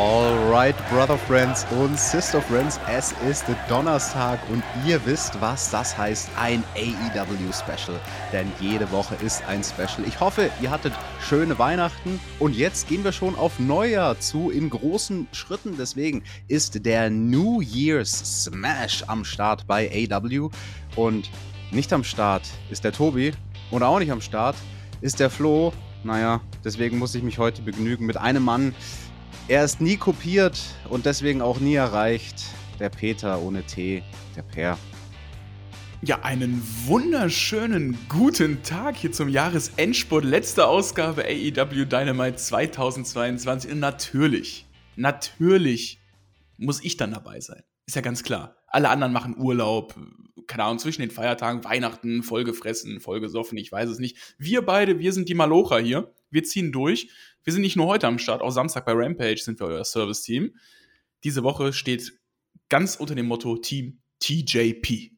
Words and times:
Alright, 0.00 0.76
Brother 0.88 1.18
Friends 1.18 1.66
und 1.78 1.98
Sister 1.98 2.40
Friends, 2.40 2.80
es 2.88 3.12
ist 3.28 3.44
Donnerstag 3.68 4.40
und 4.48 4.64
ihr 4.86 4.98
wisst, 5.04 5.38
was 5.42 5.70
das 5.70 5.98
heißt, 5.98 6.30
ein 6.38 6.64
AEW 6.74 7.52
Special. 7.52 8.00
Denn 8.32 8.50
jede 8.60 8.90
Woche 8.92 9.14
ist 9.16 9.44
ein 9.46 9.62
Special. 9.62 10.08
Ich 10.08 10.18
hoffe, 10.18 10.50
ihr 10.62 10.70
hattet 10.70 10.94
schöne 11.20 11.58
Weihnachten 11.58 12.18
und 12.38 12.56
jetzt 12.56 12.88
gehen 12.88 13.04
wir 13.04 13.12
schon 13.12 13.34
auf 13.34 13.58
Neujahr 13.58 14.18
zu 14.18 14.50
in 14.50 14.70
großen 14.70 15.28
Schritten. 15.32 15.76
Deswegen 15.78 16.22
ist 16.48 16.86
der 16.86 17.10
New 17.10 17.60
Year's 17.60 18.44
Smash 18.44 19.04
am 19.06 19.26
Start 19.26 19.66
bei 19.66 20.08
AEW 20.10 20.48
und 20.96 21.28
nicht 21.72 21.92
am 21.92 22.04
Start 22.04 22.44
ist 22.70 22.84
der 22.84 22.92
Tobi 22.92 23.32
und 23.70 23.82
auch 23.82 23.98
nicht 23.98 24.12
am 24.12 24.22
Start 24.22 24.56
ist 25.02 25.20
der 25.20 25.28
Flo. 25.28 25.74
Naja, 26.04 26.40
deswegen 26.64 26.96
muss 26.96 27.14
ich 27.14 27.22
mich 27.22 27.36
heute 27.36 27.60
begnügen 27.60 28.06
mit 28.06 28.16
einem 28.16 28.42
Mann, 28.42 28.74
er 29.50 29.64
ist 29.64 29.80
nie 29.80 29.96
kopiert 29.96 30.60
und 30.90 31.06
deswegen 31.06 31.42
auch 31.42 31.58
nie 31.58 31.74
erreicht. 31.74 32.36
Der 32.78 32.88
Peter 32.88 33.42
ohne 33.42 33.64
T, 33.64 34.00
der 34.36 34.42
Per. 34.42 34.78
Ja, 36.02 36.20
einen 36.22 36.62
wunderschönen 36.86 37.98
guten 38.08 38.62
Tag 38.62 38.96
hier 38.96 39.10
zum 39.10 39.28
Jahresendspurt. 39.28 40.24
Letzte 40.24 40.68
Ausgabe 40.68 41.24
AEW 41.24 41.84
Dynamite 41.84 42.36
2022. 42.36 43.72
Und 43.72 43.80
natürlich, 43.80 44.68
natürlich 44.94 45.98
muss 46.56 46.82
ich 46.84 46.96
dann 46.96 47.10
dabei 47.10 47.40
sein. 47.40 47.64
Ist 47.86 47.96
ja 47.96 48.02
ganz 48.02 48.22
klar. 48.22 48.54
Alle 48.68 48.88
anderen 48.88 49.12
machen 49.12 49.36
Urlaub, 49.36 49.96
keine 50.46 50.62
Ahnung, 50.62 50.78
zwischen 50.78 51.00
den 51.00 51.10
Feiertagen, 51.10 51.64
Weihnachten, 51.64 52.22
vollgefressen, 52.22 53.00
vollgesoffen, 53.00 53.58
ich 53.58 53.72
weiß 53.72 53.90
es 53.90 53.98
nicht. 53.98 54.16
Wir 54.38 54.62
beide, 54.62 55.00
wir 55.00 55.12
sind 55.12 55.28
die 55.28 55.34
Malocher 55.34 55.80
hier. 55.80 56.14
Wir 56.30 56.44
ziehen 56.44 56.70
durch. 56.70 57.08
Wir 57.44 57.52
sind 57.52 57.62
nicht 57.62 57.76
nur 57.76 57.86
heute 57.86 58.06
am 58.06 58.18
Start, 58.18 58.42
auch 58.42 58.50
Samstag 58.50 58.84
bei 58.84 58.92
Rampage 58.92 59.38
sind 59.38 59.60
wir 59.60 59.66
euer 59.66 59.84
Service-Team. 59.84 60.54
Diese 61.24 61.42
Woche 61.42 61.72
steht 61.72 62.12
ganz 62.68 62.96
unter 62.96 63.14
dem 63.14 63.26
Motto 63.26 63.56
Team 63.56 64.00
TJP. 64.20 65.12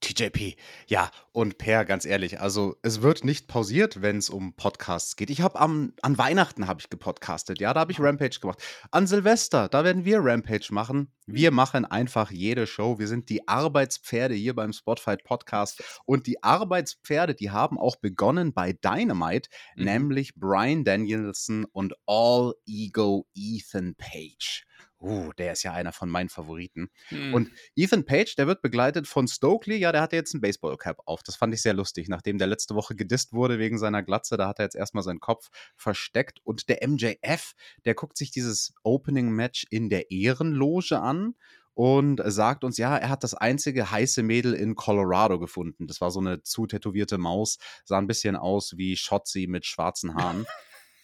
TJP. 0.00 0.56
Ja, 0.86 1.10
und 1.32 1.58
Per, 1.58 1.84
ganz 1.84 2.04
ehrlich, 2.04 2.40
also 2.40 2.76
es 2.82 3.02
wird 3.02 3.24
nicht 3.24 3.48
pausiert, 3.48 4.02
wenn 4.02 4.18
es 4.18 4.30
um 4.30 4.54
Podcasts 4.54 5.16
geht. 5.16 5.30
Ich 5.30 5.40
habe 5.40 5.60
an 5.60 5.92
Weihnachten 6.02 6.66
habe 6.66 6.80
ich 6.80 6.88
gepodcastet, 6.88 7.60
ja, 7.60 7.74
da 7.74 7.80
habe 7.80 7.92
ich 7.92 8.00
Rampage 8.00 8.38
gemacht. 8.40 8.62
An 8.90 9.06
Silvester, 9.06 9.68
da 9.68 9.84
werden 9.84 10.04
wir 10.04 10.20
Rampage 10.20 10.68
machen. 10.70 11.12
Wir 11.26 11.50
machen 11.50 11.84
einfach 11.84 12.30
jede 12.30 12.66
Show. 12.66 12.98
Wir 12.98 13.08
sind 13.08 13.28
die 13.30 13.48
Arbeitspferde 13.48 14.34
hier 14.34 14.54
beim 14.54 14.72
Spotfight 14.72 15.24
Podcast 15.24 15.82
und 16.04 16.26
die 16.26 16.42
Arbeitspferde, 16.42 17.34
die 17.34 17.50
haben 17.50 17.78
auch 17.78 17.96
begonnen 17.96 18.52
bei 18.52 18.72
Dynamite, 18.72 19.50
mhm. 19.74 19.84
nämlich 19.84 20.34
Brian 20.36 20.84
Danielson 20.84 21.64
und 21.72 21.94
All 22.06 22.54
Ego 22.66 23.26
Ethan 23.34 23.94
Page. 23.96 24.64
Uh, 24.98 25.32
der 25.34 25.52
ist 25.52 25.62
ja 25.62 25.72
einer 25.72 25.92
von 25.92 26.08
meinen 26.08 26.30
Favoriten. 26.30 26.88
Hm. 27.08 27.34
Und 27.34 27.50
Ethan 27.74 28.06
Page, 28.06 28.34
der 28.34 28.46
wird 28.46 28.62
begleitet 28.62 29.06
von 29.06 29.28
Stokely. 29.28 29.76
Ja, 29.76 29.92
der 29.92 30.00
hat 30.00 30.12
jetzt 30.12 30.34
einen 30.34 30.40
Baseball-Cap 30.40 31.02
auf. 31.04 31.22
Das 31.22 31.36
fand 31.36 31.52
ich 31.52 31.60
sehr 31.60 31.74
lustig. 31.74 32.08
Nachdem 32.08 32.38
der 32.38 32.46
letzte 32.46 32.74
Woche 32.74 32.94
gedisst 32.94 33.34
wurde 33.34 33.58
wegen 33.58 33.78
seiner 33.78 34.02
Glatze, 34.02 34.36
da 34.36 34.48
hat 34.48 34.58
er 34.58 34.64
jetzt 34.64 34.76
erstmal 34.76 35.02
seinen 35.02 35.20
Kopf 35.20 35.48
versteckt. 35.76 36.40
Und 36.44 36.68
der 36.70 36.86
MJF, 36.86 37.52
der 37.84 37.94
guckt 37.94 38.16
sich 38.16 38.30
dieses 38.30 38.74
Opening-Match 38.84 39.66
in 39.70 39.90
der 39.90 40.10
Ehrenloge 40.10 40.98
an 40.98 41.34
und 41.74 42.22
sagt 42.24 42.64
uns, 42.64 42.78
ja, 42.78 42.96
er 42.96 43.10
hat 43.10 43.22
das 43.22 43.34
einzige 43.34 43.90
heiße 43.90 44.22
Mädel 44.22 44.54
in 44.54 44.76
Colorado 44.76 45.38
gefunden. 45.38 45.86
Das 45.86 46.00
war 46.00 46.10
so 46.10 46.20
eine 46.20 46.42
zu 46.42 46.66
tätowierte 46.66 47.18
Maus, 47.18 47.58
sah 47.84 47.98
ein 47.98 48.06
bisschen 48.06 48.34
aus 48.34 48.78
wie 48.78 48.96
Shotzi 48.96 49.46
mit 49.46 49.66
schwarzen 49.66 50.14
Haaren. 50.14 50.46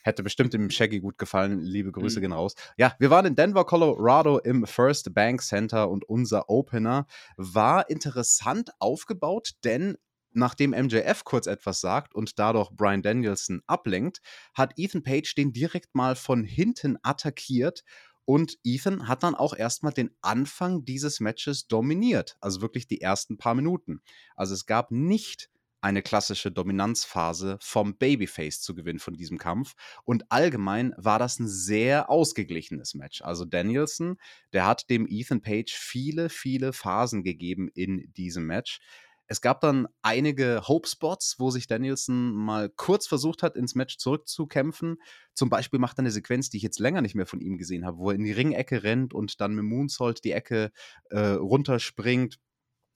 Hätte 0.02 0.22
bestimmt 0.22 0.52
dem 0.52 0.70
Shaggy 0.70 1.00
gut 1.00 1.18
gefallen. 1.18 1.60
Liebe 1.60 1.92
Grüße 1.92 2.18
mhm. 2.18 2.22
gehen 2.22 2.32
raus. 2.32 2.54
Ja, 2.76 2.94
wir 2.98 3.10
waren 3.10 3.26
in 3.26 3.34
Denver, 3.34 3.64
Colorado 3.64 4.38
im 4.38 4.66
First 4.66 5.14
Bank 5.14 5.42
Center 5.42 5.88
und 5.88 6.04
unser 6.08 6.48
Opener 6.48 7.06
war 7.36 7.88
interessant 7.88 8.70
aufgebaut, 8.78 9.52
denn 9.64 9.96
nachdem 10.34 10.70
MJF 10.70 11.24
kurz 11.24 11.46
etwas 11.46 11.80
sagt 11.80 12.14
und 12.14 12.38
dadurch 12.38 12.70
Brian 12.70 13.02
Danielson 13.02 13.62
ablenkt, 13.66 14.20
hat 14.54 14.72
Ethan 14.76 15.02
Page 15.02 15.34
den 15.34 15.52
direkt 15.52 15.94
mal 15.94 16.16
von 16.16 16.44
hinten 16.44 16.96
attackiert 17.02 17.84
und 18.24 18.58
Ethan 18.62 19.08
hat 19.08 19.22
dann 19.24 19.34
auch 19.34 19.54
erstmal 19.54 19.92
den 19.92 20.10
Anfang 20.20 20.84
dieses 20.84 21.20
Matches 21.20 21.66
dominiert, 21.66 22.36
also 22.40 22.62
wirklich 22.62 22.86
die 22.86 23.00
ersten 23.00 23.36
paar 23.36 23.54
Minuten. 23.54 24.00
Also 24.36 24.54
es 24.54 24.66
gab 24.66 24.90
nicht 24.90 25.50
eine 25.82 26.00
klassische 26.00 26.52
Dominanzphase 26.52 27.58
vom 27.60 27.96
Babyface 27.98 28.60
zu 28.60 28.74
gewinnen 28.74 29.00
von 29.00 29.14
diesem 29.14 29.36
Kampf. 29.36 29.74
Und 30.04 30.30
allgemein 30.30 30.94
war 30.96 31.18
das 31.18 31.40
ein 31.40 31.48
sehr 31.48 32.08
ausgeglichenes 32.08 32.94
Match. 32.94 33.20
Also 33.20 33.44
Danielson, 33.44 34.16
der 34.52 34.64
hat 34.64 34.88
dem 34.88 35.06
Ethan 35.08 35.42
Page 35.42 35.72
viele, 35.72 36.30
viele 36.30 36.72
Phasen 36.72 37.24
gegeben 37.24 37.68
in 37.74 38.12
diesem 38.16 38.46
Match. 38.46 38.78
Es 39.26 39.40
gab 39.40 39.60
dann 39.60 39.88
einige 40.02 40.68
Hope-Spots, 40.68 41.36
wo 41.38 41.50
sich 41.50 41.66
Danielson 41.66 42.32
mal 42.32 42.68
kurz 42.68 43.06
versucht 43.06 43.42
hat, 43.42 43.56
ins 43.56 43.74
Match 43.74 43.96
zurückzukämpfen. 43.96 44.98
Zum 45.34 45.48
Beispiel 45.48 45.80
macht 45.80 45.98
er 45.98 46.00
eine 46.00 46.10
Sequenz, 46.10 46.50
die 46.50 46.58
ich 46.58 46.62
jetzt 46.62 46.78
länger 46.78 47.00
nicht 47.00 47.14
mehr 47.14 47.26
von 47.26 47.40
ihm 47.40 47.56
gesehen 47.56 47.84
habe, 47.84 47.98
wo 47.98 48.10
er 48.10 48.16
in 48.16 48.24
die 48.24 48.32
Ringecke 48.32 48.82
rennt 48.82 49.14
und 49.14 49.40
dann 49.40 49.54
mit 49.54 49.64
Moonsault 49.64 50.22
die 50.22 50.32
Ecke 50.32 50.70
äh, 51.10 51.18
runterspringt 51.18 52.38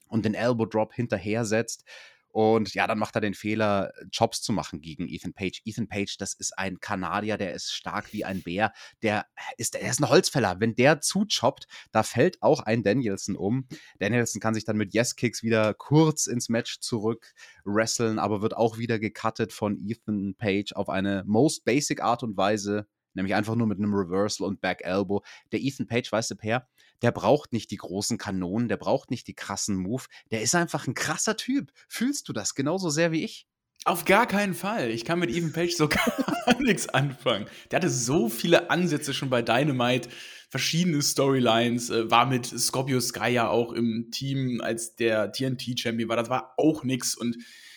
und 0.09 0.25
den 0.25 0.35
Elbow 0.35 0.67
Drop 0.67 0.93
hinterher 0.93 1.45
setzt. 1.45 1.85
Und 2.37 2.75
ja, 2.75 2.87
dann 2.87 2.99
macht 2.99 3.15
er 3.15 3.23
den 3.23 3.33
Fehler, 3.33 3.95
Jobs 4.13 4.43
zu 4.43 4.53
machen 4.53 4.83
gegen 4.83 5.09
Ethan 5.09 5.33
Page. 5.33 5.63
Ethan 5.65 5.89
Page, 5.89 6.19
das 6.19 6.35
ist 6.35 6.59
ein 6.59 6.81
Kanadier, 6.81 7.39
der 7.39 7.55
ist 7.55 7.73
stark 7.73 8.13
wie 8.13 8.27
ein 8.27 8.43
Bär. 8.43 8.75
Der 9.01 9.25
ist, 9.57 9.73
der 9.73 9.81
ist 9.81 10.03
ein 10.03 10.11
Holzfäller. 10.11 10.57
Wenn 10.61 10.75
der 10.75 11.01
zuchoppt, 11.01 11.67
da 11.93 12.03
fällt 12.03 12.43
auch 12.43 12.61
ein 12.61 12.83
Danielson 12.83 13.37
um. 13.37 13.67
Danielson 14.01 14.43
kann 14.43 14.53
sich 14.53 14.67
dann 14.67 14.77
mit 14.77 14.93
Yes-Kicks 14.93 15.43
wieder 15.43 15.73
kurz 15.73 16.27
ins 16.27 16.51
Match 16.51 16.81
zurück 16.81 17.33
wresteln, 17.65 18.19
aber 18.19 18.43
wird 18.43 18.55
auch 18.55 18.77
wieder 18.77 18.99
gecuttet 18.99 19.55
von 19.55 19.79
Ethan 19.79 20.35
Page 20.37 20.75
auf 20.75 20.91
eine 20.91 21.25
most 21.27 21.65
basic 21.65 22.03
Art 22.03 22.23
und 22.23 22.37
Weise 22.37 22.87
nämlich 23.17 23.35
einfach 23.35 23.57
nur 23.57 23.67
mit 23.67 23.79
einem 23.79 23.95
Reversal 23.95 24.47
und 24.47 24.61
Back 24.61 24.83
Elbow. 24.85 25.23
Der 25.51 25.61
Ethan 25.61 25.87
Page, 25.87 26.13
weißt 26.13 26.33
du, 26.33 26.37
Per, 26.37 26.69
der 27.03 27.13
braucht 27.13 27.53
nicht 27.53 27.71
die 27.71 27.77
großen 27.77 28.19
Kanonen, 28.19 28.69
der 28.69 28.77
braucht 28.77 29.11
nicht 29.11 29.27
die 29.27 29.35
krassen 29.35 29.77
Move, 29.77 30.05
der 30.31 30.43
ist 30.43 30.55
einfach 30.55 30.87
ein 30.87 30.95
krasser 30.95 31.37
Typ. 31.37 31.73
Fühlst 31.89 32.29
du 32.29 32.33
das 32.33 32.55
genauso 32.55 32.91
sehr 32.91 33.13
wie 33.13 33.25
ich? 33.25 33.47
Auf 33.85 34.05
gar 34.05 34.27
keinen 34.27 34.55
Fall. 34.55 34.91
Ich 34.91 35.05
kann 35.05 35.21
mit 35.21 35.31
Ethan 35.31 35.53
Page 35.53 35.77
so 35.77 35.89
gar 35.89 36.61
nichts 36.61 36.89
anfangen. 36.89 37.47
Der 37.71 37.77
hatte 37.77 37.91
so 37.91 38.29
viele 38.29 38.69
Ansätze 38.71 39.15
schon 39.15 39.31
bei 39.31 39.43
Dynamite, 39.43 40.09
verschiedene 40.49 41.03
Storylines, 41.03 41.91
äh, 41.91 42.11
war 42.11 42.27
mit 42.27 42.47
Scorpio 42.47 43.01
Sky 43.01 43.31
ja 43.31 43.49
auch 43.49 43.73
im 43.73 44.11
Team, 44.11 44.61
als 44.61 44.97
der 44.97 45.31
TNT-Champion 45.31 46.09
war. 46.09 46.17
Das 46.17 46.31
war 46.31 46.55
auch 46.57 46.83
nix 46.83 47.15
und 47.15 47.37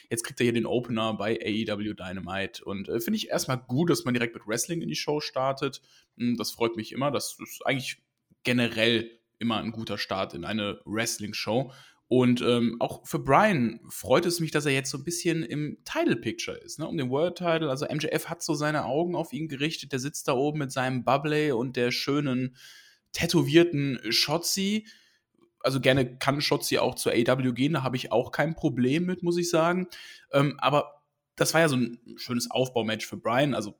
Jetzt 0.09 0.23
kriegt 0.23 0.39
er 0.39 0.45
hier 0.45 0.53
den 0.53 0.65
Opener 0.65 1.13
bei 1.13 1.37
AEW 1.39 1.93
Dynamite 1.93 2.65
und 2.65 2.89
äh, 2.89 2.99
finde 2.99 3.17
ich 3.17 3.29
erstmal 3.29 3.59
gut, 3.59 3.91
dass 3.91 4.05
man 4.05 4.15
direkt 4.15 4.33
mit 4.33 4.47
Wrestling 4.47 4.81
in 4.81 4.89
die 4.89 4.95
Show 4.95 5.19
startet. 5.19 5.81
Hm, 6.17 6.35
das 6.35 6.49
freut 6.51 6.75
mich 6.75 6.91
immer. 6.91 7.11
Das 7.11 7.37
ist 7.39 7.63
eigentlich 7.63 8.01
generell 8.43 9.09
immer 9.37 9.57
ein 9.57 9.71
guter 9.71 9.97
Start 9.97 10.33
in 10.33 10.45
eine 10.45 10.81
Wrestling-Show. 10.85 11.71
Und 12.07 12.41
ähm, 12.41 12.77
auch 12.79 13.05
für 13.05 13.19
Brian 13.19 13.79
freut 13.87 14.25
es 14.25 14.39
mich, 14.39 14.49
dass 14.51 14.65
er 14.65 14.71
jetzt 14.71 14.89
so 14.89 14.97
ein 14.97 15.03
bisschen 15.03 15.43
im 15.43 15.77
Title 15.85 16.15
Picture 16.15 16.57
ist, 16.57 16.79
ne? 16.79 16.87
um 16.87 16.97
den 16.97 17.11
World 17.11 17.37
Title. 17.37 17.69
Also 17.69 17.85
MJF 17.85 18.29
hat 18.29 18.41
so 18.41 18.55
seine 18.55 18.85
Augen 18.85 19.15
auf 19.15 19.31
ihn 19.31 19.47
gerichtet. 19.47 19.91
Der 19.91 19.99
sitzt 19.99 20.27
da 20.27 20.33
oben 20.33 20.59
mit 20.59 20.71
seinem 20.71 21.03
Bubble 21.03 21.55
und 21.55 21.75
der 21.75 21.91
schönen 21.91 22.55
tätowierten 23.11 23.99
Shotzi 24.09 24.85
also 25.61 25.79
gerne 25.79 26.17
kann 26.17 26.41
Shotzi 26.41 26.77
auch 26.77 26.95
zur 26.95 27.13
AW 27.13 27.51
gehen, 27.53 27.73
da 27.73 27.83
habe 27.83 27.97
ich 27.97 28.11
auch 28.11 28.31
kein 28.31 28.55
Problem 28.55 29.05
mit, 29.05 29.23
muss 29.23 29.37
ich 29.37 29.49
sagen. 29.49 29.87
Ähm, 30.31 30.55
aber 30.59 31.03
das 31.35 31.53
war 31.53 31.61
ja 31.61 31.69
so 31.69 31.77
ein 31.77 31.99
schönes 32.17 32.49
Aufbaumatch 32.51 33.05
für 33.05 33.17
Brian. 33.17 33.53
Also 33.53 33.79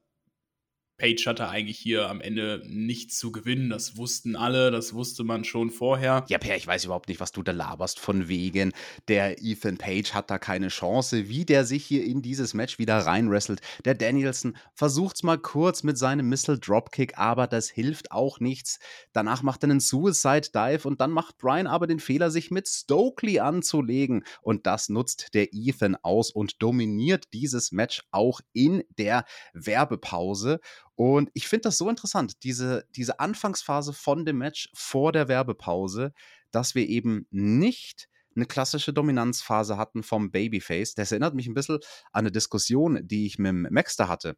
Page 1.00 1.26
hatte 1.26 1.50
eigentlich 1.50 1.80
hier 1.80 2.10
am 2.10 2.22
Ende 2.22 2.62
nichts 2.68 3.18
zu 3.18 3.32
gewinnen. 3.32 3.70
Das 3.70 3.98
wussten 3.98 4.36
alle, 4.36 4.70
das 4.70 4.94
wusste 4.94 5.24
man 5.24 5.44
schon 5.44 5.72
vorher. 5.72 6.26
Ja, 6.28 6.38
Per, 6.38 6.56
ich 6.56 6.68
weiß 6.68 6.86
überhaupt 6.86 7.10
nicht, 7.10 7.20
was 7.20 7.32
du 7.32 7.42
da 7.42 7.54
laberst 7.54 8.00
von 8.00 8.28
wegen. 8.28 8.74
Der 9.08 9.42
Ethan 9.42 9.78
Page 9.78 10.14
hat 10.14 10.30
da 10.30 10.38
keine 10.38 10.68
Chance, 10.68 11.30
wie 11.30 11.46
der 11.46 11.66
sich 11.66 11.86
hier 11.86 12.04
in 12.04 12.22
dieses 12.22 12.54
Match 12.54 12.78
wieder 12.78 12.98
reinwrestelt. 13.00 13.62
Der 13.86 13.96
Danielson 13.96 14.56
versucht's 14.74 15.24
mal 15.24 15.38
kurz 15.38 15.84
mit 15.84 15.98
seinem 15.98 16.30
Missile 16.30 16.60
Dropkick, 16.60 17.18
aber 17.18 17.48
das 17.48 17.70
hilft 17.70 18.12
auch 18.12 18.40
nichts. 18.40 18.80
Danach 19.14 19.42
macht 19.42 19.64
er 19.64 19.70
einen 19.70 19.80
Suicide 19.80 20.50
Dive 20.54 20.86
und 20.88 21.02
dann 21.02 21.12
macht 21.12 21.38
Brian 21.38 21.68
aber 21.68 21.88
den 21.88 22.00
Fehler, 22.00 22.30
sich 22.30 22.52
mit 22.52 22.68
Stokely 22.68 23.40
anzulegen. 23.40 24.26
Und 24.42 24.68
das 24.68 24.90
nutzt 24.90 25.34
der 25.34 25.54
Ethan 25.54 25.96
aus 25.96 26.30
und 26.32 26.62
dominiert 26.62 27.34
dieses 27.34 27.72
Match 27.72 28.04
auch 28.12 28.42
in 28.52 28.84
der 28.98 29.24
Werbepause. 29.54 30.60
Und 31.00 31.30
ich 31.34 31.48
finde 31.48 31.62
das 31.62 31.78
so 31.78 31.90
interessant, 31.90 32.44
diese, 32.44 32.84
diese 32.94 33.22
Anfangsphase 33.22 33.94
von 33.94 34.26
dem 34.26 34.40
Match 34.40 34.70
vor 34.74 35.14
der 35.14 35.30
Werbepause, 35.30 36.12
dass 36.52 36.76
wir 36.76 36.90
eben 36.90 37.26
nicht 37.32 38.10
eine 38.36 38.46
klassische 38.46 38.92
Dominanzphase 38.92 39.78
hatten 39.78 40.04
vom 40.04 40.30
Babyface. 40.30 40.96
Das 40.96 41.14
erinnert 41.14 41.36
mich 41.36 41.48
ein 41.48 41.54
bisschen 41.54 41.76
an 42.12 42.26
eine 42.26 42.34
Diskussion, 42.34 43.00
die 43.02 43.26
ich 43.26 43.40
mit 43.40 43.72
Maxter 43.72 44.10
hatte. 44.10 44.36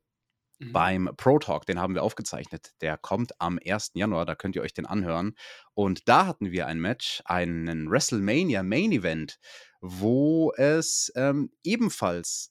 Mhm. 0.60 0.72
Beim 0.72 1.10
Pro 1.18 1.40
Talk, 1.40 1.66
den 1.66 1.80
haben 1.80 1.96
wir 1.96 2.04
aufgezeichnet. 2.04 2.74
Der 2.81 2.96
kommt 2.96 3.42
am 3.42 3.58
1. 3.66 3.94
Januar, 3.96 4.28
da 4.28 4.36
könnt 4.36 4.56
ihr 4.56 4.62
euch 4.62 4.75
den 4.75 4.86
anhören. 4.86 5.34
Und 5.74 6.08
da 6.08 6.28
hatten 6.28 6.52
wir 6.52 6.68
ein 6.68 6.80
Match, 6.80 7.24
einen 7.25 7.90
WrestleMania 7.90 8.62
Main 8.62 8.92
Event, 8.92 9.40
wo 9.80 10.54
es 10.58 11.12
ähm, 11.16 11.52
ebenfalls 11.63 12.50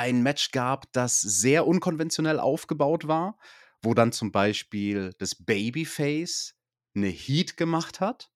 ein 0.00 0.22
Match 0.22 0.50
gab, 0.50 0.90
das 0.92 1.20
sehr 1.20 1.66
unkonventionell 1.66 2.40
aufgebaut 2.40 3.06
war, 3.06 3.38
wo 3.82 3.92
dann 3.92 4.12
zum 4.12 4.32
Beispiel 4.32 5.12
das 5.18 5.34
Babyface 5.34 6.54
eine 6.94 7.08
Heat 7.08 7.58
gemacht 7.58 8.00
hat. 8.00 8.30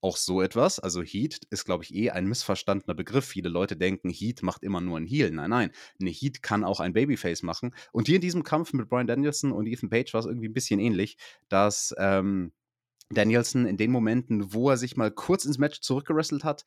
Auch 0.00 0.16
so 0.16 0.42
etwas. 0.42 0.80
Also 0.80 1.02
Heat 1.02 1.40
ist, 1.50 1.64
glaube 1.64 1.84
ich, 1.84 1.94
eh 1.94 2.10
ein 2.10 2.26
missverstandener 2.26 2.94
Begriff. 2.94 3.24
Viele 3.24 3.48
Leute 3.48 3.76
denken, 3.76 4.10
Heat 4.10 4.42
macht 4.42 4.64
immer 4.64 4.80
nur 4.80 4.96
einen 4.96 5.06
Heel. 5.06 5.30
Nein, 5.30 5.50
nein. 5.50 5.70
Eine 6.00 6.10
Heat 6.10 6.42
kann 6.42 6.64
auch 6.64 6.80
ein 6.80 6.92
Babyface 6.92 7.44
machen. 7.44 7.72
Und 7.92 8.08
hier 8.08 8.16
in 8.16 8.20
diesem 8.20 8.42
Kampf 8.42 8.72
mit 8.72 8.88
Brian 8.88 9.06
Danielson 9.06 9.52
und 9.52 9.66
Ethan 9.66 9.88
Page 9.88 10.12
war 10.12 10.20
es 10.20 10.26
irgendwie 10.26 10.48
ein 10.48 10.54
bisschen 10.54 10.80
ähnlich, 10.80 11.18
dass 11.48 11.94
ähm, 11.98 12.52
Danielson 13.10 13.66
in 13.66 13.76
den 13.76 13.92
Momenten, 13.92 14.52
wo 14.52 14.70
er 14.70 14.76
sich 14.76 14.96
mal 14.96 15.12
kurz 15.12 15.44
ins 15.44 15.58
Match 15.58 15.80
zurückgerestelt 15.80 16.42
hat, 16.42 16.66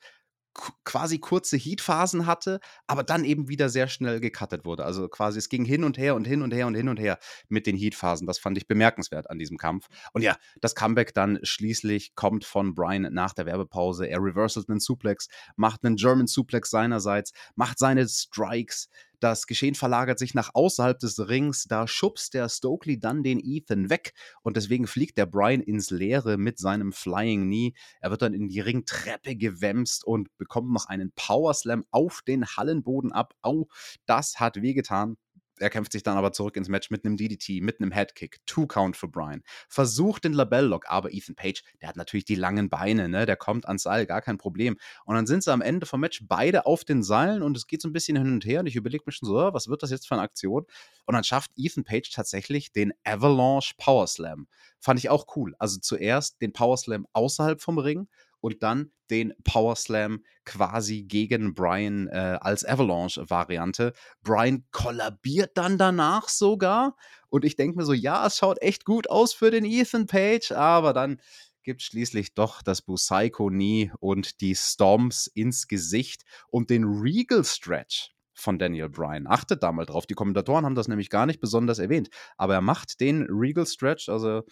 quasi 0.84 1.20
kurze 1.20 1.58
Heatphasen 1.58 2.26
hatte, 2.26 2.60
aber 2.88 3.04
dann 3.04 3.24
eben 3.24 3.48
wieder 3.48 3.70
sehr 3.70 3.88
schnell 3.88 4.20
gecuttet 4.20 4.66
wurde. 4.66 4.86
Also 4.86 5.08
quasi 5.08 5.40
es 5.40 5.50
ging 5.50 5.66
hin 5.66 5.84
und 5.84 5.98
her 5.98 6.16
und 6.16 6.26
hin 6.26 6.42
und 6.42 6.54
her 6.54 6.68
und 6.68 6.76
hin 6.76 6.90
und 6.90 7.00
her 7.00 7.20
mit 7.48 7.68
den 7.68 7.78
Heatphasen. 7.78 8.28
Das 8.28 8.40
fand 8.40 8.58
ich 8.58 8.68
bemerkenswert 8.68 9.30
an 9.30 9.40
diesem 9.40 9.58
Kampf. 9.58 9.88
Und 10.14 10.22
ja, 10.22 10.36
das 10.62 10.76
Comeback 10.76 11.14
dann 11.14 11.40
schließlich 11.44 12.16
kommt 12.16 12.46
von 12.46 12.76
Brian 12.76 13.08
nach 13.14 13.34
der 13.34 13.46
Werbepause. 13.46 14.08
Er 14.08 14.20
reverselt 14.20 14.70
einen 14.70 14.80
Suplex, 14.80 15.28
macht 15.56 15.84
einen 15.84 15.96
German 15.96 16.28
Suplex 16.28 16.70
seinerseits, 16.70 17.32
macht 17.56 17.80
seine 17.80 18.08
Strikes, 18.08 18.90
das 19.20 19.48
Geschehen 19.48 19.76
verlagert 19.76 20.20
sich 20.20 20.34
nach 20.34 20.52
außerhalb 20.54 20.98
des 21.00 21.28
Rings. 21.28 21.66
Da 21.66 21.88
schubst 21.88 22.34
der 22.34 22.50
Stokely 22.50 23.00
dann 23.00 23.24
den 23.24 23.40
Ethan 23.44 23.90
weg 23.90 24.14
und 24.42 24.58
deswegen 24.58 24.88
fliegt 24.88 25.18
der 25.18 25.26
Brian 25.26 25.62
ins 25.62 25.90
Leere 25.90 26.38
mit 26.38 26.58
seinem 26.58 26.92
Flying 26.92 27.44
Knee. 27.44 27.74
Er 28.02 28.12
wird 28.12 28.22
dann 28.22 28.34
in 28.34 28.48
die 28.48 28.60
Ringtreppe 28.60 29.36
gewämst 29.36 30.06
und 30.06 30.36
bekommt 30.38 30.72
noch 30.72 30.86
einen 30.86 31.12
Powerslam 31.16 31.86
auf 31.92 32.22
den 32.28 32.46
Hallenboden 32.46 33.12
ab. 33.12 33.34
Au, 33.42 33.68
das 34.06 34.40
hat 34.40 34.62
wehgetan. 34.62 35.18
Er 35.62 35.70
kämpft 35.70 35.92
sich 35.92 36.04
dann 36.04 36.18
aber 36.18 36.32
zurück 36.32 36.56
ins 36.58 36.70
Match 36.70 36.90
mit 36.90 37.06
einem 37.06 37.18
DDT, 37.18 37.62
mit 37.62 37.80
einem 37.80 37.92
Headkick. 37.92 38.40
Two 38.46 38.68
Count 38.68 38.98
für 38.98 39.08
Brian. 39.08 39.44
Versucht 39.68 40.24
den 40.24 40.34
Labell-Lock, 40.34 40.86
aber 40.88 41.14
Ethan 41.14 41.36
Page, 41.36 41.64
der 41.82 41.90
hat 41.90 41.96
natürlich 41.96 42.26
die 42.26 42.36
langen 42.36 42.70
Beine, 42.70 43.10
ne? 43.10 43.26
Der 43.26 43.36
kommt 43.36 43.68
ans 43.68 43.84
Seil, 43.84 44.06
gar 44.06 44.22
kein 44.22 44.38
Problem. 44.38 44.78
Und 45.06 45.16
dann 45.16 45.28
sind 45.28 45.44
sie 45.44 45.52
am 45.52 45.62
Ende 45.62 45.86
vom 45.86 46.00
Match 46.00 46.24
beide 46.28 46.66
auf 46.66 46.84
den 46.84 47.04
Seilen 47.04 47.42
und 47.42 47.58
es 47.58 47.68
geht 47.68 47.82
so 47.82 47.90
ein 47.90 47.94
bisschen 47.94 48.18
hin 48.18 48.34
und 48.34 48.46
her 48.46 48.62
und 48.62 48.68
ich 48.68 48.76
überlege 48.76 49.04
mir 49.06 49.12
schon 49.12 49.28
so, 49.28 49.36
was 49.36 49.68
wird 49.68 49.84
das 49.84 49.92
jetzt 49.92 50.08
für 50.08 50.16
eine 50.16 50.24
Aktion? 50.24 50.66
Und 51.06 51.14
dann 51.14 51.24
schafft 51.24 51.52
Ethan 51.56 51.84
Page 51.84 52.10
tatsächlich 52.12 52.72
den 52.72 52.94
Avalanche 53.04 53.74
Power 53.78 54.08
Slam. 54.08 54.48
Fand 54.80 55.00
ich 55.00 55.10
auch 55.10 55.36
cool. 55.36 55.56
Also 55.60 55.80
zuerst 55.80 56.42
den 56.42 56.54
Power 56.54 56.78
Slam 56.78 57.08
außerhalb 57.14 57.62
vom 57.62 57.78
Ring 57.78 58.08
und 58.42 58.64
dann 58.64 58.92
den 59.10 59.34
Power 59.44 59.76
Slam 59.76 60.24
quasi 60.46 61.04
gegen 61.04 61.54
Brian 61.54 62.08
äh, 62.08 62.38
als 62.42 62.66
Avalanche-Variante. 62.66 63.94
Brian 64.22 64.66
kollabiert 64.72 65.58
dann 65.58 65.78
danach 65.78 66.30
sogar. 66.30 66.96
Und 67.30 67.46
ich 67.46 67.56
denke 67.56 67.78
mir 67.78 67.86
so, 67.86 67.94
ja, 67.94 68.26
es 68.26 68.38
schaut 68.38 68.62
echt 68.62 68.86
gut 68.86 69.10
aus 69.10 69.34
für 69.34 69.52
den 69.52 69.66
Ethan 69.66 70.08
Page, 70.08 70.52
aber 70.52 70.94
dann 70.94 71.20
gibt 71.64 71.82
schließlich 71.82 72.34
doch 72.34 72.62
das 72.62 72.82
Busaiko 72.82 73.50
nie 73.50 73.92
und 74.00 74.42
die 74.42 74.56
Storms 74.56 75.28
ins 75.28 75.68
Gesicht 75.68 76.24
und 76.48 76.70
den 76.70 76.84
Regal 76.84 77.44
Stretch 77.44 78.12
von 78.34 78.58
Daniel 78.58 78.90
Bryan. 78.90 79.28
Achtet 79.28 79.62
da 79.62 79.72
mal 79.72 79.86
drauf. 79.86 80.08
Die 80.08 80.14
Kommentatoren 80.14 80.66
haben 80.66 80.76
das 80.76 80.88
nämlich 80.88 81.10
gar 81.10 81.26
nicht 81.26 81.40
besonders 81.40 81.78
erwähnt. 81.78 82.10
Aber 82.38 82.54
er 82.56 82.62
macht 82.62 83.02
den 83.02 83.28
Regal 83.30 83.66
Stretch, 83.66 84.10
also 84.10 84.44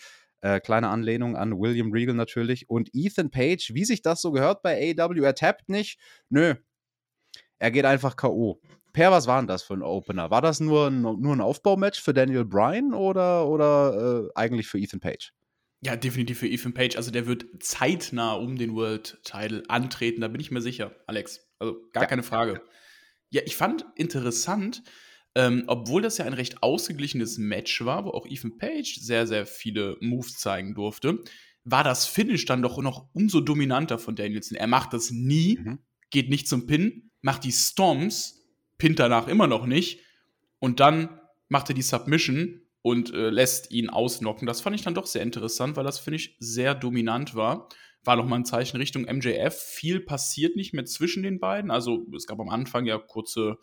äh, 0.41 0.59
kleine 0.59 0.89
Anlehnung 0.89 1.35
an 1.35 1.59
William 1.59 1.91
Regal 1.91 2.15
natürlich. 2.15 2.69
Und 2.69 2.89
Ethan 2.93 3.31
Page, 3.31 3.71
wie 3.73 3.85
sich 3.85 4.01
das 4.01 4.21
so 4.21 4.31
gehört 4.31 4.61
bei 4.61 4.95
AEW, 4.97 5.23
er 5.23 5.35
tappt 5.35 5.69
nicht. 5.69 5.99
Nö. 6.29 6.55
Er 7.59 7.71
geht 7.71 7.85
einfach 7.85 8.15
K.O. 8.15 8.61
Per, 8.93 9.11
was 9.11 9.27
war 9.27 9.39
denn 9.39 9.47
das 9.47 9.63
für 9.63 9.73
ein 9.73 9.83
Opener? 9.83 10.31
War 10.31 10.41
das 10.41 10.59
nur 10.59 10.87
ein, 10.87 11.01
nur 11.01 11.35
ein 11.35 11.41
Aufbaumatch 11.41 12.01
für 12.01 12.13
Daniel 12.13 12.45
Bryan 12.45 12.93
oder, 12.93 13.47
oder 13.47 14.25
äh, 14.25 14.31
eigentlich 14.35 14.67
für 14.67 14.79
Ethan 14.79 14.99
Page? 14.99 15.33
Ja, 15.81 15.95
definitiv 15.95 16.39
für 16.39 16.47
Ethan 16.47 16.73
Page. 16.73 16.95
Also 16.95 17.11
der 17.11 17.27
wird 17.27 17.45
zeitnah 17.59 18.33
um 18.33 18.57
den 18.57 18.75
World 18.75 19.19
Title 19.23 19.63
antreten, 19.67 20.21
da 20.21 20.27
bin 20.27 20.41
ich 20.41 20.49
mir 20.49 20.61
sicher, 20.61 20.95
Alex. 21.05 21.47
Also 21.59 21.77
gar 21.93 22.03
ja. 22.03 22.09
keine 22.09 22.23
Frage. 22.23 22.61
Ja, 23.29 23.41
ich 23.45 23.55
fand 23.55 23.85
interessant, 23.95 24.83
ähm, 25.37 25.65
obwohl 25.67 26.01
das 26.01 26.17
ja 26.17 26.25
ein 26.25 26.33
recht 26.33 26.63
ausgeglichenes 26.63 27.37
Match 27.37 27.85
war, 27.85 28.05
wo 28.05 28.09
auch 28.09 28.25
Ethan 28.25 28.57
Page 28.57 28.97
sehr, 28.99 29.27
sehr 29.27 29.45
viele 29.45 29.95
Moves 30.01 30.33
zeigen 30.37 30.73
durfte, 30.73 31.23
war 31.63 31.83
das 31.83 32.07
Finish 32.07 32.45
dann 32.45 32.63
doch 32.63 32.81
noch 32.81 33.07
umso 33.13 33.39
dominanter 33.39 33.99
von 33.99 34.15
Danielson. 34.15 34.57
Er 34.57 34.65
macht 34.65 34.93
das 34.93 35.11
nie, 35.11 35.59
mhm. 35.59 35.77
geht 36.09 36.29
nicht 36.29 36.47
zum 36.47 36.65
Pin, 36.65 37.11
macht 37.21 37.43
die 37.43 37.51
Storms, 37.51 38.47
pinnt 38.79 38.97
danach 38.97 39.27
immer 39.27 39.45
noch 39.45 39.67
nicht 39.67 39.99
und 40.57 40.79
dann 40.79 41.19
macht 41.49 41.69
er 41.69 41.75
die 41.75 41.83
Submission 41.83 42.61
und 42.81 43.13
äh, 43.13 43.29
lässt 43.29 43.69
ihn 43.69 43.91
ausnocken. 43.91 44.47
Das 44.47 44.61
fand 44.61 44.75
ich 44.75 44.81
dann 44.81 44.95
doch 44.95 45.05
sehr 45.05 45.21
interessant, 45.21 45.75
weil 45.75 45.83
das 45.83 45.99
Finish 45.99 46.35
sehr 46.39 46.73
dominant 46.73 47.35
war. 47.35 47.69
War 48.03 48.15
nochmal 48.15 48.39
ein 48.39 48.45
Zeichen 48.45 48.77
Richtung 48.77 49.03
MJF. 49.03 49.55
Viel 49.55 49.99
passiert 49.99 50.55
nicht 50.55 50.73
mehr 50.73 50.85
zwischen 50.85 51.21
den 51.21 51.39
beiden. 51.39 51.69
Also 51.69 52.07
es 52.15 52.25
gab 52.25 52.39
am 52.39 52.49
Anfang 52.49 52.87
ja 52.87 52.97
kurze 52.97 53.59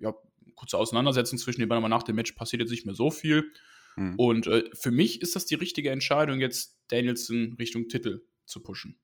ja, 0.00 0.14
kurze 0.54 0.78
Auseinandersetzung 0.78 1.38
zwischen 1.38 1.60
den 1.60 1.68
beiden, 1.68 1.82
aber 1.84 1.88
nach 1.88 2.02
dem 2.02 2.16
Match 2.16 2.32
passiert 2.32 2.62
jetzt 2.62 2.70
nicht 2.70 2.86
mehr 2.86 2.94
so 2.94 3.10
viel. 3.10 3.52
Mhm. 3.96 4.14
Und 4.16 4.46
äh, 4.46 4.64
für 4.74 4.90
mich 4.90 5.22
ist 5.22 5.36
das 5.36 5.46
die 5.46 5.54
richtige 5.54 5.90
Entscheidung, 5.90 6.40
jetzt 6.40 6.78
Danielson 6.88 7.56
Richtung 7.58 7.88
Titel 7.88 8.22
zu 8.46 8.62
pushen. 8.62 8.98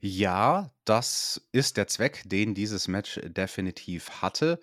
Ja, 0.00 0.74
das 0.84 1.48
ist 1.52 1.76
der 1.76 1.86
Zweck, 1.86 2.22
den 2.26 2.54
dieses 2.54 2.88
Match 2.88 3.20
definitiv 3.24 4.22
hatte. 4.22 4.58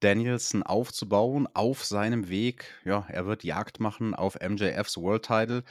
Danielson 0.00 0.62
aufzubauen 0.62 1.48
auf 1.54 1.84
seinem 1.84 2.28
Weg. 2.28 2.66
Ja, 2.84 3.06
er 3.08 3.26
wird 3.26 3.44
Jagd 3.44 3.80
machen 3.80 4.14
auf 4.14 4.38
MJFs 4.40 4.98
World 4.98 5.24
Title. 5.24 5.64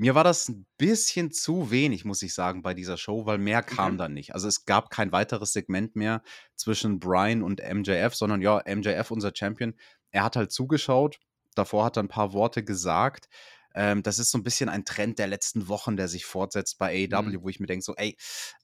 Mir 0.00 0.14
war 0.14 0.24
das 0.24 0.48
ein 0.48 0.66
bisschen 0.78 1.30
zu 1.30 1.70
wenig, 1.70 2.06
muss 2.06 2.22
ich 2.22 2.32
sagen, 2.32 2.62
bei 2.62 2.72
dieser 2.72 2.96
Show, 2.96 3.26
weil 3.26 3.36
mehr 3.36 3.62
kam 3.62 3.98
Mhm. 3.98 3.98
dann 3.98 4.14
nicht. 4.14 4.34
Also, 4.34 4.48
es 4.48 4.64
gab 4.64 4.88
kein 4.90 5.12
weiteres 5.12 5.52
Segment 5.52 5.94
mehr 5.94 6.22
zwischen 6.56 6.98
Brian 7.00 7.42
und 7.42 7.60
MJF, 7.60 8.14
sondern 8.14 8.40
ja, 8.40 8.58
MJF, 8.60 9.10
unser 9.10 9.32
Champion, 9.34 9.74
er 10.10 10.24
hat 10.24 10.36
halt 10.36 10.52
zugeschaut. 10.52 11.18
Davor 11.54 11.84
hat 11.84 11.98
er 11.98 12.02
ein 12.04 12.08
paar 12.08 12.32
Worte 12.32 12.64
gesagt. 12.64 13.28
Ähm, 13.74 14.02
das 14.02 14.18
ist 14.18 14.30
so 14.30 14.38
ein 14.38 14.42
bisschen 14.42 14.70
ein 14.70 14.86
Trend 14.86 15.18
der 15.18 15.26
letzten 15.26 15.68
Wochen, 15.68 15.96
der 15.98 16.08
sich 16.08 16.24
fortsetzt 16.24 16.78
bei 16.78 16.88
AEW, 16.92 17.36
Mhm. 17.36 17.42
wo 17.42 17.48
ich 17.50 17.60
mir 17.60 17.66
denke 17.66 17.84
so: 17.84 17.94
„Ey, 17.94 18.16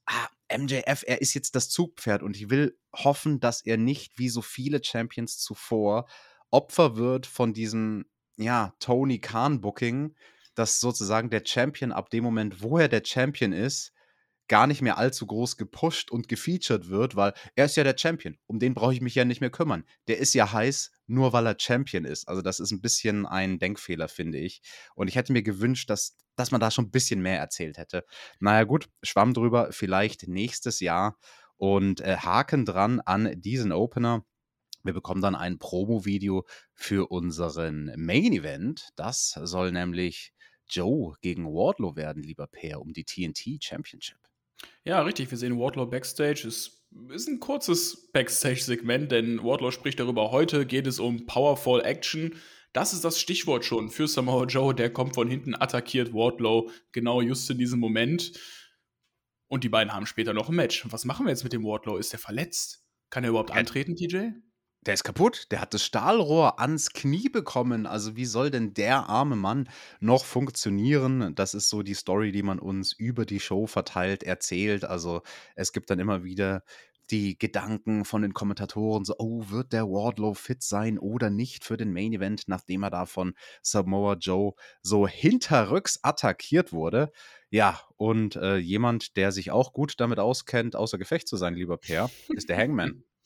ah, 0.05 0.27
MJF, 0.47 1.03
er 1.05 1.21
ist 1.21 1.33
jetzt 1.35 1.55
das 1.55 1.69
Zugpferd 1.69 2.23
und 2.23 2.35
ich 2.35 2.49
will 2.49 2.77
hoffen, 2.95 3.39
dass 3.39 3.61
er 3.63 3.77
nicht 3.77 4.17
wie 4.17 4.29
so 4.29 4.41
viele 4.41 4.83
Champions 4.83 5.37
zuvor 5.37 6.07
Opfer 6.49 6.95
wird 6.97 7.25
von 7.27 7.53
diesem, 7.53 8.05
ja, 8.37 8.73
Tony 8.79 9.19
Khan 9.19 9.61
Booking, 9.61 10.15
dass 10.57 10.79
sozusagen 10.79 11.29
der 11.29 11.43
Champion 11.45 11.91
ab 11.91 12.09
dem 12.09 12.23
Moment, 12.23 12.61
wo 12.61 12.79
er 12.79 12.87
der 12.87 13.03
Champion 13.05 13.53
ist, 13.53 13.93
gar 14.47 14.65
nicht 14.65 14.81
mehr 14.81 14.97
allzu 14.97 15.27
groß 15.27 15.57
gepusht 15.57 16.09
und 16.09 16.27
gefeatured 16.29 16.89
wird, 16.89 17.15
weil 17.15 17.33
er 17.55 17.65
ist 17.65 17.75
ja 17.75 17.83
der 17.83 17.97
Champion. 17.97 18.37
Um 18.47 18.59
den 18.59 18.73
brauche 18.73 18.93
ich 18.93 19.01
mich 19.01 19.13
ja 19.13 19.25
nicht 19.25 19.41
mehr 19.41 19.49
kümmern. 19.49 19.83
Der 20.07 20.17
ist 20.17 20.33
ja 20.33 20.51
heiß, 20.51 20.91
nur 21.05 21.33
weil 21.33 21.45
er 21.45 21.57
Champion 21.59 22.05
ist. 22.05 22.27
Also 22.27 22.41
das 22.41 22.59
ist 22.59 22.71
ein 22.71 22.81
bisschen 22.81 23.25
ein 23.25 23.59
Denkfehler, 23.59 24.07
finde 24.07 24.39
ich. 24.39 24.61
Und 24.95 25.09
ich 25.09 25.15
hätte 25.15 25.33
mir 25.33 25.43
gewünscht, 25.43 25.89
dass, 25.89 26.15
dass 26.35 26.51
man 26.51 26.61
da 26.61 26.71
schon 26.71 26.85
ein 26.85 26.91
bisschen 26.91 27.21
mehr 27.21 27.39
erzählt 27.39 27.77
hätte. 27.77 28.03
Naja 28.39 28.63
gut, 28.63 28.89
schwamm 29.03 29.33
drüber, 29.33 29.71
vielleicht 29.71 30.27
nächstes 30.27 30.79
Jahr. 30.79 31.19
Und 31.57 32.01
äh, 32.01 32.17
Haken 32.17 32.65
dran 32.65 32.99
an 33.01 33.33
diesen 33.41 33.71
Opener 33.71 34.25
Wir 34.83 34.93
bekommen 34.93 35.21
dann 35.21 35.35
ein 35.35 35.59
Promo-Video 35.59 36.45
für 36.73 37.11
unseren 37.11 37.91
Main 37.97 38.31
Event. 38.31 38.89
Das 38.95 39.37
soll 39.43 39.71
nämlich 39.71 40.33
Joe 40.69 41.15
gegen 41.21 41.45
Wardlow 41.45 41.95
werden, 41.95 42.23
lieber 42.23 42.47
Peer, 42.47 42.81
um 42.81 42.93
die 42.93 43.03
TNT 43.03 43.63
Championship. 43.63 44.17
Ja, 44.83 45.01
richtig. 45.01 45.29
Wir 45.31 45.37
sehen 45.37 45.59
Wardlow 45.59 45.85
backstage. 45.85 46.47
Es 46.47 46.83
ist 47.09 47.27
ein 47.27 47.39
kurzes 47.39 48.09
Backstage-Segment, 48.11 49.11
denn 49.11 49.43
Wardlow 49.43 49.71
spricht 49.71 49.99
darüber. 49.99 50.31
Heute 50.31 50.65
geht 50.65 50.87
es 50.87 50.99
um 50.99 51.25
Powerful 51.25 51.81
Action. 51.81 52.35
Das 52.73 52.93
ist 52.93 53.03
das 53.03 53.19
Stichwort 53.19 53.65
schon 53.65 53.89
für 53.89 54.07
Samoa 54.07 54.45
Joe. 54.45 54.73
Der 54.73 54.91
kommt 54.91 55.15
von 55.15 55.29
hinten, 55.29 55.55
attackiert 55.55 56.13
Wardlow 56.13 56.71
genau 56.91 57.21
just 57.21 57.49
in 57.49 57.57
diesem 57.57 57.79
Moment. 57.79 58.33
Und 59.47 59.63
die 59.63 59.69
beiden 59.69 59.93
haben 59.93 60.05
später 60.05 60.33
noch 60.33 60.49
ein 60.49 60.55
Match. 60.55 60.85
Was 60.91 61.05
machen 61.05 61.25
wir 61.25 61.31
jetzt 61.31 61.43
mit 61.43 61.53
dem 61.53 61.63
Wardlow? 61.63 61.97
Ist 61.97 62.11
der 62.11 62.19
verletzt? 62.19 62.85
Kann 63.09 63.23
er 63.23 63.29
überhaupt 63.29 63.51
antreten, 63.51 63.95
TJ? 63.95 64.31
Der 64.85 64.93
ist 64.93 65.03
kaputt. 65.03 65.47
Der 65.51 65.59
hat 65.59 65.73
das 65.73 65.83
Stahlrohr 65.83 66.59
ans 66.59 66.91
Knie 66.91 67.29
bekommen. 67.29 67.85
Also 67.85 68.15
wie 68.15 68.25
soll 68.25 68.51
denn 68.51 68.73
der 68.73 69.09
arme 69.09 69.35
Mann 69.35 69.69
noch 69.99 70.23
funktionieren? 70.23 71.35
Das 71.35 71.53
ist 71.53 71.69
so 71.69 71.83
die 71.83 71.93
Story, 71.93 72.31
die 72.31 72.43
man 72.43 72.59
uns 72.59 72.93
über 72.93 73.25
die 73.25 73.39
Show 73.39 73.67
verteilt 73.67 74.23
erzählt. 74.23 74.85
Also 74.85 75.23
es 75.55 75.73
gibt 75.73 75.89
dann 75.89 75.99
immer 75.99 76.23
wieder 76.23 76.63
die 77.09 77.37
Gedanken 77.37 78.05
von 78.05 78.21
den 78.21 78.33
Kommentatoren 78.33 79.05
so, 79.05 79.15
oh, 79.17 79.49
wird 79.49 79.73
der 79.73 79.87
Wardlow 79.87 80.33
fit 80.33 80.61
sein 80.61 80.99
oder 80.99 81.29
nicht 81.29 81.63
für 81.63 81.77
den 81.77 81.93
Main 81.93 82.13
Event, 82.13 82.43
nachdem 82.47 82.83
er 82.83 82.89
da 82.89 83.05
von 83.05 83.33
Samoa 83.61 84.15
Joe 84.19 84.53
so 84.81 85.07
hinterrücks 85.07 85.99
attackiert 86.03 86.73
wurde. 86.73 87.11
Ja, 87.49 87.79
und 87.95 88.35
äh, 88.35 88.57
jemand, 88.57 89.15
der 89.15 89.31
sich 89.31 89.51
auch 89.51 89.71
gut 89.73 89.95
damit 89.99 90.19
auskennt, 90.19 90.75
außer 90.75 90.97
Gefecht 90.97 91.27
zu 91.27 91.37
sein, 91.37 91.53
lieber 91.53 91.77
Per, 91.77 92.09
ist 92.29 92.49
der 92.49 92.57
Hangman. 92.57 93.03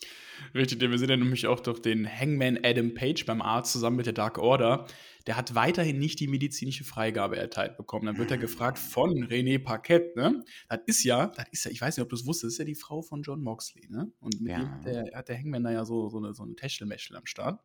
Richtig, 0.54 0.82
wir 0.82 0.98
sehen 0.98 1.10
ja 1.10 1.18
nämlich 1.18 1.48
auch 1.48 1.60
durch 1.60 1.80
den 1.82 2.08
Hangman 2.08 2.60
Adam 2.64 2.94
Page 2.94 3.26
beim 3.26 3.42
Arzt 3.42 3.72
zusammen 3.74 3.98
mit 3.98 4.06
der 4.06 4.14
Dark 4.14 4.38
Order. 4.38 4.88
Der 5.28 5.38
hat 5.38 5.54
weiterhin 5.54 6.00
nicht 6.00 6.20
die 6.20 6.28
medizinische 6.28 6.84
Freigabe 6.84 7.38
erteilt 7.38 7.78
bekommen. 7.78 8.08
Dann 8.08 8.18
wird 8.18 8.32
er 8.32 8.38
gefragt 8.38 8.80
von 8.80 9.26
René 9.26 9.64
Paquette, 9.64 10.14
ne? 10.16 10.44
Das 10.68 10.80
ist 10.88 11.04
ja, 11.04 11.28
das 11.28 11.46
ist 11.52 11.66
ja, 11.66 11.72
ich 11.72 11.80
weiß 11.80 11.96
nicht, 11.96 12.04
ob 12.04 12.10
du 12.10 12.16
es 12.16 12.26
wusstest, 12.26 12.54
ist 12.54 12.58
ja 12.58 12.66
die 12.66 12.76
Frau 12.76 13.02
von 13.02 13.22
John 13.22 13.42
Moxley, 13.44 13.88
ne? 13.90 14.12
Und 14.20 14.42
mit 14.42 14.52
ja. 14.52 14.60
dem 14.60 14.82
der, 14.84 15.12
hat 15.14 15.30
der 15.30 15.38
Hangman 15.38 15.64
da 15.64 15.72
ja 15.72 15.86
so, 15.86 16.10
so, 16.10 16.18
eine, 16.18 16.34
so 16.34 16.44
ein 16.44 16.56
Techtelmechtel 16.56 17.16
am 17.16 17.26
Start. 17.28 17.62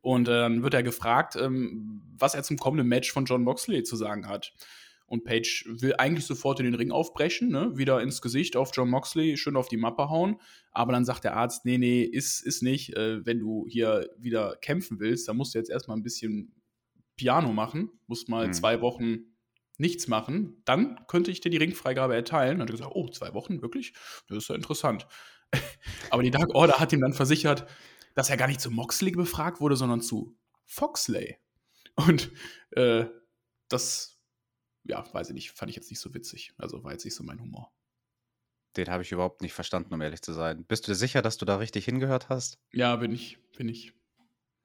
Und 0.00 0.28
äh, 0.28 0.32
dann 0.32 0.62
wird 0.62 0.74
er 0.74 0.82
gefragt, 0.82 1.36
ähm, 1.36 2.02
was 2.18 2.34
er 2.34 2.42
zum 2.42 2.56
kommenden 2.56 2.88
Match 2.88 3.12
von 3.12 3.24
John 3.24 3.42
Moxley 3.42 3.84
zu 3.84 3.96
sagen 3.96 4.26
hat. 4.26 4.52
Und 5.08 5.24
Page 5.24 5.64
will 5.68 5.94
eigentlich 5.96 6.26
sofort 6.26 6.60
in 6.60 6.66
den 6.66 6.74
Ring 6.74 6.92
aufbrechen, 6.92 7.48
ne? 7.48 7.72
wieder 7.74 8.00
ins 8.02 8.20
Gesicht 8.20 8.56
auf 8.56 8.70
John 8.74 8.90
Moxley, 8.90 9.38
schön 9.38 9.56
auf 9.56 9.68
die 9.68 9.78
Mappe 9.78 10.10
hauen. 10.10 10.36
Aber 10.70 10.92
dann 10.92 11.06
sagt 11.06 11.24
der 11.24 11.34
Arzt, 11.34 11.64
nee, 11.64 11.78
nee, 11.78 12.02
ist, 12.02 12.40
ist 12.42 12.62
nicht. 12.62 12.94
Äh, 12.94 13.24
wenn 13.24 13.40
du 13.40 13.66
hier 13.68 14.10
wieder 14.18 14.56
kämpfen 14.56 15.00
willst, 15.00 15.26
dann 15.26 15.38
musst 15.38 15.54
du 15.54 15.58
jetzt 15.58 15.70
erstmal 15.70 15.96
ein 15.96 16.02
bisschen 16.02 16.52
Piano 17.16 17.52
machen, 17.52 17.90
musst 18.06 18.28
mal 18.28 18.48
mhm. 18.48 18.52
zwei 18.52 18.82
Wochen 18.82 19.34
nichts 19.78 20.08
machen. 20.08 20.60
Dann 20.66 21.06
könnte 21.06 21.30
ich 21.30 21.40
dir 21.40 21.50
die 21.50 21.56
Ringfreigabe 21.56 22.14
erteilen. 22.14 22.60
Und 22.60 22.60
er 22.60 22.62
hat 22.64 22.70
gesagt, 22.70 22.92
oh, 22.94 23.08
zwei 23.08 23.32
Wochen, 23.32 23.62
wirklich? 23.62 23.94
Das 24.28 24.36
ist 24.36 24.48
ja 24.48 24.54
interessant. 24.54 25.06
Aber 26.10 26.22
die 26.22 26.30
Dark 26.30 26.54
Order 26.54 26.78
hat 26.78 26.92
ihm 26.92 27.00
dann 27.00 27.14
versichert, 27.14 27.66
dass 28.14 28.28
er 28.28 28.36
gar 28.36 28.48
nicht 28.48 28.60
zu 28.60 28.70
Moxley 28.70 29.12
befragt 29.12 29.60
wurde, 29.60 29.76
sondern 29.76 30.02
zu 30.02 30.36
Foxley. 30.66 31.38
Und 31.94 32.30
äh, 32.72 33.06
das 33.68 34.17
ja, 34.88 35.04
weiß 35.12 35.28
ich 35.28 35.34
nicht, 35.34 35.50
fand 35.52 35.70
ich 35.70 35.76
jetzt 35.76 35.90
nicht 35.90 36.00
so 36.00 36.14
witzig. 36.14 36.52
Also 36.58 36.82
war 36.84 36.92
jetzt 36.92 37.04
nicht 37.04 37.14
so 37.14 37.22
mein 37.24 37.40
Humor. 37.40 37.72
Den 38.78 38.88
habe 38.88 39.02
ich 39.02 39.12
überhaupt 39.12 39.42
nicht 39.42 39.52
verstanden, 39.52 39.92
um 39.92 40.00
ehrlich 40.00 40.22
zu 40.22 40.32
sein. 40.32 40.64
Bist 40.64 40.86
du 40.86 40.92
dir 40.92 40.96
sicher, 40.96 41.20
dass 41.20 41.36
du 41.36 41.44
da 41.44 41.56
richtig 41.56 41.84
hingehört 41.84 42.30
hast? 42.30 42.58
Ja, 42.72 42.96
bin 42.96 43.12
ich, 43.12 43.38
bin 43.56 43.68
ich. 43.68 43.92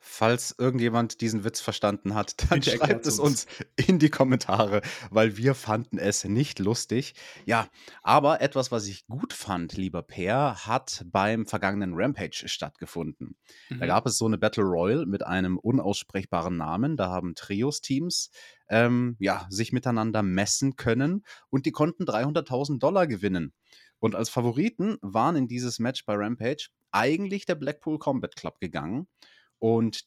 Falls 0.06 0.54
irgendjemand 0.58 1.22
diesen 1.22 1.46
Witz 1.46 1.62
verstanden 1.62 2.14
hat, 2.14 2.36
dann 2.52 2.60
Bitte 2.60 2.78
schreibt 2.78 3.08
es 3.08 3.20
uns 3.20 3.48
in 3.78 4.00
die 4.00 4.10
Kommentare, 4.10 4.82
weil 5.12 5.38
wir 5.38 5.56
fanden 5.56 5.98
es 5.98 6.26
nicht 6.26 6.60
lustig. 6.60 7.16
Ja, 7.46 7.70
aber 8.02 8.42
etwas, 8.42 8.70
was 8.70 8.86
ich 8.88 9.08
gut 9.08 9.32
fand, 9.32 9.78
lieber 9.78 10.04
Peer, 10.04 10.58
hat 10.66 11.06
beim 11.06 11.46
vergangenen 11.46 11.94
Rampage 11.96 12.50
stattgefunden. 12.50 13.38
Mhm. 13.70 13.80
Da 13.80 13.86
gab 13.86 14.06
es 14.06 14.18
so 14.18 14.26
eine 14.26 14.38
Battle 14.38 14.66
Royal 14.66 15.06
mit 15.06 15.26
einem 15.26 15.58
unaussprechbaren 15.58 16.58
Namen. 16.58 16.98
Da 16.98 17.08
haben 17.10 17.34
Trios-Teams 17.34 18.30
ähm, 18.68 19.16
ja, 19.20 19.48
sich 19.50 19.72
miteinander 19.72 20.22
messen 20.22 20.76
können 20.76 21.24
und 21.50 21.66
die 21.66 21.72
konnten 21.72 22.04
300.000 22.04 22.78
Dollar 22.80 23.08
gewinnen. 23.08 23.54
Und 24.00 24.16
als 24.16 24.30
Favoriten 24.30 24.98
waren 25.02 25.38
in 25.38 25.48
dieses 25.48 25.80
Match 25.80 26.06
bei 26.06 26.16
Rampage 26.16 26.68
eigentlich 26.92 27.46
der 27.46 27.56
Blackpool 27.56 28.00
Combat 28.00 28.36
Club 28.36 28.60
gegangen. 28.60 29.08
Und 29.64 30.04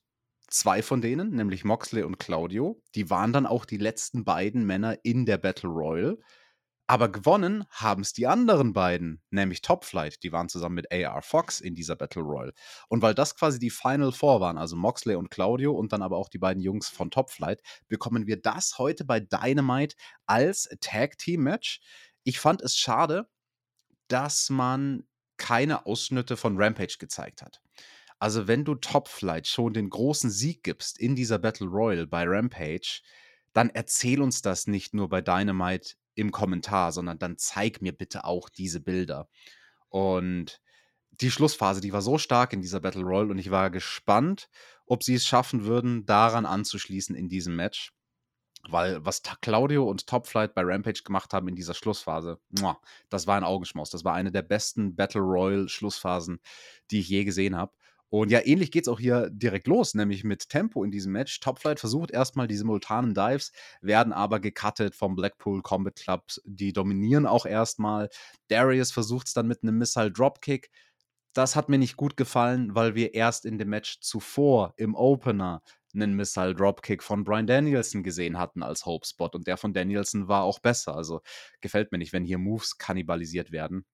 zwei 0.48 0.82
von 0.82 1.00
denen, 1.00 1.30
nämlich 1.30 1.64
Moxley 1.64 2.02
und 2.02 2.18
Claudio, 2.18 2.82
die 2.94 3.08
waren 3.08 3.32
dann 3.32 3.46
auch 3.46 3.64
die 3.64 3.78
letzten 3.78 4.22
beiden 4.22 4.66
Männer 4.66 4.98
in 5.02 5.24
der 5.24 5.38
Battle 5.38 5.70
Royal. 5.70 6.18
Aber 6.86 7.10
gewonnen 7.10 7.64
haben 7.70 8.02
es 8.02 8.12
die 8.12 8.26
anderen 8.26 8.74
beiden, 8.74 9.22
nämlich 9.30 9.62
Top 9.62 9.86
Flight. 9.86 10.22
Die 10.22 10.30
waren 10.30 10.50
zusammen 10.50 10.74
mit 10.74 10.92
AR 10.92 11.22
Fox 11.22 11.62
in 11.62 11.74
dieser 11.74 11.96
Battle 11.96 12.20
Royal. 12.20 12.52
Und 12.90 13.00
weil 13.00 13.14
das 13.14 13.34
quasi 13.34 13.58
die 13.58 13.70
Final 13.70 14.12
Four 14.12 14.42
waren, 14.42 14.58
also 14.58 14.76
Moxley 14.76 15.14
und 15.16 15.30
Claudio 15.30 15.72
und 15.72 15.90
dann 15.90 16.02
aber 16.02 16.18
auch 16.18 16.28
die 16.28 16.36
beiden 16.36 16.62
Jungs 16.62 16.90
von 16.90 17.10
Top 17.10 17.30
Flight, 17.30 17.62
bekommen 17.88 18.26
wir 18.26 18.38
das 18.38 18.76
heute 18.76 19.06
bei 19.06 19.20
Dynamite 19.20 19.96
als 20.26 20.68
Tag 20.82 21.16
Team 21.16 21.44
Match. 21.44 21.80
Ich 22.24 22.38
fand 22.40 22.60
es 22.60 22.76
schade, 22.76 23.26
dass 24.08 24.50
man 24.50 25.08
keine 25.38 25.86
Ausschnitte 25.86 26.36
von 26.36 26.58
Rampage 26.58 26.96
gezeigt 26.98 27.40
hat. 27.40 27.62
Also, 28.18 28.48
wenn 28.48 28.64
du 28.64 28.74
Top 28.74 29.08
Flight 29.08 29.46
schon 29.46 29.74
den 29.74 29.90
großen 29.90 30.30
Sieg 30.30 30.62
gibst 30.62 30.98
in 30.98 31.14
dieser 31.14 31.38
Battle 31.38 31.66
Royal 31.66 32.06
bei 32.06 32.24
Rampage, 32.26 33.02
dann 33.52 33.70
erzähl 33.70 34.22
uns 34.22 34.42
das 34.42 34.66
nicht 34.66 34.94
nur 34.94 35.08
bei 35.08 35.20
Dynamite 35.20 35.96
im 36.14 36.30
Kommentar, 36.30 36.92
sondern 36.92 37.18
dann 37.18 37.38
zeig 37.38 37.82
mir 37.82 37.92
bitte 37.92 38.24
auch 38.24 38.48
diese 38.48 38.80
Bilder. 38.80 39.28
Und 39.88 40.60
die 41.20 41.30
Schlussphase, 41.30 41.80
die 41.80 41.92
war 41.92 42.02
so 42.02 42.18
stark 42.18 42.52
in 42.52 42.60
dieser 42.62 42.80
Battle 42.80 43.02
Royal 43.02 43.30
und 43.30 43.38
ich 43.38 43.50
war 43.50 43.70
gespannt, 43.70 44.48
ob 44.86 45.02
sie 45.02 45.14
es 45.14 45.26
schaffen 45.26 45.64
würden, 45.64 46.06
daran 46.06 46.46
anzuschließen 46.46 47.14
in 47.14 47.28
diesem 47.28 47.56
Match. 47.56 47.92
Weil 48.68 49.04
was 49.04 49.22
Claudio 49.42 49.88
und 49.88 50.06
Top 50.06 50.26
Flight 50.26 50.54
bei 50.54 50.62
Rampage 50.64 51.02
gemacht 51.04 51.32
haben 51.32 51.48
in 51.48 51.54
dieser 51.54 51.74
Schlussphase, 51.74 52.40
das 53.08 53.26
war 53.26 53.36
ein 53.36 53.44
Augenschmaus. 53.44 53.90
Das 53.90 54.04
war 54.04 54.14
eine 54.14 54.32
der 54.32 54.42
besten 54.42 54.96
Battle 54.96 55.20
Royal 55.20 55.68
Schlussphasen, 55.68 56.40
die 56.90 57.00
ich 57.00 57.08
je 57.08 57.24
gesehen 57.24 57.56
habe. 57.56 57.72
Und 58.08 58.30
ja, 58.30 58.40
ähnlich 58.44 58.70
geht 58.70 58.84
es 58.84 58.88
auch 58.88 59.00
hier 59.00 59.28
direkt 59.30 59.66
los, 59.66 59.94
nämlich 59.94 60.22
mit 60.22 60.48
Tempo 60.48 60.84
in 60.84 60.90
diesem 60.90 61.12
Match. 61.12 61.40
Topflight 61.40 61.80
versucht 61.80 62.12
erstmal 62.12 62.46
die 62.46 62.56
simultanen 62.56 63.14
Dives, 63.14 63.52
werden 63.80 64.12
aber 64.12 64.38
gecuttet 64.38 64.94
vom 64.94 65.16
Blackpool 65.16 65.60
Combat 65.62 65.96
Club. 65.96 66.24
Die 66.44 66.72
dominieren 66.72 67.26
auch 67.26 67.46
erstmal. 67.46 68.08
Darius 68.48 68.92
versucht 68.92 69.26
es 69.26 69.34
dann 69.34 69.48
mit 69.48 69.62
einem 69.62 69.78
Missile 69.78 70.12
Dropkick. 70.12 70.70
Das 71.34 71.56
hat 71.56 71.68
mir 71.68 71.78
nicht 71.78 71.96
gut 71.96 72.16
gefallen, 72.16 72.74
weil 72.74 72.94
wir 72.94 73.14
erst 73.14 73.44
in 73.44 73.58
dem 73.58 73.68
Match 73.68 74.00
zuvor 74.00 74.72
im 74.76 74.94
Opener 74.94 75.62
einen 75.94 76.14
Missile 76.14 76.54
Dropkick 76.54 77.02
von 77.02 77.24
Brian 77.24 77.46
Danielson 77.46 78.02
gesehen 78.02 78.38
hatten 78.38 78.62
als 78.62 78.86
Hope 78.86 79.06
Spot 79.06 79.30
und 79.32 79.46
der 79.46 79.56
von 79.56 79.72
Danielson 79.72 80.28
war 80.28 80.44
auch 80.44 80.60
besser. 80.60 80.94
Also 80.94 81.20
gefällt 81.60 81.92
mir 81.92 81.98
nicht, 81.98 82.12
wenn 82.12 82.24
hier 82.24 82.38
Moves 82.38 82.78
kannibalisiert 82.78 83.50
werden. 83.52 83.84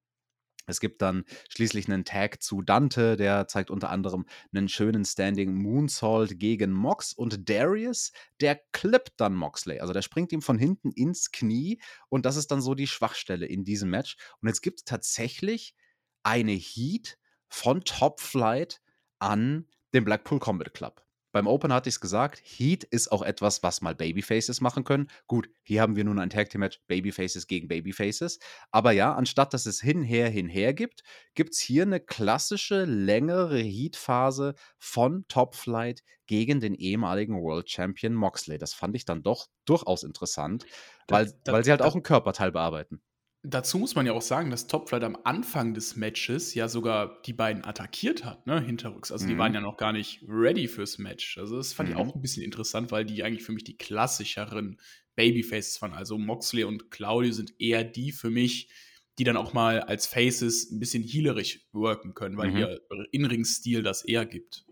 Es 0.66 0.80
gibt 0.80 1.02
dann 1.02 1.24
schließlich 1.48 1.88
einen 1.88 2.04
Tag 2.04 2.42
zu 2.42 2.62
Dante, 2.62 3.16
der 3.16 3.48
zeigt 3.48 3.70
unter 3.70 3.90
anderem 3.90 4.26
einen 4.54 4.68
schönen 4.68 5.04
Standing 5.04 5.54
Moonsault 5.54 6.38
gegen 6.38 6.72
Mox 6.72 7.12
und 7.12 7.48
Darius, 7.48 8.12
der 8.40 8.60
klippt 8.72 9.14
dann 9.16 9.34
Moxley. 9.34 9.80
Also 9.80 9.92
der 9.92 10.02
springt 10.02 10.32
ihm 10.32 10.42
von 10.42 10.58
hinten 10.58 10.90
ins 10.92 11.30
Knie 11.32 11.80
und 12.08 12.26
das 12.26 12.36
ist 12.36 12.50
dann 12.50 12.60
so 12.60 12.74
die 12.74 12.86
Schwachstelle 12.86 13.46
in 13.46 13.64
diesem 13.64 13.90
Match. 13.90 14.16
Und 14.40 14.48
jetzt 14.48 14.62
gibt 14.62 14.80
es 14.80 14.84
tatsächlich 14.84 15.74
eine 16.22 16.52
Heat 16.52 17.18
von 17.48 17.82
Top 17.84 18.20
Flight 18.20 18.80
an 19.18 19.66
den 19.92 20.04
Blackpool 20.04 20.38
Combat 20.38 20.72
Club. 20.72 21.04
Beim 21.32 21.46
Open 21.46 21.72
hatte 21.72 21.88
ich 21.88 21.96
es 21.96 22.00
gesagt, 22.00 22.42
Heat 22.44 22.84
ist 22.84 23.10
auch 23.10 23.22
etwas, 23.22 23.62
was 23.62 23.80
mal 23.80 23.94
Babyfaces 23.94 24.60
machen 24.60 24.84
können. 24.84 25.08
Gut, 25.26 25.48
hier 25.62 25.80
haben 25.80 25.96
wir 25.96 26.04
nun 26.04 26.18
ein 26.18 26.30
Tag 26.30 26.50
Team 26.50 26.60
Match, 26.60 26.80
Babyfaces 26.86 27.46
gegen 27.46 27.68
Babyfaces. 27.68 28.38
Aber 28.70 28.92
ja, 28.92 29.14
anstatt 29.14 29.54
dass 29.54 29.64
es 29.64 29.80
hinher, 29.80 30.28
hinher 30.28 30.74
gibt, 30.74 31.02
gibt 31.34 31.54
es 31.54 31.60
hier 31.60 31.82
eine 31.82 32.00
klassische, 32.00 32.84
längere 32.84 33.58
Heat-Phase 33.58 34.54
von 34.78 35.24
Top 35.28 35.54
Flight 35.54 36.02
gegen 36.26 36.60
den 36.60 36.74
ehemaligen 36.74 37.42
World 37.42 37.70
Champion 37.70 38.14
Moxley. 38.14 38.58
Das 38.58 38.74
fand 38.74 38.94
ich 38.94 39.04
dann 39.04 39.22
doch 39.22 39.48
durchaus 39.64 40.02
interessant, 40.02 40.66
weil, 41.08 41.26
das, 41.44 41.54
weil 41.54 41.64
sie 41.64 41.70
halt 41.70 41.80
das, 41.80 41.88
auch 41.88 41.94
ein 41.94 42.02
Körperteil 42.02 42.52
bearbeiten. 42.52 43.02
Dazu 43.44 43.78
muss 43.78 43.96
man 43.96 44.06
ja 44.06 44.12
auch 44.12 44.22
sagen, 44.22 44.50
dass 44.50 44.68
Topflight 44.68 45.02
am 45.02 45.18
Anfang 45.24 45.74
des 45.74 45.96
Matches 45.96 46.54
ja 46.54 46.68
sogar 46.68 47.20
die 47.22 47.32
beiden 47.32 47.64
attackiert 47.64 48.24
hat, 48.24 48.46
ne, 48.46 48.60
hinterrücks. 48.60 49.10
Also 49.10 49.24
mhm. 49.24 49.30
die 49.30 49.38
waren 49.38 49.54
ja 49.54 49.60
noch 49.60 49.76
gar 49.76 49.92
nicht 49.92 50.22
ready 50.28 50.68
fürs 50.68 50.98
Match. 50.98 51.38
Also 51.38 51.56
das 51.56 51.72
fand 51.72 51.88
mhm. 51.88 51.96
ich 51.96 52.00
auch 52.00 52.14
ein 52.14 52.22
bisschen 52.22 52.44
interessant, 52.44 52.92
weil 52.92 53.04
die 53.04 53.24
eigentlich 53.24 53.42
für 53.42 53.52
mich 53.52 53.64
die 53.64 53.76
klassischeren 53.76 54.80
Babyfaces 55.16 55.82
waren. 55.82 55.92
Also 55.92 56.18
Moxley 56.18 56.62
und 56.64 56.90
Claudio 56.92 57.32
sind 57.32 57.52
eher 57.58 57.82
die 57.82 58.12
für 58.12 58.30
mich, 58.30 58.70
die 59.18 59.24
dann 59.24 59.36
auch 59.36 59.52
mal 59.52 59.80
als 59.80 60.06
Faces 60.06 60.70
ein 60.70 60.78
bisschen 60.78 61.02
healerisch 61.02 61.66
worken 61.72 62.14
können, 62.14 62.36
weil 62.36 62.50
Mhm. 62.50 62.56
ihr 62.56 62.80
In-Ring-Stil 63.10 63.82
das 63.82 64.04
eher 64.04 64.24
gibt. 64.24 64.64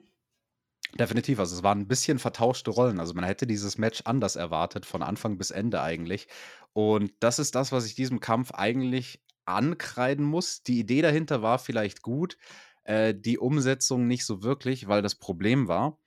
Definitiv, 0.98 1.38
also 1.38 1.54
es 1.54 1.62
waren 1.62 1.80
ein 1.80 1.88
bisschen 1.88 2.18
vertauschte 2.18 2.70
Rollen. 2.70 2.98
Also 2.98 3.14
man 3.14 3.24
hätte 3.24 3.46
dieses 3.46 3.78
Match 3.78 4.02
anders 4.06 4.34
erwartet, 4.34 4.86
von 4.86 5.02
Anfang 5.02 5.38
bis 5.38 5.50
Ende 5.50 5.82
eigentlich. 5.82 6.26
Und 6.72 7.12
das 7.20 7.38
ist 7.38 7.54
das, 7.54 7.72
was 7.72 7.86
ich 7.86 7.94
diesem 7.94 8.20
Kampf 8.20 8.52
eigentlich 8.52 9.22
ankreiden 9.44 10.24
muss. 10.24 10.62
Die 10.62 10.78
Idee 10.78 11.02
dahinter 11.02 11.42
war 11.42 11.58
vielleicht 11.58 12.02
gut, 12.02 12.36
äh, 12.84 13.14
die 13.14 13.38
Umsetzung 13.38 14.06
nicht 14.06 14.24
so 14.24 14.42
wirklich, 14.42 14.88
weil 14.88 15.02
das 15.02 15.16
Problem 15.16 15.68
war, 15.68 15.98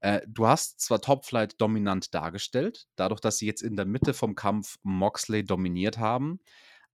äh, 0.00 0.20
du 0.26 0.46
hast 0.46 0.80
zwar 0.80 1.00
Topflight 1.00 1.60
dominant 1.60 2.14
dargestellt, 2.14 2.86
dadurch, 2.96 3.20
dass 3.20 3.38
sie 3.38 3.46
jetzt 3.46 3.62
in 3.62 3.76
der 3.76 3.86
Mitte 3.86 4.14
vom 4.14 4.34
Kampf 4.34 4.78
Moxley 4.82 5.44
dominiert 5.44 5.98
haben, 5.98 6.40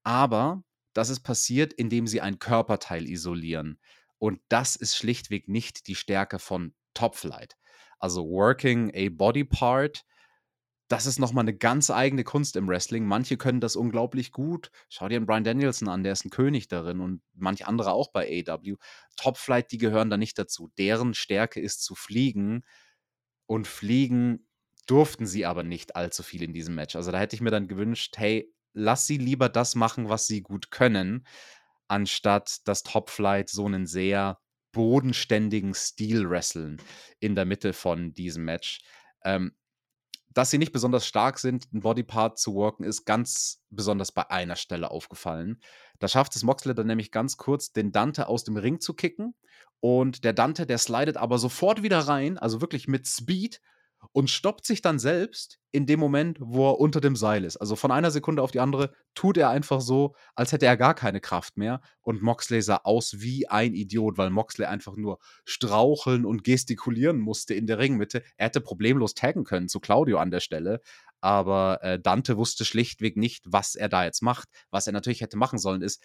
aber 0.03 0.63
das 0.93 1.11
ist 1.11 1.21
passiert, 1.21 1.73
indem 1.73 2.07
sie 2.07 2.21
ein 2.21 2.39
Körperteil 2.39 3.07
isolieren. 3.09 3.79
Und 4.19 4.41
das 4.49 4.77
ist 4.77 4.97
schlichtweg 4.97 5.49
nicht 5.49 5.89
die 5.89 5.95
Stärke 5.95 6.39
von 6.39 6.75
Topflight. 6.95 7.57
Also 7.99 8.25
working 8.27 8.91
a 8.95 9.09
body 9.11 9.45
part, 9.45 10.05
das 10.89 11.07
ist 11.07 11.19
nochmal 11.19 11.43
eine 11.43 11.57
ganz 11.57 11.91
eigene 11.91 12.23
Kunst 12.23 12.55
im 12.57 12.69
Wrestling. 12.69 13.07
Manche 13.07 13.37
können 13.37 13.61
das 13.61 13.75
unglaublich 13.75 14.31
gut. 14.31 14.71
Schau 14.89 15.09
dir 15.09 15.17
einen 15.17 15.27
Brian 15.27 15.43
Danielson 15.43 15.89
an, 15.89 16.05
der 16.05 16.13
ist 16.13 16.25
ein 16.25 16.31
König 16.31 16.69
darin 16.69 17.01
und 17.01 17.23
manche 17.35 17.67
andere 17.67 17.93
auch 17.93 18.13
bei 18.13 18.45
AW. 18.47 18.77
Topflight, 19.17 19.73
die 19.73 19.79
gehören 19.79 20.11
da 20.11 20.17
nicht 20.17 20.39
dazu. 20.39 20.71
Deren 20.79 21.15
Stärke 21.15 21.61
ist 21.61 21.83
zu 21.83 21.95
fliegen 21.95 22.63
und 23.47 23.67
fliegen 23.67 24.47
durften 24.87 25.27
sie 25.27 25.45
aber 25.45 25.65
nicht 25.65 25.97
allzu 25.97 26.23
viel 26.23 26.43
in 26.43 26.53
diesem 26.53 26.77
Match. 26.77 26.95
Also 26.95 27.11
da 27.11 27.19
hätte 27.19 27.35
ich 27.35 27.43
mir 27.43 27.51
dann 27.51 27.67
gewünscht, 27.67 28.15
hey, 28.17 28.53
lass 28.73 29.07
sie 29.07 29.19
lieber 29.19 29.49
das 29.49 29.75
machen, 29.75 30.09
was 30.09 30.29
sie 30.29 30.43
gut 30.43 30.71
können, 30.71 31.27
anstatt 31.89 32.67
dass 32.69 32.85
Topflight 32.85 33.49
so 33.49 33.67
einen 33.67 33.87
sehr 33.87 34.39
bodenständigen 34.71 35.75
Stil 35.75 36.29
wresteln 36.29 36.81
in 37.19 37.35
der 37.35 37.47
Mitte 37.47 37.73
von 37.73 38.13
diesem 38.13 38.45
Match. 38.45 38.81
Ähm, 39.25 39.57
dass 40.37 40.51
sie 40.51 40.59
nicht 40.59 40.73
besonders 40.73 41.07
stark 41.07 41.39
sind, 41.39 41.73
ein 41.73 41.81
Bodypart 41.81 42.39
zu 42.39 42.55
worken, 42.55 42.85
ist 42.85 43.07
ganz 43.07 43.63
besonders 43.71 44.13
bei 44.13 44.29
einer 44.29 44.57
Stelle 44.57 44.91
aufgefallen. 44.91 45.63
Da 45.99 46.09
schafft 46.09 46.37
es 46.37 46.43
Moxley 46.43 46.75
dann 46.75 46.89
nämlich 46.89 47.11
ganz 47.11 47.39
kurz, 47.39 47.73
den 47.73 47.91
Dante 47.91 48.29
aus 48.29 48.45
dem 48.45 48.59
Ring 48.59 48.79
zu 48.79 48.93
kicken. 48.93 49.35
Und 49.81 50.25
der 50.25 50.35
Dante, 50.35 50.67
der 50.67 50.77
slidet 50.77 51.17
aber 51.17 51.39
sofort 51.39 51.83
wieder 51.83 52.01
rein, 52.01 52.37
also 52.37 52.61
wirklich 52.61 52.87
mit 52.87 53.07
Speed 53.07 53.63
und 54.13 54.31
stoppt 54.31 54.65
sich 54.65 54.81
dann 54.81 54.99
selbst 54.99 55.59
in 55.73 55.85
dem 55.85 56.01
Moment, 56.01 56.39
wo 56.41 56.71
er 56.71 56.81
unter 56.81 57.01
dem 57.01 57.17
Seil 57.17 57.45
ist. 57.45 57.59
Also 57.59 57.77
von 57.77 57.91
einer 57.91 58.11
Sekunde 58.11 58.43
auf 58.43 58.51
die 58.51 58.61
andere 58.61 58.93
tut 59.15 59.37
er 59.37 59.51
einfach 59.51 59.81
so, 59.81 60.15
als 60.35 60.53
hätte 60.53 60.67
er 60.67 60.77
gar 60.77 60.95
keine 60.95 61.21
Kraft 61.21 61.59
mehr. 61.59 61.83
Und 62.01 62.23
Moxley 62.23 62.63
sah 62.63 62.81
aus 62.85 63.21
wie 63.21 63.47
ein 63.49 63.75
Idiot, 63.75 64.17
weil 64.17 64.31
Moxley 64.31 64.67
einfach 64.67 64.97
nur 64.97 65.19
straucheln 65.45 66.25
und 66.25 66.45
gestikulieren 66.45 67.19
musste 67.19 67.53
in 67.55 67.67
der 67.67 67.79
Ringmitte. 67.79 68.23
Er 68.37 68.47
hätte 68.47 68.63
problemlos 68.63 69.15
taggen 69.15 69.45
können 69.45 69.69
zu 69.69 69.81
Claudio 69.81 70.19
an 70.19 70.31
der 70.31 70.41
Stelle. 70.41 70.81
Aber 71.21 71.83
äh, 71.83 72.01
Dante 72.01 72.37
wusste 72.37 72.65
schlichtweg 72.65 73.17
nicht, 73.17 73.45
was 73.47 73.75
er 73.75 73.89
da 73.89 74.05
jetzt 74.05 74.23
macht. 74.23 74.49
Was 74.71 74.87
er 74.87 74.95
natürlich 74.95 75.21
hätte 75.21 75.37
machen 75.37 75.59
sollen, 75.59 75.83
ist 75.83 76.03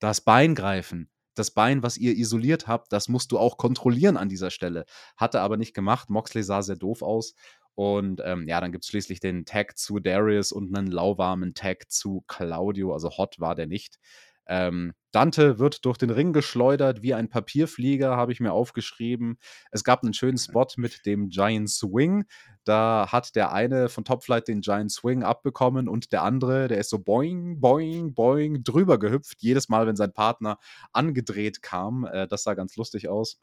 das 0.00 0.20
Bein 0.20 0.54
greifen. 0.54 1.08
Das 1.34 1.50
Bein, 1.50 1.82
was 1.82 1.96
ihr 1.96 2.16
isoliert 2.16 2.66
habt, 2.66 2.92
das 2.92 3.08
musst 3.08 3.32
du 3.32 3.38
auch 3.38 3.56
kontrollieren 3.56 4.16
an 4.16 4.28
dieser 4.28 4.50
Stelle. 4.50 4.84
Hatte 5.16 5.40
aber 5.40 5.56
nicht 5.56 5.74
gemacht. 5.74 6.10
Moxley 6.10 6.42
sah 6.42 6.62
sehr 6.62 6.76
doof 6.76 7.02
aus. 7.02 7.34
Und 7.74 8.22
ähm, 8.24 8.46
ja, 8.46 8.60
dann 8.60 8.70
gibt 8.70 8.84
es 8.84 8.90
schließlich 8.90 9.20
den 9.20 9.44
Tag 9.44 9.76
zu 9.76 9.98
Darius 9.98 10.52
und 10.52 10.76
einen 10.76 10.90
lauwarmen 10.90 11.54
Tag 11.54 11.90
zu 11.90 12.24
Claudio. 12.28 12.92
Also 12.92 13.10
hot 13.10 13.40
war 13.40 13.54
der 13.54 13.66
nicht. 13.66 13.98
Ähm, 14.46 14.92
Dante 15.10 15.58
wird 15.58 15.84
durch 15.84 15.96
den 15.96 16.10
Ring 16.10 16.32
geschleudert 16.32 17.02
wie 17.02 17.14
ein 17.14 17.28
Papierflieger, 17.28 18.16
habe 18.16 18.32
ich 18.32 18.40
mir 18.40 18.52
aufgeschrieben. 18.52 19.38
Es 19.70 19.84
gab 19.84 20.02
einen 20.02 20.12
schönen 20.12 20.38
Spot 20.38 20.66
mit 20.76 21.06
dem 21.06 21.28
Giant 21.28 21.70
Swing. 21.70 22.24
Da 22.64 23.06
hat 23.10 23.36
der 23.36 23.52
eine 23.52 23.88
von 23.88 24.04
Topflight 24.04 24.48
den 24.48 24.60
Giant 24.60 24.90
Swing 24.90 25.22
abbekommen 25.22 25.88
und 25.88 26.12
der 26.12 26.22
andere, 26.22 26.66
der 26.66 26.78
ist 26.78 26.90
so 26.90 26.98
boing, 26.98 27.60
boing, 27.60 28.14
boing 28.14 28.64
drüber 28.64 28.98
gehüpft. 28.98 29.40
Jedes 29.40 29.68
Mal, 29.68 29.86
wenn 29.86 29.96
sein 29.96 30.12
Partner 30.12 30.58
angedreht 30.92 31.62
kam. 31.62 32.04
Äh, 32.06 32.26
das 32.26 32.42
sah 32.42 32.54
ganz 32.54 32.76
lustig 32.76 33.08
aus. 33.08 33.40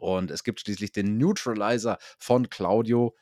Und 0.00 0.30
es 0.30 0.44
gibt 0.44 0.60
schließlich 0.60 0.92
den 0.92 1.18
Neutralizer 1.18 1.98
von 2.18 2.50
Claudio. 2.50 3.14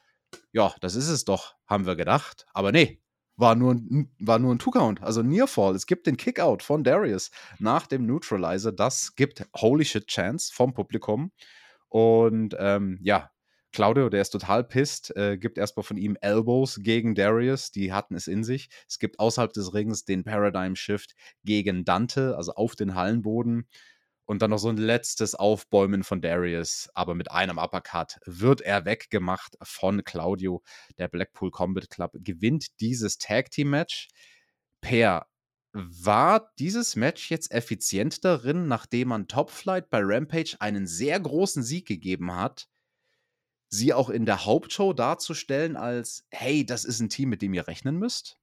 Ja, 0.53 0.75
das 0.81 0.95
ist 0.95 1.09
es 1.09 1.25
doch, 1.25 1.55
haben 1.67 1.87
wir 1.87 1.97
gedacht. 1.97 2.47
Aber 2.53 2.73
nee, 2.73 3.00
war 3.38 3.54
nur, 3.54 3.75
ein- 3.75 4.11
war 4.18 4.38
nur 4.38 4.54
ein 4.54 4.59
Two-Count, 4.59 5.02
also 5.02 5.23
Nearfall. 5.23 5.75
Es 5.75 5.87
gibt 5.87 6.07
den 6.07 6.16
Kickout 6.18 6.62
von 6.62 6.85
Darius 6.85 7.30
nach 7.59 7.87
dem 7.87 8.04
Neutralizer. 8.07 8.73
Das 8.73 9.15
gibt 9.17 9.47
Holy 9.56 9.84
Shit 9.84 10.08
Chance 10.08 10.52
vom 10.52 10.75
Publikum. 10.75 11.32
Und 11.89 12.54
ähm, 12.58 12.99
ja, 13.02 13.30
Claudio, 13.73 14.08
der 14.08 14.23
ist 14.23 14.30
total 14.30 14.65
pisst, 14.65 15.15
äh, 15.17 15.39
gibt 15.39 15.58
erstmal 15.58 15.84
von 15.84 15.97
ihm 15.97 16.17
Elbows 16.21 16.80
gegen 16.82 17.15
Darius, 17.15 17.71
die 17.71 17.93
hatten 17.93 18.15
es 18.15 18.26
in 18.26 18.43
sich. 18.43 18.71
Es 18.89 18.99
gibt 18.99 19.21
außerhalb 19.21 19.52
des 19.52 19.73
Rings 19.75 20.04
den 20.04 20.25
Paradigm 20.25 20.75
Shift 20.75 21.15
gegen 21.45 21.84
Dante, 21.84 22.36
also 22.36 22.52
auf 22.54 22.76
den 22.76 22.95
Hallenboden. 22.95 23.69
Und 24.28 24.43
dann 24.43 24.50
noch 24.50 24.58
so 24.58 24.69
ein 24.69 24.76
letztes 24.76 25.34
Aufbäumen 25.34 26.04
von 26.04 26.21
Darius, 26.21 26.91
aber 26.93 27.14
mit 27.14 27.30
einem 27.30 27.56
Uppercut 27.56 28.19
wird 28.26 28.60
er 28.60 28.84
weggemacht 28.84 29.56
von 29.62 30.04
Claudio. 30.04 30.62
Der 30.99 31.08
Blackpool 31.08 31.50
Combat 31.50 31.88
Club 31.88 32.12
gewinnt 32.12 32.78
dieses 32.78 33.17
Tag 33.17 33.50
Team 33.50 33.71
Match. 33.71 34.08
Per, 34.82 35.26
war 35.73 36.52
dieses 36.58 36.95
Match 36.95 37.30
jetzt 37.30 37.50
effizient 37.52 38.23
darin, 38.23 38.69
nachdem 38.69 39.08
man 39.08 39.28
Topflight 39.28 39.88
bei 39.88 40.00
Rampage 40.02 40.56
einen 40.60 40.86
sehr 40.86 41.19
großen 41.19 41.62
Sieg 41.62 41.88
gegeben 41.88 42.36
hat, 42.36 42.69
sie 43.71 43.95
auch 43.95 44.10
in 44.10 44.26
der 44.26 44.45
Hauptshow 44.45 44.93
darzustellen 44.93 45.75
als, 45.75 46.26
hey, 46.30 46.67
das 46.67 46.84
ist 46.84 47.00
ein 47.00 47.08
Team, 47.08 47.30
mit 47.30 47.41
dem 47.41 47.54
ihr 47.54 47.67
rechnen 47.67 47.97
müsst? 47.97 48.36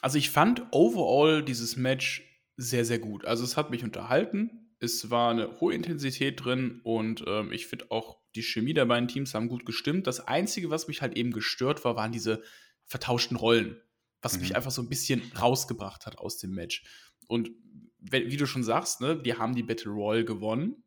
Also 0.00 0.16
ich 0.16 0.30
fand 0.30 0.62
overall 0.70 1.44
dieses 1.44 1.76
Match 1.76 2.22
sehr, 2.56 2.86
sehr 2.86 2.98
gut. 2.98 3.26
Also 3.26 3.44
es 3.44 3.58
hat 3.58 3.70
mich 3.70 3.84
unterhalten. 3.84 4.65
Es 4.94 5.10
war 5.10 5.30
eine 5.30 5.60
hohe 5.60 5.74
Intensität 5.74 6.44
drin 6.44 6.80
und 6.84 7.24
ähm, 7.26 7.52
ich 7.52 7.66
finde 7.66 7.90
auch, 7.90 8.18
die 8.34 8.42
Chemie 8.42 8.74
der 8.74 8.86
beiden 8.86 9.08
Teams 9.08 9.34
haben 9.34 9.48
gut 9.48 9.64
gestimmt. 9.66 10.06
Das 10.06 10.20
Einzige, 10.20 10.70
was 10.70 10.88
mich 10.88 11.02
halt 11.02 11.16
eben 11.16 11.32
gestört 11.32 11.84
war, 11.84 11.96
waren 11.96 12.12
diese 12.12 12.42
vertauschten 12.84 13.36
Rollen, 13.36 13.80
was 14.22 14.34
Mhm. 14.34 14.40
mich 14.42 14.56
einfach 14.56 14.70
so 14.70 14.82
ein 14.82 14.88
bisschen 14.88 15.22
rausgebracht 15.40 16.06
hat 16.06 16.18
aus 16.18 16.38
dem 16.38 16.52
Match. 16.52 16.84
Und 17.28 17.50
wie 17.98 18.36
du 18.36 18.46
schon 18.46 18.62
sagst, 18.62 19.00
ne, 19.00 19.20
die 19.20 19.34
haben 19.34 19.54
die 19.54 19.62
Battle 19.62 19.90
Royale 19.90 20.24
gewonnen 20.24 20.84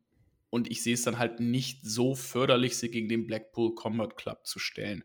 und 0.48 0.70
ich 0.70 0.82
sehe 0.82 0.94
es 0.94 1.02
dann 1.02 1.18
halt 1.18 1.38
nicht 1.40 1.84
so 1.84 2.14
förderlich, 2.14 2.76
sie 2.76 2.90
gegen 2.90 3.08
den 3.08 3.26
Blackpool 3.26 3.74
Combat 3.74 4.16
Club 4.16 4.46
zu 4.46 4.58
stellen. 4.58 5.04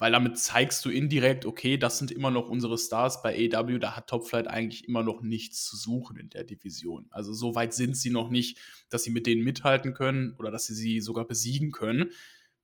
Weil 0.00 0.12
damit 0.12 0.38
zeigst 0.38 0.82
du 0.86 0.88
indirekt, 0.88 1.44
okay, 1.44 1.76
das 1.76 1.98
sind 1.98 2.10
immer 2.10 2.30
noch 2.30 2.48
unsere 2.48 2.78
Stars 2.78 3.22
bei 3.22 3.50
AW, 3.52 3.78
da 3.78 3.96
hat 3.96 4.08
Topflight 4.08 4.48
eigentlich 4.48 4.88
immer 4.88 5.02
noch 5.02 5.20
nichts 5.20 5.62
zu 5.66 5.76
suchen 5.76 6.16
in 6.16 6.30
der 6.30 6.42
Division. 6.42 7.06
Also 7.10 7.34
so 7.34 7.54
weit 7.54 7.74
sind 7.74 7.98
sie 7.98 8.08
noch 8.08 8.30
nicht, 8.30 8.58
dass 8.88 9.04
sie 9.04 9.10
mit 9.10 9.26
denen 9.26 9.44
mithalten 9.44 9.92
können 9.92 10.34
oder 10.38 10.50
dass 10.50 10.64
sie 10.64 10.74
sie 10.74 11.00
sogar 11.02 11.26
besiegen 11.26 11.70
können. 11.70 12.12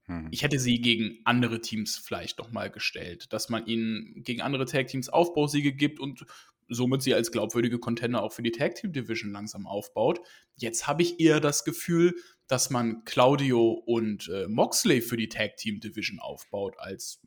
Hm. 0.06 0.28
Ich 0.30 0.44
hätte 0.44 0.58
sie 0.58 0.80
gegen 0.80 1.18
andere 1.24 1.60
Teams 1.60 1.98
vielleicht 1.98 2.38
noch 2.38 2.52
mal 2.52 2.70
gestellt, 2.70 3.30
dass 3.34 3.50
man 3.50 3.66
ihnen 3.66 4.22
gegen 4.22 4.40
andere 4.40 4.64
Tag-Teams 4.64 5.10
Aufbausiege 5.10 5.74
gibt 5.74 6.00
und 6.00 6.24
somit 6.68 7.02
sie 7.02 7.12
als 7.12 7.32
glaubwürdige 7.32 7.78
Contender 7.78 8.22
auch 8.22 8.32
für 8.32 8.42
die 8.42 8.50
Tag-Team-Division 8.50 9.30
langsam 9.30 9.66
aufbaut. 9.66 10.20
Jetzt 10.56 10.86
habe 10.86 11.02
ich 11.02 11.20
eher 11.20 11.40
das 11.40 11.64
Gefühl, 11.64 12.14
dass 12.48 12.70
man 12.70 13.04
Claudio 13.04 13.70
und 13.70 14.28
äh, 14.28 14.46
Moxley 14.48 15.00
für 15.00 15.16
die 15.16 15.28
Tag-Team-Division 15.28 16.20
aufbaut, 16.20 16.74
als 16.78 17.20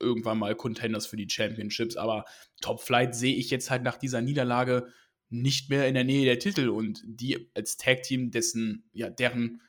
irgendwann 0.00 0.38
mal 0.38 0.54
Contenders 0.54 1.06
für 1.06 1.16
die 1.16 1.28
Championships. 1.30 1.96
Aber 1.96 2.24
Top 2.60 2.80
Flight 2.80 3.14
sehe 3.14 3.34
ich 3.36 3.50
jetzt 3.50 3.70
halt 3.70 3.82
nach 3.84 3.96
dieser 3.96 4.20
Niederlage 4.20 4.88
nicht 5.30 5.70
mehr 5.70 5.88
in 5.88 5.94
der 5.94 6.04
Nähe 6.04 6.24
der 6.24 6.38
Titel 6.38 6.68
und 6.68 7.02
die 7.04 7.50
als 7.54 7.76
Tag-Team, 7.76 8.30
dessen, 8.30 8.88
ja, 8.92 9.08
deren 9.10 9.60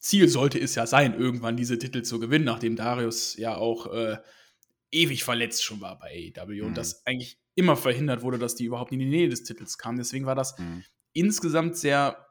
Ziel 0.00 0.28
sollte 0.28 0.58
es 0.60 0.74
ja 0.74 0.86
sein, 0.86 1.18
irgendwann 1.18 1.56
diese 1.56 1.78
Titel 1.78 2.02
zu 2.02 2.18
gewinnen, 2.20 2.44
nachdem 2.44 2.76
Darius 2.76 3.36
ja 3.36 3.56
auch 3.56 3.86
äh, 3.92 4.18
ewig 4.90 5.24
verletzt 5.24 5.64
schon 5.64 5.80
war 5.80 5.98
bei 5.98 6.32
AEW 6.36 6.60
Mhm. 6.62 6.66
und 6.68 6.76
das 6.76 7.06
eigentlich 7.06 7.38
immer 7.54 7.76
verhindert 7.76 8.22
wurde, 8.22 8.38
dass 8.38 8.54
die 8.54 8.64
überhaupt 8.64 8.92
in 8.92 8.98
die 8.98 9.06
Nähe 9.06 9.28
des 9.28 9.44
Titels 9.44 9.78
kamen. 9.78 9.96
Deswegen 9.98 10.26
war 10.26 10.34
das 10.34 10.56
Hm. 10.58 10.84
insgesamt 11.12 11.76
sehr, 11.78 12.26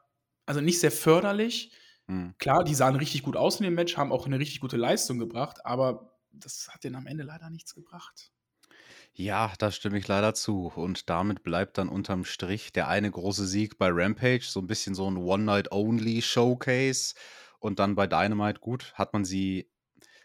also 0.46 0.60
nicht 0.60 0.78
sehr 0.80 0.92
förderlich. 0.92 1.72
Hm. 2.08 2.34
Klar, 2.38 2.64
die 2.64 2.74
sahen 2.74 2.96
richtig 2.96 3.22
gut 3.22 3.36
aus 3.36 3.60
in 3.60 3.64
dem 3.64 3.74
Match, 3.74 3.96
haben 3.96 4.12
auch 4.12 4.26
eine 4.26 4.38
richtig 4.38 4.60
gute 4.60 4.76
Leistung 4.76 5.18
gebracht, 5.18 5.64
aber 5.64 6.18
das 6.32 6.68
hat 6.70 6.84
denen 6.84 6.96
am 6.96 7.06
Ende 7.06 7.24
leider 7.24 7.50
nichts 7.50 7.74
gebracht. 7.74 8.32
Ja, 9.12 9.52
da 9.58 9.70
stimme 9.70 9.98
ich 9.98 10.08
leider 10.08 10.34
zu. 10.34 10.72
Und 10.74 11.08
damit 11.08 11.44
bleibt 11.44 11.78
dann 11.78 11.88
unterm 11.88 12.24
Strich 12.24 12.72
der 12.72 12.88
eine 12.88 13.10
große 13.10 13.46
Sieg 13.46 13.78
bei 13.78 13.88
Rampage, 13.90 14.44
so 14.44 14.60
ein 14.60 14.66
bisschen 14.66 14.94
so 14.94 15.08
ein 15.08 15.16
One-Night-Only-Showcase. 15.16 17.14
Und 17.60 17.78
dann 17.78 17.94
bei 17.94 18.06
Dynamite, 18.06 18.60
gut, 18.60 18.92
hat 18.94 19.12
man 19.12 19.24
sie 19.24 19.70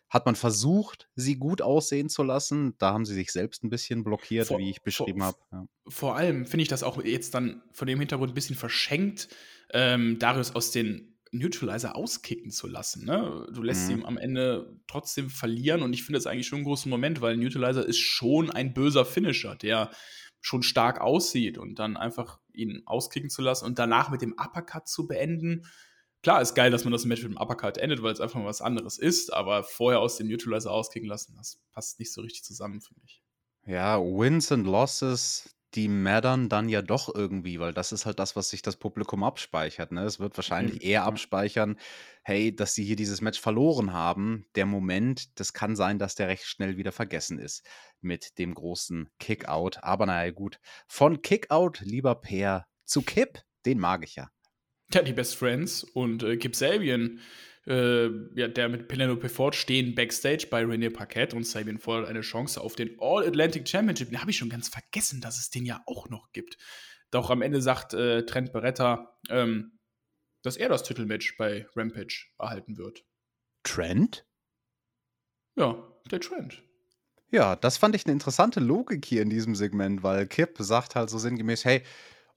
hat 0.09 0.25
man 0.25 0.35
versucht, 0.35 1.07
sie 1.15 1.35
gut 1.35 1.61
aussehen 1.61 2.09
zu 2.09 2.23
lassen. 2.23 2.75
Da 2.79 2.93
haben 2.93 3.05
sie 3.05 3.13
sich 3.13 3.31
selbst 3.31 3.63
ein 3.63 3.69
bisschen 3.69 4.03
blockiert, 4.03 4.47
Vor- 4.47 4.57
wie 4.57 4.71
ich 4.71 4.81
beschrieben 4.81 5.23
habe. 5.23 5.37
Ja. 5.51 5.65
Vor 5.87 6.15
allem 6.15 6.47
finde 6.47 6.63
ich 6.63 6.67
das 6.67 6.81
auch 6.81 7.03
jetzt 7.03 7.35
dann 7.35 7.61
von 7.73 7.87
dem 7.87 7.99
Hintergrund 7.99 8.31
ein 8.31 8.35
bisschen 8.35 8.55
verschenkt, 8.55 9.29
ähm, 9.71 10.17
Darius 10.17 10.55
aus 10.55 10.71
den 10.71 11.18
Neutralizer 11.31 11.95
auskicken 11.95 12.51
zu 12.51 12.67
lassen. 12.67 13.05
Ne? 13.05 13.47
Du 13.53 13.61
lässt 13.61 13.89
Mhm. 13.89 13.99
ihn 13.99 14.05
am 14.05 14.17
Ende 14.17 14.75
trotzdem 14.87 15.29
verlieren 15.29 15.81
und 15.83 15.93
ich 15.93 16.03
finde 16.03 16.17
das 16.17 16.27
eigentlich 16.27 16.47
schon 16.47 16.57
einen 16.59 16.65
großen 16.65 16.89
Moment, 16.89 17.21
weil 17.21 17.37
Neutralizer 17.37 17.85
ist 17.85 17.99
schon 17.99 18.49
ein 18.49 18.73
böser 18.73 19.05
Finisher, 19.05 19.55
der 19.55 19.91
schon 20.41 20.63
stark 20.63 21.01
aussieht 21.01 21.57
und 21.57 21.79
dann 21.79 21.97
einfach 21.97 22.39
ihn 22.53 22.81
auskicken 22.85 23.29
zu 23.29 23.41
lassen 23.41 23.65
und 23.65 23.77
danach 23.77 24.09
mit 24.09 24.21
dem 24.21 24.33
Uppercut 24.33 24.87
zu 24.87 25.05
beenden. 25.07 25.65
Klar, 26.23 26.41
ist 26.41 26.55
geil, 26.55 26.71
dass 26.71 26.83
man 26.83 26.91
das 26.93 27.05
Match 27.05 27.23
mit 27.23 27.31
dem 27.31 27.37
Uppercut 27.37 27.77
endet, 27.77 28.01
weil 28.01 28.13
es 28.13 28.21
einfach 28.21 28.39
mal 28.39 28.45
was 28.45 28.61
anderes 28.61 28.97
ist, 28.97 29.31
aber 29.31 29.63
vorher 29.63 29.99
aus 29.99 30.17
dem 30.17 30.27
Neutralizer 30.29 30.71
auskicken 30.71 31.07
lassen, 31.07 31.35
das 31.37 31.61
passt 31.71 31.99
nicht 31.99 32.11
so 32.13 32.21
richtig 32.21 32.43
zusammen 32.43 32.81
für 32.81 32.93
mich. 33.01 33.21
Ja, 33.65 33.99
Wins 33.99 34.51
und 34.51 34.65
Losses, 34.65 35.55
die 35.75 35.87
mattern 35.87 36.49
dann 36.49 36.69
ja 36.69 36.81
doch 36.81 37.13
irgendwie, 37.13 37.59
weil 37.59 37.73
das 37.73 37.91
ist 37.91 38.05
halt 38.05 38.19
das, 38.19 38.35
was 38.35 38.49
sich 38.49 38.61
das 38.61 38.77
Publikum 38.77 39.23
abspeichert. 39.23 39.91
Ne? 39.91 40.03
Es 40.03 40.19
wird 40.19 40.37
wahrscheinlich 40.37 40.77
Mhm, 40.77 40.81
eher 40.81 41.03
abspeichern, 41.03 41.77
hey, 42.23 42.55
dass 42.55 42.73
sie 42.73 42.83
hier 42.83 42.95
dieses 42.95 43.21
Match 43.21 43.39
verloren 43.39 43.93
haben. 43.93 44.45
Der 44.55 44.65
Moment, 44.65 45.39
das 45.39 45.53
kann 45.53 45.75
sein, 45.75 45.99
dass 45.99 46.15
der 46.15 46.27
recht 46.27 46.45
schnell 46.45 46.77
wieder 46.77 46.91
vergessen 46.91 47.39
ist 47.39 47.65
mit 48.01 48.37
dem 48.39 48.53
großen 48.53 49.09
Kickout. 49.19 49.77
Aber 49.83 50.05
naja, 50.05 50.31
gut. 50.31 50.59
Von 50.87 51.21
Kickout, 51.21 51.79
lieber 51.81 52.15
Peer, 52.15 52.67
zu 52.85 53.03
Kipp, 53.03 53.39
den 53.65 53.79
mag 53.79 54.03
ich 54.03 54.15
ja. 54.15 54.31
Ja, 54.91 55.03
die 55.03 55.13
Best 55.13 55.35
Friends 55.35 55.83
und 55.83 56.23
äh, 56.23 56.37
Kip 56.37 56.55
Sabian, 56.55 57.19
äh, 57.69 58.09
ja, 58.35 58.47
der 58.47 58.67
mit 58.67 58.87
Penelope 58.87 59.29
Ford 59.29 59.55
stehen 59.55 59.93
backstage 59.95 60.47
bei 60.49 60.63
René 60.63 60.91
Paquette 60.91 61.35
und 61.35 61.45
Sabian 61.45 61.77
fordert 61.77 62.09
eine 62.09 62.21
Chance 62.21 62.59
auf 62.59 62.75
den 62.75 62.97
All-Atlantic 62.99 63.69
Championship. 63.69 64.09
Den 64.09 64.19
habe 64.19 64.31
ich 64.31 64.37
schon 64.37 64.49
ganz 64.49 64.69
vergessen, 64.69 65.21
dass 65.21 65.39
es 65.39 65.51
den 65.51 65.65
ja 65.65 65.81
auch 65.85 66.09
noch 66.09 66.31
gibt. 66.31 66.57
Doch 67.11 67.29
am 67.29 67.41
Ende 67.41 67.61
sagt 67.61 67.93
äh, 67.93 68.25
Trent 68.25 68.51
Beretta, 68.51 69.17
ähm, 69.29 69.79
dass 70.41 70.57
er 70.57 70.69
das 70.69 70.83
Titelmatch 70.83 71.37
bei 71.37 71.67
Rampage 71.75 72.25
erhalten 72.39 72.77
wird. 72.77 73.05
Trent? 73.63 74.25
Ja, 75.55 75.75
der 76.09 76.19
Trent. 76.19 76.63
Ja, 77.31 77.55
das 77.55 77.77
fand 77.77 77.95
ich 77.95 78.05
eine 78.05 78.13
interessante 78.13 78.59
Logik 78.59 79.05
hier 79.05 79.21
in 79.21 79.29
diesem 79.29 79.53
Segment, 79.53 80.01
weil 80.01 80.25
Kip 80.25 80.55
sagt 80.59 80.95
halt 80.95 81.11
so 81.11 81.19
sinngemäß, 81.19 81.65
hey, 81.65 81.83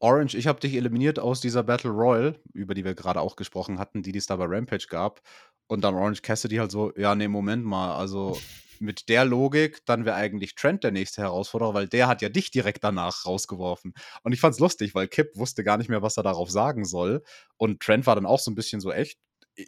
Orange, 0.02 0.36
ich 0.36 0.48
habe 0.48 0.58
dich 0.58 0.74
eliminiert 0.74 1.20
aus 1.20 1.40
dieser 1.40 1.62
Battle 1.62 1.90
Royal, 1.90 2.36
über 2.52 2.74
die 2.74 2.84
wir 2.84 2.94
gerade 2.94 3.20
auch 3.20 3.36
gesprochen 3.36 3.78
hatten, 3.78 4.02
die 4.02 4.16
es 4.16 4.26
da 4.26 4.34
bei 4.34 4.46
Rampage 4.46 4.88
gab. 4.88 5.22
Und 5.68 5.84
dann 5.84 5.94
Orange 5.94 6.22
Cassidy 6.22 6.56
halt 6.56 6.72
so, 6.72 6.92
ja, 6.96 7.14
nee, 7.14 7.28
Moment 7.28 7.64
mal, 7.64 7.94
also 7.94 8.36
mit 8.80 9.08
der 9.08 9.24
Logik, 9.24 9.86
dann 9.86 10.04
wäre 10.04 10.16
eigentlich 10.16 10.56
Trent 10.56 10.82
der 10.82 10.90
nächste 10.90 11.22
Herausforderer, 11.22 11.72
weil 11.72 11.86
der 11.86 12.08
hat 12.08 12.20
ja 12.20 12.28
dich 12.30 12.50
direkt 12.50 12.82
danach 12.82 13.24
rausgeworfen. 13.24 13.94
Und 14.24 14.32
ich 14.32 14.40
fand's 14.40 14.58
lustig, 14.58 14.92
weil 14.96 15.06
Kip 15.06 15.36
wusste 15.36 15.62
gar 15.62 15.78
nicht 15.78 15.88
mehr, 15.88 16.02
was 16.02 16.16
er 16.16 16.24
darauf 16.24 16.50
sagen 16.50 16.84
soll. 16.84 17.22
Und 17.56 17.80
Trent 17.80 18.04
war 18.04 18.16
dann 18.16 18.26
auch 18.26 18.40
so 18.40 18.50
ein 18.50 18.56
bisschen 18.56 18.80
so, 18.80 18.90
echt, 18.90 19.20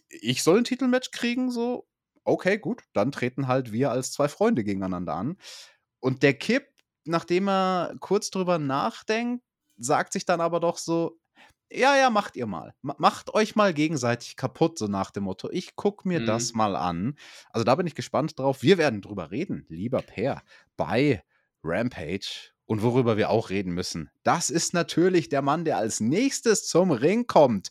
ich 0.09 0.43
soll 0.43 0.59
ein 0.59 0.65
Titelmatch 0.65 1.13
kriegen, 1.13 1.53
so, 1.53 1.87
okay, 2.25 2.59
gut, 2.59 2.83
dann 2.93 3.13
treten 3.13 3.47
halt 3.47 3.71
wir 3.71 3.93
als 3.93 4.11
zwei 4.11 4.27
Freunde 4.27 4.65
gegeneinander 4.65 5.15
an. 5.15 5.37
Und 6.01 6.25
der 6.25 6.35
Kip, 6.35 6.67
nachdem 7.05 7.49
er 7.49 7.95
kurz 8.01 8.31
drüber 8.31 8.59
nachdenkt, 8.59 9.45
sagt 9.77 10.13
sich 10.13 10.25
dann 10.25 10.41
aber 10.41 10.61
doch 10.61 10.79
so, 10.79 11.19
ja, 11.73 11.97
ja, 11.97 12.11
macht 12.11 12.37
ihr 12.37 12.47
mal. 12.47 12.75
Ma- 12.83 12.95
Macht 12.99 13.35
euch 13.35 13.57
mal 13.57 13.75
gegenseitig 13.75 14.37
kaputt, 14.37 14.79
so 14.79 14.87
nach 14.87 15.11
dem 15.11 15.25
Motto, 15.25 15.51
ich 15.51 15.75
guck 15.77 16.05
mir 16.05 16.21
Mhm. 16.21 16.27
das 16.27 16.53
mal 16.53 16.77
an. 16.77 17.17
Also 17.51 17.65
da 17.65 17.75
bin 17.75 17.87
ich 17.87 17.95
gespannt 17.95 18.39
drauf. 18.39 18.63
Wir 18.63 18.79
werden 18.79 19.01
drüber 19.01 19.31
reden, 19.31 19.67
lieber 19.69 20.03
Per, 20.03 20.43
bei 20.77 21.23
Rampage. 21.65 22.51
Und 22.67 22.83
worüber 22.83 23.17
wir 23.19 23.29
auch 23.29 23.51
reden 23.51 23.75
müssen, 23.75 24.09
das 24.23 24.49
ist 24.49 24.73
natürlich 24.73 25.29
der 25.29 25.43
Mann, 25.43 25.65
der 25.67 25.77
als 25.77 26.01
nächstes 26.01 26.67
zum 26.67 26.93
Ring 26.93 27.27
kommt. 27.27 27.71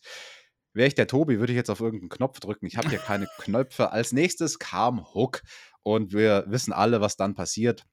Wäre 0.76 0.88
ich 0.88 0.94
der 0.96 1.08
Tobi, 1.08 1.40
würde 1.40 1.52
ich 1.54 1.58
jetzt 1.58 1.70
auf 1.72 1.80
irgendeinen 1.80 2.10
Knopf 2.10 2.40
drücken. 2.40 2.68
Ich 2.68 2.78
habe 2.78 2.90
hier 2.90 3.00
keine 3.00 3.28
Knöpfe. 3.40 3.92
Als 3.92 4.12
nächstes 4.12 4.60
kam 4.60 5.04
Hook. 5.16 5.42
Und 5.82 6.14
wir 6.14 6.46
wissen 6.48 6.74
alle, 6.74 7.02
was 7.02 7.16
dann 7.18 7.34
passiert. 7.36 7.86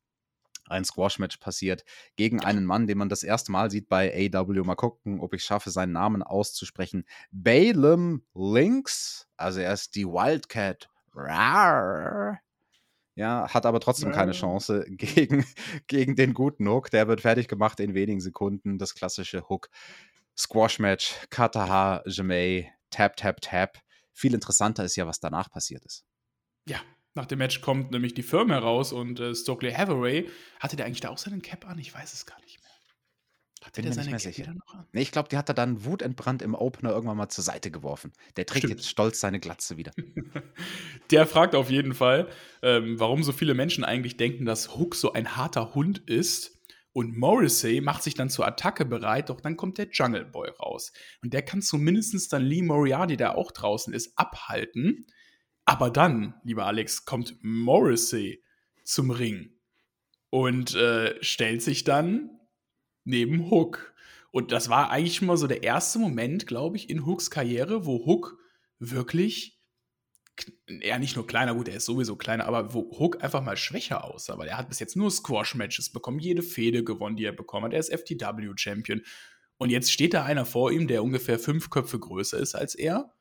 Ein 0.71 0.85
Squash-Match 0.85 1.39
passiert 1.39 1.85
gegen 2.17 2.41
einen 2.41 2.65
Mann, 2.65 2.87
den 2.87 2.99
man 2.99 3.09
das 3.09 3.23
erste 3.23 3.53
Mal 3.53 3.71
sieht 3.71 3.89
bei 3.89 4.31
AW. 4.33 4.63
Mal 4.63 4.77
gucken, 4.77 5.21
ob 5.21 5.35
ich 5.35 5.45
schaffe, 5.45 5.71
seinen 5.71 5.93
Namen 5.93 6.23
auszusprechen. 6.23 7.05
Balaam 7.31 8.23
Lynx. 8.35 9.29
Also 9.37 9.61
er 9.61 9.73
ist 9.73 9.95
die 9.95 10.07
Wildcat. 10.07 10.89
Rar. 11.15 12.41
Ja, 13.17 13.53
hat 13.53 13.67
aber 13.67 13.81
trotzdem 13.81 14.13
keine. 14.13 14.33
Chance 14.33 14.85
gegen, 14.89 15.45
gegen 15.89 16.17
den 16.17 16.33
guten 16.35 16.69
Hook. 16.69 16.91
Der 16.91 17.09
wird 17.09 17.21
fertig 17.21 17.49
gemacht 17.49 17.81
in 17.81 17.95
wenigen 17.95 18.21
Sekunden. 18.21 18.79
Das 18.79 18.95
klassische 18.95 19.49
Hook. 19.49 19.69
Squash-Match, 20.39 21.15
Kataha, 21.29 22.03
Jemay, 22.07 22.71
Tap, 22.91 23.17
Tap, 23.17 23.41
Tap. 23.41 23.79
Viel 24.13 24.35
interessanter 24.35 24.85
ist 24.85 24.97
ja, 24.97 25.07
was 25.07 25.21
danach 25.21 25.51
passiert 25.51 25.85
ist. 25.85 26.05
Ja, 26.67 26.81
nach 27.15 27.27
dem 27.27 27.39
Match 27.39 27.61
kommt 27.61 27.91
nämlich 27.91 28.15
die 28.15 28.23
Firma 28.23 28.55
heraus 28.55 28.93
und 28.93 29.21
äh, 29.21 29.35
Stokely 29.35 29.73
Hathaway, 29.73 30.29
hatte 30.59 30.77
der 30.77 30.87
eigentlich 30.87 31.01
da 31.01 31.11
auch 31.11 31.19
seinen 31.19 31.43
Cap 31.43 31.67
an? 31.67 31.79
Ich 31.79 31.93
weiß 31.95 32.13
es 32.13 32.27
gar 32.27 32.41
nicht 32.41 32.61
mehr. 32.61 32.71
Hatte 33.63 33.83
Bin 33.83 33.85
der 33.85 33.93
seine 33.93 34.17
Cap 34.17 34.39
wieder 34.39 34.55
noch 34.55 34.75
an? 34.75 34.87
Nee, 34.93 35.03
ich 35.03 35.13
glaube, 35.13 35.29
die 35.29 35.37
hat 35.37 35.49
er 35.51 35.55
dann 35.55 35.85
wutentbrannt 35.85 36.41
im 36.41 36.55
Opener 36.55 36.91
irgendwann 36.91 37.19
mal 37.19 37.29
zur 37.29 37.45
Seite 37.45 37.71
geworfen. 37.71 38.13
Der 38.37 38.47
trägt 38.47 38.65
Stimmt. 38.65 38.81
jetzt 38.81 38.89
stolz 38.89 39.21
seine 39.21 39.39
Glatze 39.39 39.77
wieder. 39.77 39.93
Der 41.11 41.27
fragt 41.27 41.55
auf 41.55 41.69
jeden 41.71 41.95
Fall, 41.95 42.29
ähm, 42.63 42.99
warum 42.99 43.23
so 43.23 43.33
viele 43.33 43.53
Menschen 43.55 43.85
eigentlich 43.85 44.17
denken, 44.17 44.47
dass 44.47 44.77
Hook 44.77 44.95
so 44.95 45.13
ein 45.13 45.37
harter 45.37 45.75
Hund 45.75 45.99
ist. 45.99 46.59
Und 46.93 47.17
Morrissey 47.17 47.81
macht 47.81 48.03
sich 48.03 48.15
dann 48.15 48.31
zur 48.31 48.47
Attacke 48.47 48.85
bereit, 48.85 49.29
doch 49.29 49.41
dann 49.41 49.57
kommt 49.57 49.79
der 49.79 49.89
Jungle 49.93 50.25
Boy 50.25 50.51
raus. 50.59 50.93
Und 51.23 51.35
der 51.35 51.43
kann 51.43 51.63
zumindest 51.63 52.33
dann 52.33 52.43
Lee 52.43 52.63
Moriarty, 52.63 53.17
der 53.17 53.37
auch 53.37 53.53
draußen 53.53 53.93
ist, 53.93 54.19
abhalten. 54.19 55.07
Aber 55.65 55.91
dann, 55.91 56.35
lieber 56.43 56.67
Alex, 56.67 57.05
kommt 57.05 57.37
Morrissey 57.43 58.43
zum 58.85 59.11
Ring 59.11 59.53
und 60.31 60.75
äh, 60.75 61.23
stellt 61.23 61.63
sich 61.63 61.85
dann 61.85 62.31
neben 63.05 63.51
Hook. 63.51 63.95
Und 64.31 64.53
das 64.53 64.69
war 64.69 64.91
eigentlich 64.91 65.17
schon 65.17 65.29
mal 65.29 65.37
so 65.37 65.47
der 65.47 65.63
erste 65.63 65.99
Moment, 65.99 66.47
glaube 66.47 66.77
ich, 66.77 66.89
in 66.89 67.05
Hooks 67.07 67.31
Karriere, 67.31 67.85
wo 67.85 68.07
Hook 68.07 68.39
wirklich 68.79 69.61
er 70.81 70.99
nicht 70.99 71.17
nur 71.17 71.27
kleiner, 71.27 71.55
gut, 71.55 71.69
er 71.69 71.77
ist 71.77 71.85
sowieso 71.85 72.17
kleiner, 72.17 72.47
aber 72.47 72.73
wo 72.73 72.91
Hook 72.99 73.23
einfach 73.23 73.43
mal 73.43 73.57
schwächer 73.57 74.05
aussah, 74.05 74.39
weil 74.39 74.49
er 74.49 74.57
hat 74.57 74.69
bis 74.69 74.79
jetzt 74.79 74.97
nur 74.97 75.11
Squash-Matches 75.11 75.93
bekommen, 75.93 76.19
jede 76.19 76.43
Fehde 76.43 76.85
gewonnen, 76.85 77.17
die 77.17 77.25
er 77.25 77.33
bekommen 77.33 77.67
hat. 77.67 77.73
Er 77.75 77.81
ist 77.81 77.93
FTW-Champion. 77.93 79.03
Und 79.59 79.71
jetzt 79.71 79.93
steht 79.93 80.15
da 80.15 80.25
einer 80.25 80.47
vor 80.47 80.73
ihm, 80.73 80.89
der 80.89 81.03
ungefähr 81.03 81.39
fünf 81.39 81.69
Köpfe 81.69 81.99
größer 81.99 82.39
ist 82.39 82.55
als 82.55 82.75
er 82.75 83.13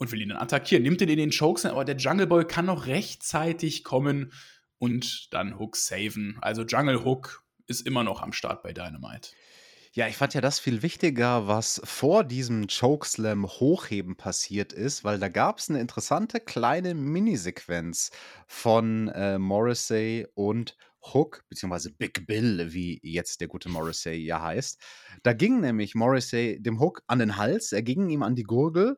und 0.00 0.10
will 0.10 0.22
ihn 0.22 0.30
dann 0.30 0.38
attackieren. 0.38 0.82
Nimmt 0.82 1.02
ihn 1.02 1.10
in 1.10 1.18
den 1.18 1.30
Chokes, 1.30 1.66
aber 1.66 1.84
der 1.84 1.96
Jungle 1.96 2.26
Boy 2.26 2.44
kann 2.44 2.66
noch 2.66 2.86
rechtzeitig 2.86 3.84
kommen 3.84 4.32
und 4.78 5.32
dann 5.32 5.58
Hook 5.58 5.76
saven. 5.76 6.38
Also 6.40 6.62
Jungle 6.62 7.04
Hook 7.04 7.44
ist 7.66 7.86
immer 7.86 8.02
noch 8.02 8.22
am 8.22 8.32
Start 8.32 8.62
bei 8.62 8.72
Dynamite. 8.72 9.30
Ja, 9.92 10.08
ich 10.08 10.16
fand 10.16 10.32
ja 10.34 10.40
das 10.40 10.58
viel 10.58 10.82
wichtiger, 10.82 11.48
was 11.48 11.82
vor 11.84 12.24
diesem 12.24 12.66
Chokeslam 12.68 13.46
Hochheben 13.46 14.16
passiert 14.16 14.72
ist, 14.72 15.04
weil 15.04 15.18
da 15.18 15.28
gab 15.28 15.58
es 15.58 15.68
eine 15.68 15.80
interessante 15.80 16.40
kleine 16.40 16.94
Minisequenz 16.94 18.10
von 18.46 19.08
äh, 19.08 19.38
Morrissey 19.38 20.26
und 20.34 20.76
Hook, 21.12 21.44
beziehungsweise 21.48 21.92
Big 21.92 22.26
Bill, 22.26 22.72
wie 22.72 23.00
jetzt 23.02 23.40
der 23.40 23.48
gute 23.48 23.68
Morrissey 23.68 24.14
ja 24.14 24.40
heißt. 24.40 24.80
Da 25.24 25.34
ging 25.34 25.60
nämlich 25.60 25.94
Morrissey 25.94 26.62
dem 26.62 26.80
Hook 26.80 27.02
an 27.06 27.18
den 27.18 27.36
Hals, 27.36 27.72
er 27.72 27.82
ging 27.82 28.08
ihm 28.08 28.22
an 28.22 28.34
die 28.34 28.44
Gurgel 28.44 28.96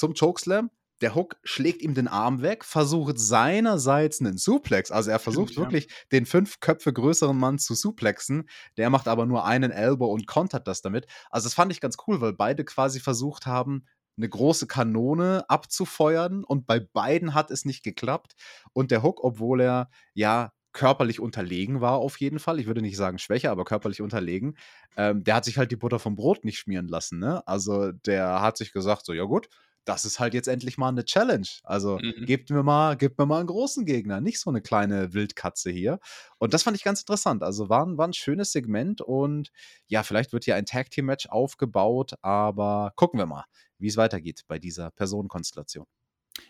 zum 0.00 0.14
Chokeslam. 0.14 0.70
Der 1.00 1.14
Hook 1.14 1.36
schlägt 1.44 1.80
ihm 1.80 1.94
den 1.94 2.08
Arm 2.08 2.42
weg, 2.42 2.64
versucht 2.64 3.18
seinerseits 3.18 4.20
einen 4.20 4.36
Suplex. 4.36 4.90
Also 4.90 5.10
er 5.10 5.18
versucht 5.18 5.52
ja. 5.52 5.62
wirklich, 5.62 5.88
den 6.12 6.26
fünf 6.26 6.60
Köpfe 6.60 6.92
größeren 6.92 7.36
Mann 7.36 7.58
zu 7.58 7.74
suplexen. 7.74 8.48
Der 8.76 8.90
macht 8.90 9.08
aber 9.08 9.24
nur 9.24 9.46
einen 9.46 9.70
Elbow 9.70 10.12
und 10.12 10.26
kontert 10.26 10.66
das 10.66 10.82
damit. 10.82 11.06
Also 11.30 11.46
das 11.46 11.54
fand 11.54 11.72
ich 11.72 11.80
ganz 11.80 11.96
cool, 12.06 12.20
weil 12.20 12.34
beide 12.34 12.64
quasi 12.64 13.00
versucht 13.00 13.46
haben, 13.46 13.86
eine 14.18 14.28
große 14.28 14.66
Kanone 14.66 15.48
abzufeuern 15.48 16.44
und 16.44 16.66
bei 16.66 16.80
beiden 16.80 17.32
hat 17.32 17.50
es 17.50 17.64
nicht 17.64 17.82
geklappt. 17.82 18.34
Und 18.74 18.90
der 18.90 19.02
Hook, 19.02 19.24
obwohl 19.24 19.62
er 19.62 19.88
ja 20.12 20.52
körperlich 20.72 21.18
unterlegen 21.18 21.80
war 21.80 21.94
auf 21.94 22.20
jeden 22.20 22.38
Fall, 22.38 22.60
ich 22.60 22.66
würde 22.66 22.82
nicht 22.82 22.96
sagen 22.96 23.18
schwächer, 23.18 23.50
aber 23.50 23.64
körperlich 23.64 24.02
unterlegen, 24.02 24.56
ähm, 24.96 25.24
der 25.24 25.36
hat 25.36 25.44
sich 25.44 25.58
halt 25.58 25.72
die 25.72 25.76
Butter 25.76 25.98
vom 25.98 26.14
Brot 26.14 26.44
nicht 26.44 26.58
schmieren 26.58 26.86
lassen. 26.86 27.18
Ne? 27.18 27.46
Also 27.46 27.92
der 27.92 28.40
hat 28.40 28.56
sich 28.56 28.72
gesagt, 28.72 29.04
so 29.04 29.12
ja 29.12 29.24
gut, 29.24 29.48
das 29.84 30.04
ist 30.04 30.20
halt 30.20 30.34
jetzt 30.34 30.48
endlich 30.48 30.78
mal 30.78 30.88
eine 30.88 31.04
Challenge. 31.04 31.46
Also 31.64 32.02
Mhm. 32.02 32.26
gebt 32.26 32.50
mir 32.50 32.62
mal, 32.62 32.96
gebt 32.96 33.18
mir 33.18 33.26
mal 33.26 33.38
einen 33.38 33.46
großen 33.48 33.84
Gegner, 33.86 34.20
nicht 34.20 34.40
so 34.40 34.50
eine 34.50 34.60
kleine 34.62 35.12
Wildkatze 35.14 35.70
hier. 35.70 35.98
Und 36.38 36.54
das 36.54 36.62
fand 36.62 36.76
ich 36.76 36.84
ganz 36.84 37.00
interessant. 37.00 37.42
Also 37.42 37.68
war, 37.68 37.84
ein- 37.86 37.98
war 37.98 38.06
ein 38.08 38.12
schönes 38.12 38.52
Segment 38.52 39.00
und 39.00 39.50
ja, 39.86 40.02
vielleicht 40.02 40.32
wird 40.32 40.44
hier 40.44 40.56
ein 40.56 40.66
Tag 40.66 40.90
Team 40.90 41.06
Match 41.06 41.26
aufgebaut, 41.28 42.12
aber 42.22 42.92
gucken 42.96 43.18
wir 43.18 43.26
mal, 43.26 43.44
wie 43.78 43.88
es 43.88 43.96
weitergeht 43.96 44.42
bei 44.48 44.58
dieser 44.58 44.90
Personenkonstellation. 44.92 45.86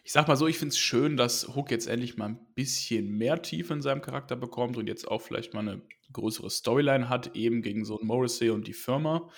Ich 0.05 0.13
sag 0.13 0.29
mal 0.29 0.37
so, 0.37 0.47
ich 0.47 0.59
finde 0.59 0.73
es 0.73 0.79
schön, 0.79 1.17
dass 1.17 1.49
Hook 1.55 1.71
jetzt 1.71 1.87
endlich 1.87 2.17
mal 2.17 2.29
ein 2.31 2.47
bisschen 2.55 3.11
mehr 3.17 3.41
Tiefe 3.43 3.73
in 3.73 3.83
seinem 3.83 4.03
Charakter 4.03 4.37
bekommt 4.37 4.77
und 4.77 4.87
jetzt 4.87 5.09
auch 5.09 5.23
vielleicht 5.23 5.55
mal 5.55 5.61
eine 5.61 5.83
größere 6.13 6.51
Storyline 6.51 7.09
hat, 7.09 7.35
eben 7.35 7.63
gegen 7.63 7.85
so 7.85 7.99
einen 7.99 8.07
Morrissey 8.07 8.51
und 8.51 8.67
die 8.67 8.73
Firma. 8.75 9.31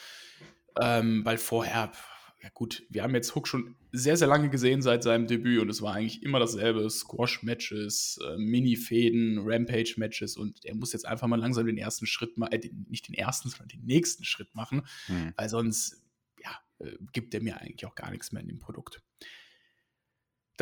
Ähm, 0.81 1.25
weil 1.25 1.39
vorher, 1.39 1.93
ja 2.43 2.49
gut, 2.53 2.83
wir 2.91 3.05
haben 3.05 3.15
jetzt 3.15 3.37
Hook 3.37 3.47
schon 3.47 3.77
sehr, 3.93 4.17
sehr 4.17 4.27
lange 4.27 4.51
gesehen 4.51 4.83
seit 4.83 5.05
seinem 5.05 5.29
Debüt 5.29 5.61
und 5.61 5.69
es 5.69 5.81
war 5.81 5.95
eigentlich 5.95 6.25
immer 6.25 6.41
dasselbe: 6.41 6.89
Squash-Matches, 6.91 8.19
äh, 8.27 8.37
Mini-Fäden, 8.37 9.39
Rampage-Matches 9.39 10.37
und 10.37 10.65
er 10.65 10.75
muss 10.75 10.93
jetzt 10.93 11.07
einfach 11.07 11.29
mal 11.29 11.39
langsam 11.39 11.67
den 11.67 11.79
ersten 11.79 12.07
Schritt 12.07 12.37
machen, 12.37 12.53
äh, 12.53 12.71
nicht 12.89 13.07
den 13.07 13.15
ersten, 13.15 13.49
sondern 13.49 13.69
den 13.69 13.85
nächsten 13.85 14.25
Schritt 14.25 14.55
machen, 14.55 14.83
hm. 15.07 15.33
weil 15.37 15.49
sonst, 15.49 16.03
ja, 16.43 16.59
äh, 16.81 16.97
gibt 17.13 17.33
er 17.33 17.43
mir 17.43 17.61
eigentlich 17.61 17.87
auch 17.87 17.95
gar 17.95 18.11
nichts 18.11 18.33
mehr 18.33 18.43
in 18.43 18.49
dem 18.49 18.59
Produkt. 18.59 19.03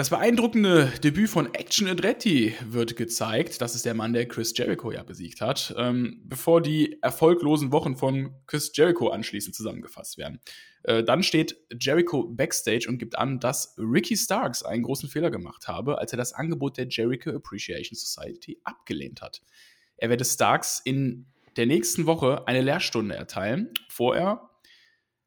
Das 0.00 0.08
beeindruckende 0.08 0.90
Debüt 1.04 1.28
von 1.28 1.52
Action 1.52 1.86
Andretti 1.86 2.54
wird 2.64 2.96
gezeigt. 2.96 3.60
Das 3.60 3.74
ist 3.74 3.84
der 3.84 3.92
Mann, 3.92 4.14
der 4.14 4.26
Chris 4.26 4.56
Jericho 4.56 4.90
ja 4.90 5.02
besiegt 5.02 5.42
hat. 5.42 5.74
Ähm, 5.76 6.22
bevor 6.24 6.62
die 6.62 6.96
erfolglosen 7.02 7.70
Wochen 7.70 7.98
von 7.98 8.34
Chris 8.46 8.72
Jericho 8.74 9.08
anschließend 9.08 9.54
zusammengefasst 9.54 10.16
werden. 10.16 10.40
Äh, 10.84 11.04
dann 11.04 11.22
steht 11.22 11.54
Jericho 11.78 12.24
backstage 12.24 12.86
und 12.88 12.96
gibt 12.96 13.18
an, 13.18 13.40
dass 13.40 13.74
Ricky 13.76 14.16
Starks 14.16 14.62
einen 14.62 14.84
großen 14.84 15.10
Fehler 15.10 15.30
gemacht 15.30 15.68
habe, 15.68 15.98
als 15.98 16.12
er 16.14 16.16
das 16.16 16.32
Angebot 16.32 16.78
der 16.78 16.88
Jericho 16.88 17.28
Appreciation 17.28 17.94
Society 17.94 18.58
abgelehnt 18.64 19.20
hat. 19.20 19.42
Er 19.98 20.08
werde 20.08 20.24
Starks 20.24 20.80
in 20.82 21.26
der 21.58 21.66
nächsten 21.66 22.06
Woche 22.06 22.48
eine 22.48 22.62
Lehrstunde 22.62 23.16
erteilen. 23.16 23.68
Vorher 23.90 24.49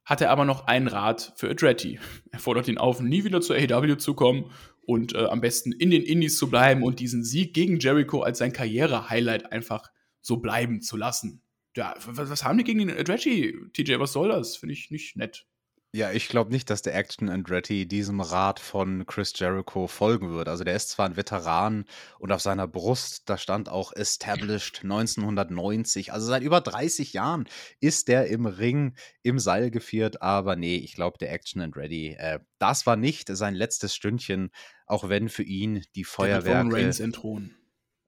hat 0.06 0.22
er 0.22 0.32
aber 0.32 0.46
noch 0.46 0.68
einen 0.68 0.88
Rat 0.88 1.34
für 1.36 1.50
Adretti. 1.50 2.00
Er 2.32 2.40
fordert 2.40 2.68
ihn 2.68 2.78
auf, 2.78 3.00
nie 3.00 3.24
wieder 3.24 3.42
zur 3.42 3.56
AEW 3.56 3.96
zu 3.98 4.14
kommen 4.14 4.52
und 4.86 5.16
äh, 5.16 5.26
am 5.26 5.42
besten 5.42 5.72
in 5.72 5.92
den 5.92 6.04
Indies 6.04 6.38
zu 6.38 6.50
bleiben 6.50 6.84
und 6.84 7.00
diesen 7.00 7.24
Sieg 7.24 7.54
gegen 7.54 7.80
Jericho 7.80 8.22
als 8.22 8.40
sein 8.40 8.54
Karriere-Highlight 8.54 9.52
einfach 9.52 9.90
so 10.22 10.38
bleiben 10.38 10.82
zu 10.82 10.98
lassen. 10.98 11.42
Ja, 11.76 11.96
was, 12.06 12.44
haben 12.44 12.58
die 12.58 12.64
gegen 12.64 12.80
den 12.80 12.92
Adretti, 12.92 13.58
TJ? 13.74 14.00
Was 14.00 14.14
soll 14.14 14.30
das? 14.30 14.58
Finde 14.58 14.74
ich 14.74 14.92
nicht 14.92 15.16
nett. 15.16 15.48
Ja, 15.96 16.12
ich 16.12 16.28
glaube 16.28 16.50
nicht, 16.50 16.72
dass 16.72 16.82
der 16.82 16.96
Action 16.96 17.30
Andretti 17.30 17.88
diesem 17.88 18.20
Rat 18.20 18.60
von 18.60 19.06
Chris 19.06 19.32
Jericho 19.36 19.86
folgen 19.86 20.34
wird. 20.34 20.48
Also 20.48 20.64
der 20.64 20.76
ist 20.76 20.90
zwar 20.90 21.06
ein 21.06 21.18
Veteran 21.18 21.86
und 22.18 22.32
auf 22.32 22.42
seiner 22.42 22.68
Brust, 22.68 23.30
da 23.30 23.38
stand 23.38 23.70
auch 23.70 23.94
Established 23.94 24.82
1990. 24.82 26.12
Also 26.12 26.26
seit 26.26 26.42
über 26.42 26.62
30 26.62 27.14
Jahren 27.14 27.48
ist 27.80 28.08
der 28.08 28.26
im 28.26 28.48
Ring 28.48 28.96
im 29.22 29.38
Seil 29.38 29.70
geführt. 29.70 30.24
Aber 30.24 30.56
nee, 30.56 30.78
ich 30.78 30.96
glaube, 30.96 31.20
der 31.20 31.32
Action 31.32 31.62
Andretti, 31.62 32.16
äh, 32.18 32.40
das 32.58 32.88
war 32.88 32.96
nicht 32.96 33.28
sein 33.30 33.54
letztes 33.54 33.94
Stündchen, 33.94 34.50
auch 34.88 35.10
wenn 35.10 35.30
für 35.30 35.44
ihn 35.44 35.86
die 35.94 36.06
Feuerwerke... 36.06 36.70
Der 36.70 36.80
Reigns 36.80 37.00
entthronen. 37.02 37.56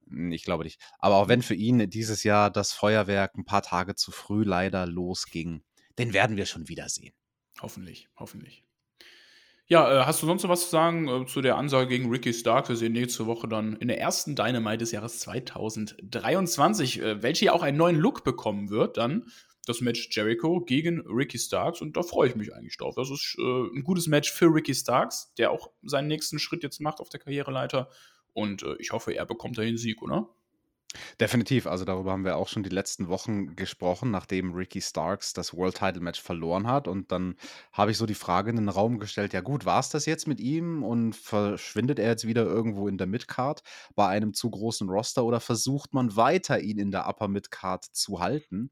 Hm, 0.10 0.32
ich 0.32 0.44
glaube 0.44 0.64
nicht. 0.64 0.82
Aber 0.98 1.18
auch 1.18 1.28
wenn 1.28 1.44
für 1.44 1.54
ihn 1.54 1.88
dieses 1.88 2.24
Jahr 2.24 2.50
das 2.50 2.74
Feuerwerk 2.74 3.36
ein 3.36 3.46
paar 3.46 3.62
Tage 3.62 3.94
zu 3.94 4.10
früh 4.10 4.44
leider 4.44 4.88
losging, 4.88 5.62
den 6.00 6.14
werden 6.14 6.36
wir 6.36 6.48
schon 6.48 6.68
wiedersehen. 6.68 7.14
Hoffentlich, 7.62 8.08
hoffentlich. 8.18 8.64
Ja, 9.68 10.02
äh, 10.02 10.06
hast 10.06 10.22
du 10.22 10.28
sonst 10.28 10.44
noch 10.44 10.50
was 10.50 10.66
zu 10.66 10.70
sagen 10.70 11.08
äh, 11.08 11.26
zu 11.26 11.42
der 11.42 11.58
Ansage 11.58 11.88
gegen 11.88 12.10
Ricky 12.10 12.34
Stark? 12.34 12.70
Wir 12.70 12.76
sehen 12.76 12.94
nächste 12.94 13.26
Woche 13.26 13.48
dann 13.48 13.76
in 13.78 13.88
der 13.88 14.00
ersten 14.00 14.36
Dynamite 14.36 14.78
des 14.78 14.92
Jahres 14.92 15.20
2023, 15.20 17.02
äh, 17.02 17.24
welche 17.24 17.46
ja 17.46 17.54
auch 17.54 17.64
einen 17.64 17.78
neuen 17.78 17.96
Look 17.96 18.24
bekommen 18.24 18.70
wird, 18.70 18.98
dann 18.98 19.26
das 19.66 19.82
Match 19.82 20.10
Jericho 20.12 20.62
gegen 20.62 21.02
Ricky 21.08 21.40
Starks 21.40 21.82
und 21.82 21.98
da 21.98 22.04
freue 22.04 22.30
ich 22.30 22.36
mich 22.36 22.54
eigentlich 22.54 22.78
drauf. 22.78 22.94
Das 22.96 23.10
ist 23.10 23.36
äh, 23.40 23.76
ein 23.76 23.84
gutes 23.84 24.06
Match 24.06 24.32
für 24.32 24.54
Ricky 24.54 24.76
Starks, 24.76 25.34
der 25.40 25.50
auch 25.50 25.72
seinen 25.82 26.08
nächsten 26.08 26.38
Schritt 26.38 26.62
jetzt 26.62 26.80
macht 26.80 27.00
auf 27.00 27.10
der 27.10 27.20
Karriereleiter 27.20 27.90
und 28.34 28.62
äh, 28.62 28.76
ich 28.78 28.92
hoffe, 28.92 29.14
er 29.14 29.26
bekommt 29.26 29.58
da 29.58 29.64
den 29.64 29.78
Sieg, 29.78 30.04
oder? 30.04 30.30
Definitiv, 31.20 31.68
also 31.68 31.86
darüber 31.86 32.12
haben 32.12 32.26
wir 32.26 32.38
auch 32.38 32.48
schon 32.48 32.64
die 32.64 32.70
letzten 32.70 33.08
Wochen 33.10 33.56
gesprochen, 33.56 34.12
nachdem 34.12 34.54
Ricky 34.54 34.82
Starks 34.82 35.34
das 35.34 35.54
World 35.54 35.76
Title 35.78 36.02
Match 36.02 36.22
verloren 36.22 36.68
hat. 36.68 36.88
Und 36.88 37.12
dann 37.12 37.36
habe 37.72 37.92
ich 37.92 37.98
so 37.98 38.06
die 38.06 38.14
Frage 38.16 38.50
in 38.50 38.56
den 38.58 38.70
Raum 38.70 39.00
gestellt: 39.00 39.34
Ja, 39.34 39.42
gut, 39.42 39.66
war 39.66 39.80
es 39.80 39.90
das 39.90 40.06
jetzt 40.06 40.28
mit 40.28 40.40
ihm 40.40 40.84
und 40.84 41.16
verschwindet 41.16 42.00
er 42.00 42.10
jetzt 42.10 42.28
wieder 42.28 42.44
irgendwo 42.46 42.88
in 42.88 42.98
der 42.98 43.08
Midcard 43.08 43.62
bei 43.96 44.08
einem 44.08 44.34
zu 44.34 44.50
großen 44.50 44.90
Roster 44.90 45.24
oder 45.26 45.40
versucht 45.40 45.94
man 45.94 46.16
weiter, 46.16 46.60
ihn 46.62 46.80
in 46.80 46.92
der 46.92 47.08
Upper 47.08 47.28
Midcard 47.28 47.84
zu 47.86 48.20
halten? 48.20 48.72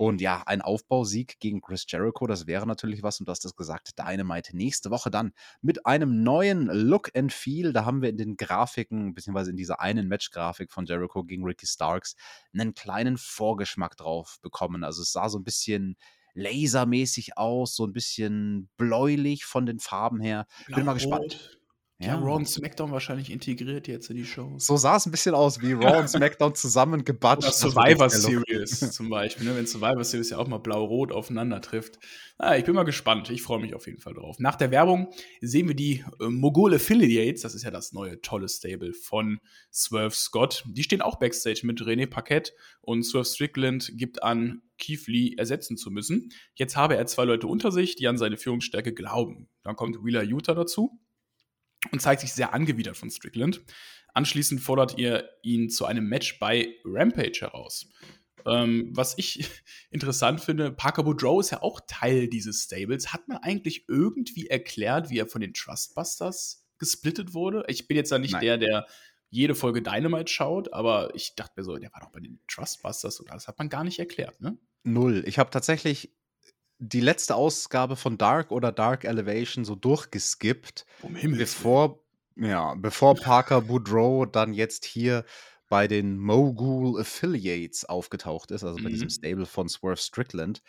Und 0.00 0.22
ja, 0.22 0.42
ein 0.46 0.62
Aufbausieg 0.62 1.38
gegen 1.40 1.60
Chris 1.60 1.84
Jericho, 1.86 2.26
das 2.26 2.46
wäre 2.46 2.66
natürlich 2.66 3.02
was. 3.02 3.20
Und 3.20 3.26
du 3.26 3.32
hast 3.32 3.44
es 3.44 3.54
gesagt, 3.54 3.98
Dynamite 3.98 4.56
nächste 4.56 4.90
Woche 4.90 5.10
dann 5.10 5.34
mit 5.60 5.84
einem 5.84 6.22
neuen 6.22 6.68
Look 6.72 7.14
and 7.14 7.30
Feel. 7.30 7.74
Da 7.74 7.84
haben 7.84 8.00
wir 8.00 8.08
in 8.08 8.16
den 8.16 8.38
Grafiken, 8.38 9.12
beziehungsweise 9.12 9.50
in 9.50 9.58
dieser 9.58 9.78
einen 9.80 10.08
Match-Grafik 10.08 10.72
von 10.72 10.86
Jericho 10.86 11.22
gegen 11.24 11.44
Ricky 11.44 11.66
Starks, 11.66 12.16
einen 12.54 12.72
kleinen 12.72 13.18
Vorgeschmack 13.18 13.98
drauf 13.98 14.38
bekommen. 14.40 14.84
Also 14.84 15.02
es 15.02 15.12
sah 15.12 15.28
so 15.28 15.38
ein 15.38 15.44
bisschen 15.44 15.98
lasermäßig 16.32 17.36
aus, 17.36 17.76
so 17.76 17.84
ein 17.84 17.92
bisschen 17.92 18.70
bläulich 18.78 19.44
von 19.44 19.66
den 19.66 19.80
Farben 19.80 20.22
her. 20.22 20.46
Bin 20.68 20.86
mal 20.86 20.94
gespannt. 20.94 21.59
Ja, 22.02 22.14
Raw 22.16 22.36
und 22.36 22.48
SmackDown 22.48 22.90
wahrscheinlich 22.92 23.30
integriert 23.30 23.86
jetzt 23.86 24.08
in 24.08 24.16
die 24.16 24.24
Shows. 24.24 24.66
So 24.66 24.78
sah 24.78 24.96
es 24.96 25.04
ein 25.04 25.10
bisschen 25.10 25.34
aus, 25.34 25.60
wie 25.60 25.74
Raw 25.74 25.98
und 25.98 26.08
SmackDown 26.08 26.54
zusammengebatscht. 26.54 27.44
Oder 27.44 27.52
Survivor 27.52 28.08
Series 28.08 28.80
zum 28.92 29.10
Beispiel, 29.10 29.46
ne? 29.46 29.54
wenn 29.54 29.66
Survivor 29.66 30.02
Series 30.02 30.30
ja 30.30 30.38
auch 30.38 30.48
mal 30.48 30.58
blau-rot 30.58 31.12
aufeinander 31.12 31.60
trifft. 31.60 31.98
Ah, 32.38 32.56
ich 32.56 32.64
bin 32.64 32.74
mal 32.74 32.84
gespannt. 32.84 33.28
Ich 33.28 33.42
freue 33.42 33.60
mich 33.60 33.74
auf 33.74 33.86
jeden 33.86 34.00
Fall 34.00 34.14
drauf. 34.14 34.38
Nach 34.38 34.56
der 34.56 34.70
Werbung 34.70 35.12
sehen 35.42 35.68
wir 35.68 35.74
die 35.74 36.02
äh, 36.20 36.28
Mogul 36.30 36.72
Affiliates. 36.74 37.42
Das 37.42 37.54
ist 37.54 37.64
ja 37.64 37.70
das 37.70 37.92
neue 37.92 38.22
tolle 38.22 38.48
Stable 38.48 38.94
von 38.94 39.38
Swerve 39.70 40.14
Scott. 40.14 40.64
Die 40.68 40.82
stehen 40.82 41.02
auch 41.02 41.18
backstage 41.18 41.60
mit 41.64 41.82
René 41.82 42.06
Paquette 42.06 42.52
und 42.80 43.02
Swerve 43.02 43.26
Strickland 43.26 43.92
gibt 43.96 44.22
an, 44.22 44.62
Keith 44.78 45.06
Lee 45.06 45.34
ersetzen 45.36 45.76
zu 45.76 45.90
müssen. 45.90 46.30
Jetzt 46.54 46.78
habe 46.78 46.96
er 46.96 47.04
zwei 47.04 47.24
Leute 47.24 47.46
unter 47.46 47.70
sich, 47.70 47.94
die 47.94 48.08
an 48.08 48.16
seine 48.16 48.38
Führungsstärke 48.38 48.94
glauben. 48.94 49.48
Dann 49.64 49.76
kommt 49.76 50.02
Wheeler 50.02 50.22
Utah 50.22 50.54
dazu 50.54 50.98
und 51.92 52.00
zeigt 52.00 52.20
sich 52.20 52.32
sehr 52.32 52.52
angewidert 52.54 52.96
von 52.96 53.10
Strickland. 53.10 53.62
Anschließend 54.12 54.60
fordert 54.60 54.98
ihr 54.98 55.28
ihn 55.42 55.70
zu 55.70 55.86
einem 55.86 56.06
Match 56.06 56.38
bei 56.38 56.74
Rampage 56.84 57.40
heraus. 57.40 57.88
Ähm, 58.46 58.90
was 58.94 59.16
ich 59.18 59.48
interessant 59.90 60.40
finde, 60.40 60.72
Parker 60.72 61.02
Boudreau 61.04 61.40
ist 61.40 61.50
ja 61.50 61.62
auch 61.62 61.80
Teil 61.86 62.28
dieses 62.28 62.64
Stables. 62.64 63.12
Hat 63.12 63.28
man 63.28 63.38
eigentlich 63.38 63.84
irgendwie 63.88 64.46
erklärt, 64.48 65.10
wie 65.10 65.18
er 65.18 65.26
von 65.26 65.40
den 65.40 65.54
Trustbusters 65.54 66.66
gesplittet 66.78 67.34
wurde? 67.34 67.64
Ich 67.68 67.86
bin 67.88 67.96
jetzt 67.96 68.12
da 68.12 68.18
nicht 68.18 68.32
Nein. 68.32 68.42
der, 68.42 68.58
der 68.58 68.86
jede 69.30 69.54
Folge 69.54 69.82
Dynamite 69.82 70.30
schaut, 70.30 70.72
aber 70.72 71.14
ich 71.14 71.34
dachte 71.36 71.52
mir 71.56 71.64
so, 71.64 71.76
der 71.76 71.92
war 71.92 72.00
doch 72.00 72.10
bei 72.10 72.20
den 72.20 72.40
Trustbusters 72.48 73.20
und 73.20 73.30
das 73.30 73.46
hat 73.46 73.58
man 73.58 73.68
gar 73.68 73.84
nicht 73.84 73.98
erklärt, 73.98 74.40
ne? 74.40 74.58
Null. 74.82 75.22
Ich 75.26 75.38
habe 75.38 75.50
tatsächlich 75.50 76.10
die 76.80 77.00
letzte 77.00 77.34
Ausgabe 77.34 77.94
von 77.94 78.18
Dark 78.18 78.50
oder 78.50 78.72
Dark 78.72 79.04
Elevation 79.04 79.64
so 79.64 79.74
durchgeskippt, 79.76 80.86
um 81.02 81.14
bevor, 81.36 82.00
ja, 82.36 82.74
bevor 82.74 83.14
Parker 83.14 83.60
Boudreau 83.60 84.24
dann 84.24 84.54
jetzt 84.54 84.86
hier 84.86 85.24
bei 85.68 85.86
den 85.86 86.18
Mogul 86.18 86.98
Affiliates 87.00 87.84
aufgetaucht 87.84 88.50
ist, 88.50 88.64
also 88.64 88.82
bei 88.82 88.88
diesem 88.88 89.06
mhm. 89.06 89.10
Stable 89.10 89.46
von 89.46 89.68
Swerve 89.68 89.98
Strickland. 89.98 90.62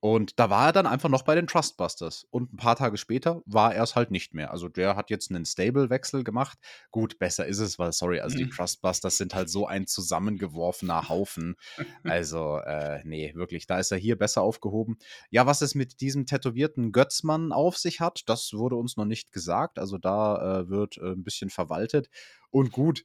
Und 0.00 0.38
da 0.38 0.48
war 0.48 0.66
er 0.66 0.72
dann 0.72 0.86
einfach 0.86 1.08
noch 1.08 1.22
bei 1.22 1.34
den 1.34 1.48
Trustbusters. 1.48 2.24
Und 2.30 2.52
ein 2.52 2.56
paar 2.56 2.76
Tage 2.76 2.96
später 2.98 3.42
war 3.46 3.74
er 3.74 3.82
es 3.82 3.96
halt 3.96 4.12
nicht 4.12 4.32
mehr. 4.32 4.52
Also 4.52 4.68
der 4.68 4.94
hat 4.94 5.10
jetzt 5.10 5.30
einen 5.30 5.44
Stable-Wechsel 5.44 6.22
gemacht. 6.22 6.56
Gut, 6.92 7.18
besser 7.18 7.46
ist 7.46 7.58
es, 7.58 7.78
weil, 7.80 7.92
sorry, 7.92 8.20
also 8.20 8.36
die 8.36 8.44
mhm. 8.44 8.50
Trustbusters 8.50 9.16
sind 9.16 9.34
halt 9.34 9.50
so 9.50 9.66
ein 9.66 9.86
zusammengeworfener 9.86 11.08
Haufen. 11.08 11.56
Also, 12.04 12.58
äh, 12.58 13.02
nee, 13.04 13.32
wirklich, 13.34 13.66
da 13.66 13.78
ist 13.78 13.90
er 13.90 13.98
hier 13.98 14.16
besser 14.16 14.42
aufgehoben. 14.42 14.98
Ja, 15.30 15.46
was 15.46 15.62
es 15.62 15.74
mit 15.74 16.00
diesem 16.00 16.26
tätowierten 16.26 16.92
Götzmann 16.92 17.52
auf 17.52 17.76
sich 17.76 18.00
hat, 18.00 18.22
das 18.26 18.52
wurde 18.52 18.76
uns 18.76 18.96
noch 18.96 19.04
nicht 19.04 19.32
gesagt. 19.32 19.78
Also 19.78 19.98
da 19.98 20.60
äh, 20.60 20.68
wird 20.68 20.96
äh, 20.98 21.12
ein 21.12 21.24
bisschen 21.24 21.50
verwaltet. 21.50 22.08
Und 22.50 22.72
gut, 22.72 23.04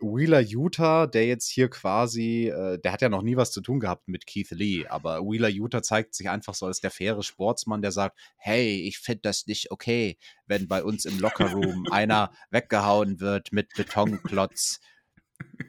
Wheeler 0.00 0.40
Utah, 0.40 1.06
der 1.06 1.26
jetzt 1.26 1.48
hier 1.48 1.70
quasi, 1.70 2.48
äh, 2.48 2.78
der 2.78 2.92
hat 2.92 3.02
ja 3.02 3.08
noch 3.08 3.22
nie 3.22 3.36
was 3.36 3.52
zu 3.52 3.60
tun 3.60 3.78
gehabt 3.78 4.08
mit 4.08 4.26
Keith 4.26 4.50
Lee, 4.50 4.86
aber 4.86 5.20
Wheeler 5.20 5.48
Utah 5.48 5.82
zeigt 5.82 6.14
sich 6.14 6.28
einfach 6.28 6.54
so 6.54 6.66
als 6.66 6.80
der 6.80 6.90
faire 6.90 7.22
Sportsmann, 7.22 7.82
der 7.82 7.92
sagt, 7.92 8.18
hey, 8.36 8.82
ich 8.82 8.98
finde 8.98 9.22
das 9.22 9.46
nicht 9.46 9.70
okay, 9.70 10.18
wenn 10.46 10.66
bei 10.66 10.82
uns 10.82 11.04
im 11.04 11.20
Lockerroom 11.20 11.86
einer 11.92 12.32
weggehauen 12.50 13.20
wird 13.20 13.52
mit 13.52 13.68
Betonklotz. 13.76 14.80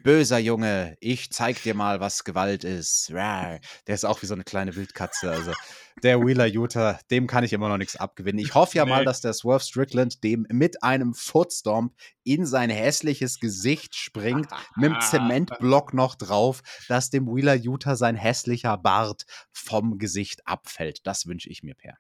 Böser 0.03 0.38
Junge, 0.38 0.97
ich 0.99 1.31
zeig 1.31 1.62
dir 1.63 1.75
mal, 1.75 1.99
was 1.99 2.23
Gewalt 2.23 2.63
ist. 2.63 3.09
Der 3.09 3.59
ist 3.88 4.05
auch 4.05 4.21
wie 4.21 4.25
so 4.25 4.33
eine 4.33 4.43
kleine 4.43 4.75
Wildkatze. 4.75 5.31
Also 5.31 5.53
der 6.01 6.19
Wheeler 6.19 6.45
Utah, 6.45 6.99
dem 7.12 7.27
kann 7.27 7.43
ich 7.43 7.53
immer 7.53 7.69
noch 7.69 7.77
nichts 7.77 7.95
abgewinnen. 7.95 8.39
Ich 8.39 8.53
hoffe 8.53 8.77
ja 8.77 8.86
nee. 8.86 8.91
mal, 8.91 9.05
dass 9.05 9.21
der 9.21 9.33
Swerve 9.33 9.63
Strickland 9.63 10.23
dem 10.23 10.45
mit 10.49 10.83
einem 10.83 11.13
Footstomp 11.13 11.93
in 12.23 12.45
sein 12.45 12.69
hässliches 12.69 13.39
Gesicht 13.39 13.95
springt, 13.95 14.49
mit 14.75 14.91
dem 14.91 14.99
Zementblock 14.99 15.93
noch 15.93 16.15
drauf, 16.15 16.62
dass 16.88 17.09
dem 17.09 17.27
Wheeler 17.27 17.55
Utah 17.55 17.95
sein 17.95 18.15
hässlicher 18.15 18.77
Bart 18.77 19.25
vom 19.51 19.97
Gesicht 19.97 20.45
abfällt. 20.47 21.05
Das 21.07 21.27
wünsche 21.27 21.49
ich 21.49 21.63
mir, 21.63 21.75
Per. 21.75 21.97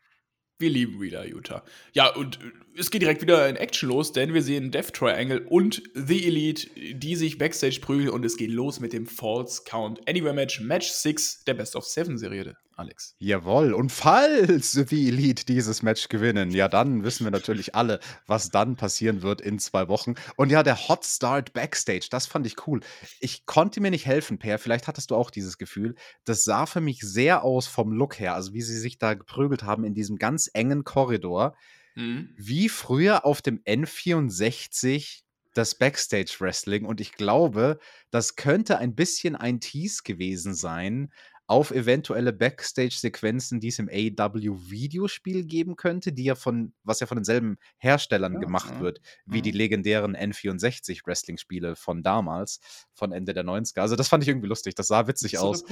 Wir 0.63 0.69
lieben 0.69 1.01
Wheeler 1.01 1.25
Utah. 1.25 1.61
Ja, 1.91 2.15
und 2.15 2.39
äh, 2.41 2.79
es 2.79 2.89
geht 2.89 3.01
direkt 3.01 3.21
wieder 3.21 3.49
in 3.49 3.57
Action 3.57 3.89
los, 3.89 4.13
denn 4.13 4.33
wir 4.33 4.41
sehen 4.41 4.71
Death 4.71 4.93
Triangle 4.93 5.41
und 5.41 5.83
The 5.93 6.25
Elite, 6.25 6.69
die 6.93 7.17
sich 7.17 7.37
Backstage 7.37 7.81
prügeln 7.81 8.07
und 8.07 8.23
es 8.23 8.37
geht 8.37 8.49
los 8.49 8.79
mit 8.79 8.93
dem 8.93 9.05
False 9.05 9.63
Count 9.65 9.99
Anywhere 10.07 10.33
Match, 10.33 10.61
Match 10.61 10.87
6 10.87 11.43
der 11.43 11.55
Best 11.55 11.75
of 11.75 11.83
Seven 11.83 12.17
Serie, 12.17 12.55
Alex. 12.75 13.15
Jawohl, 13.19 13.73
und 13.73 13.91
falls 13.91 14.71
The 14.71 15.07
Elite 15.07 15.45
dieses 15.45 15.81
Match 15.83 16.09
gewinnen, 16.09 16.51
ja, 16.51 16.67
dann 16.67 17.03
wissen 17.03 17.25
wir 17.25 17.31
natürlich 17.31 17.75
alle, 17.75 17.99
was 18.27 18.49
dann 18.49 18.75
passieren 18.75 19.21
wird 19.21 19.41
in 19.41 19.59
zwei 19.59 19.87
Wochen. 19.87 20.15
Und 20.35 20.51
ja, 20.51 20.63
der 20.63 20.87
Hot 20.87 21.05
Start 21.05 21.53
Backstage, 21.53 22.07
das 22.09 22.25
fand 22.25 22.47
ich 22.47 22.67
cool. 22.67 22.81
Ich 23.19 23.45
konnte 23.45 23.81
mir 23.81 23.91
nicht 23.91 24.05
helfen, 24.05 24.39
Per, 24.39 24.59
vielleicht 24.59 24.87
hattest 24.87 25.11
du 25.11 25.15
auch 25.15 25.29
dieses 25.29 25.57
Gefühl. 25.57 25.95
Das 26.25 26.43
sah 26.43 26.65
für 26.65 26.81
mich 26.81 27.01
sehr 27.01 27.43
aus 27.43 27.67
vom 27.67 27.91
Look 27.91 28.19
her, 28.19 28.35
also 28.35 28.53
wie 28.53 28.61
sie 28.61 28.79
sich 28.79 28.97
da 28.97 29.13
geprügelt 29.13 29.63
haben 29.63 29.83
in 29.83 29.93
diesem 29.93 30.17
ganz 30.17 30.49
engen 30.53 30.83
Korridor. 30.83 31.55
Mhm. 31.95 32.33
Wie 32.37 32.69
früher 32.69 33.25
auf 33.25 33.41
dem 33.41 33.59
N64 33.63 35.23
das 35.53 35.75
Backstage 35.75 36.35
Wrestling 36.39 36.85
und 36.85 36.99
ich 36.99 37.13
glaube, 37.13 37.79
das 38.09 38.35
könnte 38.35 38.79
ein 38.79 38.95
bisschen 38.95 39.35
ein 39.35 39.59
Tease 39.59 40.01
gewesen 40.03 40.53
sein 40.53 41.11
auf 41.47 41.71
eventuelle 41.71 42.31
Backstage-Sequenzen, 42.31 43.59
die 43.59 43.67
es 43.67 43.79
im 43.79 43.89
AW-Videospiel 43.89 45.45
geben 45.45 45.75
könnte, 45.75 46.13
die 46.13 46.23
ja 46.23 46.35
von, 46.35 46.73
was 46.83 46.99
ja 46.99 47.07
von 47.07 47.17
denselben 47.17 47.57
Herstellern 47.77 48.33
ja, 48.33 48.39
gemacht 48.39 48.71
ja. 48.75 48.79
wird, 48.81 49.01
wie 49.25 49.37
ja. 49.37 49.41
die 49.41 49.51
mhm. 49.51 49.57
legendären 49.57 50.15
N64-Wrestling-Spiele 50.15 51.75
von 51.75 52.01
damals, 52.01 52.59
von 52.93 53.11
Ende 53.11 53.33
der 53.33 53.43
90er. 53.43 53.81
Also 53.81 53.95
das 53.95 54.07
fand 54.07 54.23
ich 54.23 54.29
irgendwie 54.29 54.47
lustig, 54.47 54.75
das 54.75 54.87
sah 54.87 55.07
witzig 55.07 55.33
das 55.33 55.41
aus. 55.41 55.63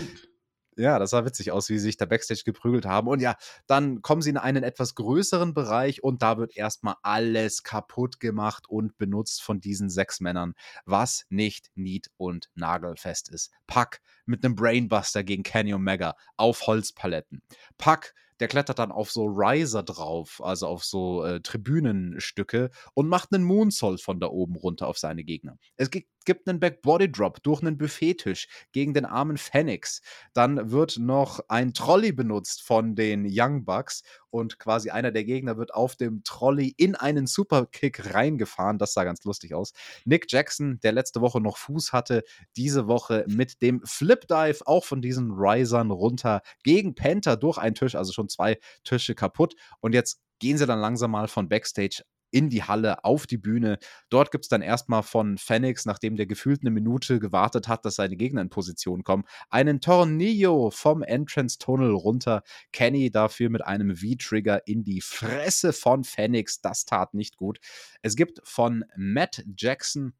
Ja, 0.78 1.00
das 1.00 1.10
sah 1.10 1.26
witzig 1.26 1.52
aus, 1.52 1.70
wie 1.70 1.78
sie 1.78 1.86
sich 1.86 1.98
da 1.98 2.06
Backstage 2.06 2.44
geprügelt 2.46 2.86
haben. 2.86 3.08
Und 3.08 3.22
ja, 3.22 3.36
dann 3.68 4.02
kommen 4.02 4.22
sie 4.22 4.30
in 4.30 4.38
einen 4.38 4.64
etwas 4.64 4.96
größeren 4.96 5.54
Bereich 5.54 6.04
und 6.04 6.22
da 6.22 6.38
wird 6.38 6.56
erstmal 6.56 6.96
alles 7.02 7.64
kaputt 7.64 8.20
gemacht 8.20 8.70
und 8.70 8.98
benutzt 8.98 9.44
von 9.44 9.60
diesen 9.60 9.90
sechs 9.90 10.22
Männern, 10.22 10.54
was 10.86 11.26
nicht 11.30 11.72
nied- 11.76 12.10
und 12.18 12.50
nagelfest 12.56 13.30
ist. 13.30 13.52
Pack 13.68 14.02
mit 14.26 14.46
einem 14.46 14.56
Brainbuster 14.56 15.24
gegen 15.24 15.44
Kenny 15.44 15.74
Omega 15.74 16.16
auf 16.38 16.68
Holzpaletten. 16.68 17.42
Pack 17.78 18.14
der 18.42 18.48
klettert 18.48 18.80
dann 18.80 18.92
auf 18.92 19.12
so 19.12 19.26
Riser 19.26 19.84
drauf, 19.84 20.42
also 20.44 20.66
auf 20.66 20.84
so 20.84 21.24
äh, 21.24 21.42
Tribünenstücke 21.42 22.72
und 22.96 23.08
macht 23.08 23.32
einen 23.34 23.44
Moonsault 23.44 24.02
von 24.02 24.20
da 24.20 24.28
oben 24.28 24.56
runter 24.56 24.88
auf 24.88 24.98
seine 24.98 25.24
Gegner. 25.24 25.60
Es 25.78 25.92
gibt, 25.92 26.10
gibt 26.26 26.48
einen 26.48 26.60
Backbody 26.60 27.12
Drop 27.12 27.42
durch 27.44 27.62
einen 27.62 27.78
Buffettisch 27.78 28.48
gegen 28.72 28.94
den 28.94 29.06
armen 29.06 29.38
Phoenix. 29.38 30.02
Dann 30.34 30.72
wird 30.72 30.98
noch 30.98 31.40
ein 31.48 31.74
Trolley 31.74 32.12
benutzt 32.12 32.62
von 32.62 32.96
den 32.96 33.28
Young 33.30 33.66
Bucks 33.66 34.04
und 34.30 34.60
quasi 34.60 34.90
einer 34.90 35.12
der 35.12 35.24
Gegner 35.24 35.58
wird 35.58 35.74
auf 35.74 35.96
dem 35.96 36.24
Trolley 36.24 36.74
in 36.78 36.96
einen 36.96 37.28
Superkick 37.28 38.14
reingefahren. 38.14 38.78
Das 38.78 38.94
sah 38.94 39.04
ganz 39.04 39.24
lustig 39.24 39.54
aus. 39.54 39.74
Nick 40.06 40.32
Jackson, 40.32 40.80
der 40.82 40.94
letzte 40.94 41.22
Woche 41.22 41.42
noch 41.42 41.58
Fuß 41.58 41.94
hatte, 41.94 42.24
diese 42.56 42.88
Woche 42.88 43.26
mit 43.28 43.62
dem 43.62 43.82
Flip 43.86 44.26
Dive 44.28 44.66
auch 44.66 44.86
von 44.86 45.02
diesen 45.02 45.32
Risern 45.32 45.92
runter 45.92 46.42
gegen 46.64 46.96
Penta 46.96 47.36
durch 47.36 47.58
einen 47.58 47.76
Tisch, 47.76 47.96
also 47.96 48.14
schon 48.14 48.30
zwei 48.30 48.58
Tische 48.84 49.16
kaputt. 49.16 49.56
Und 49.80 49.94
jetzt 49.94 50.22
gehen 50.40 50.58
sie 50.58 50.66
dann 50.66 50.80
langsam 50.80 51.12
mal 51.12 51.28
von 51.28 51.50
Backstage 51.50 52.04
in 52.32 52.50
die 52.50 52.64
Halle, 52.64 53.04
auf 53.04 53.28
die 53.28 53.38
Bühne. 53.38 53.78
Dort 54.10 54.32
gibt 54.32 54.46
es 54.46 54.50
dann 54.50 54.62
erstmal 54.62 55.04
von 55.04 55.38
Phoenix, 55.38 55.86
nachdem 55.86 56.16
der 56.16 56.26
gefühlt 56.26 56.62
eine 56.62 56.72
Minute 56.72 57.20
gewartet 57.20 57.68
hat, 57.68 57.86
dass 57.86 57.96
seine 57.96 58.16
Gegner 58.16 58.42
in 58.42 58.50
Position 58.50 59.04
kommen, 59.04 59.26
einen 59.50 59.82
Tornillo 59.82 60.72
vom 60.72 61.04
Entrance 61.04 61.58
Tunnel 61.60 61.92
runter. 61.92 62.44
Kenny 62.72 63.12
dafür 63.12 63.50
mit 63.50 63.64
einem 63.64 63.96
V-Trigger 63.96 64.68
in 64.68 64.84
die 64.84 65.02
Fresse 65.02 65.74
von 65.74 66.04
Phoenix. 66.04 66.62
Das 66.62 66.86
tat 66.86 67.14
nicht 67.14 67.38
gut. 67.38 67.60
Es 68.02 68.16
gibt 68.16 68.42
von 68.44 68.86
Matt 68.96 69.44
Jackson 69.58 70.14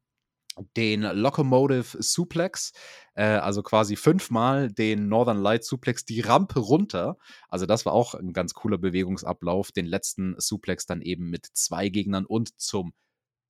den 0.76 1.02
Locomotive 1.02 2.02
Suplex, 2.02 2.72
äh, 3.14 3.24
also 3.24 3.62
quasi 3.62 3.96
fünfmal 3.96 4.70
den 4.72 5.08
Northern 5.08 5.40
Light 5.40 5.64
Suplex 5.64 6.04
die 6.04 6.20
Rampe 6.20 6.60
runter. 6.60 7.16
Also 7.48 7.66
das 7.66 7.86
war 7.86 7.92
auch 7.92 8.14
ein 8.14 8.32
ganz 8.32 8.54
cooler 8.54 8.78
Bewegungsablauf. 8.78 9.72
Den 9.72 9.86
letzten 9.86 10.34
Suplex 10.38 10.86
dann 10.86 11.02
eben 11.02 11.30
mit 11.30 11.46
zwei 11.52 11.88
Gegnern 11.88 12.26
und 12.26 12.60
zum 12.60 12.92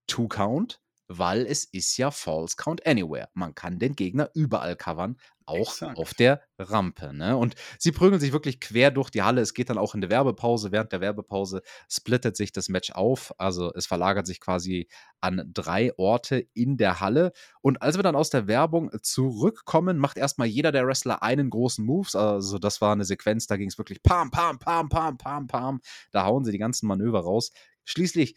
Two 0.07 0.29
Count 0.29 0.81
weil 1.19 1.47
es 1.47 1.65
ist 1.65 1.97
ja 1.97 2.11
False 2.11 2.57
Count 2.57 2.87
Anywhere. 2.87 3.29
Man 3.35 3.55
kann 3.55 3.79
den 3.79 3.95
Gegner 3.95 4.31
überall 4.35 4.77
covern, 4.77 5.17
auch 5.47 5.73
Exakt. 5.73 5.99
auf 5.99 6.15
der 6.15 6.43
Rampe. 6.59 7.13
Ne? 7.13 7.37
Und 7.37 7.55
sie 7.79 7.93
prügeln 7.93 8.21
sich 8.21 8.33
wirklich 8.33 8.61
quer 8.61 8.91
durch 8.91 9.11
die 9.11 9.23
Halle. 9.23 9.41
Es 9.41 9.55
geht 9.55 9.71
dann 9.71 9.79
auch 9.79 9.95
in 9.95 10.01
der 10.01 10.11
Werbepause. 10.11 10.73
Während 10.73 10.93
der 10.93 11.01
Werbepause 11.01 11.63
splittet 11.89 12.37
sich 12.37 12.53
das 12.53 12.69
Match 12.69 12.93
auf. 12.93 13.35
Also 13.39 13.73
es 13.75 13.87
verlagert 13.87 14.27
sich 14.27 14.41
quasi 14.41 14.89
an 15.21 15.51
drei 15.53 15.93
Orte 15.97 16.47
in 16.55 16.77
der 16.77 17.01
Halle. 17.01 17.33
Und 17.61 17.83
als 17.83 17.97
wir 17.97 18.03
dann 18.03 18.17
aus 18.17 18.31
der 18.31 18.47
Werbung 18.47 18.91
zurückkommen, 19.03 19.99
macht 19.99 20.17
erstmal 20.17 20.49
jeder 20.49 20.73
der 20.73 20.87
Wrestler 20.87 21.23
einen 21.23 21.51
großen 21.51 21.85
Moves. 21.85 22.15
Also 22.15 22.59
das 22.59 22.81
war 22.81 22.93
eine 22.93 23.05
Sequenz, 23.05 23.47
da 23.47 23.57
ging 23.57 23.69
es 23.69 23.79
wirklich 23.79 24.03
pam, 24.03 24.31
pam, 24.31 24.59
pam, 24.59 24.89
pam, 24.89 25.19
pam, 25.19 25.47
pam. 25.47 25.81
Da 26.11 26.25
hauen 26.25 26.45
sie 26.45 26.53
die 26.53 26.59
ganzen 26.59 26.87
Manöver 26.87 27.21
raus. 27.21 27.51
Schließlich 27.85 28.37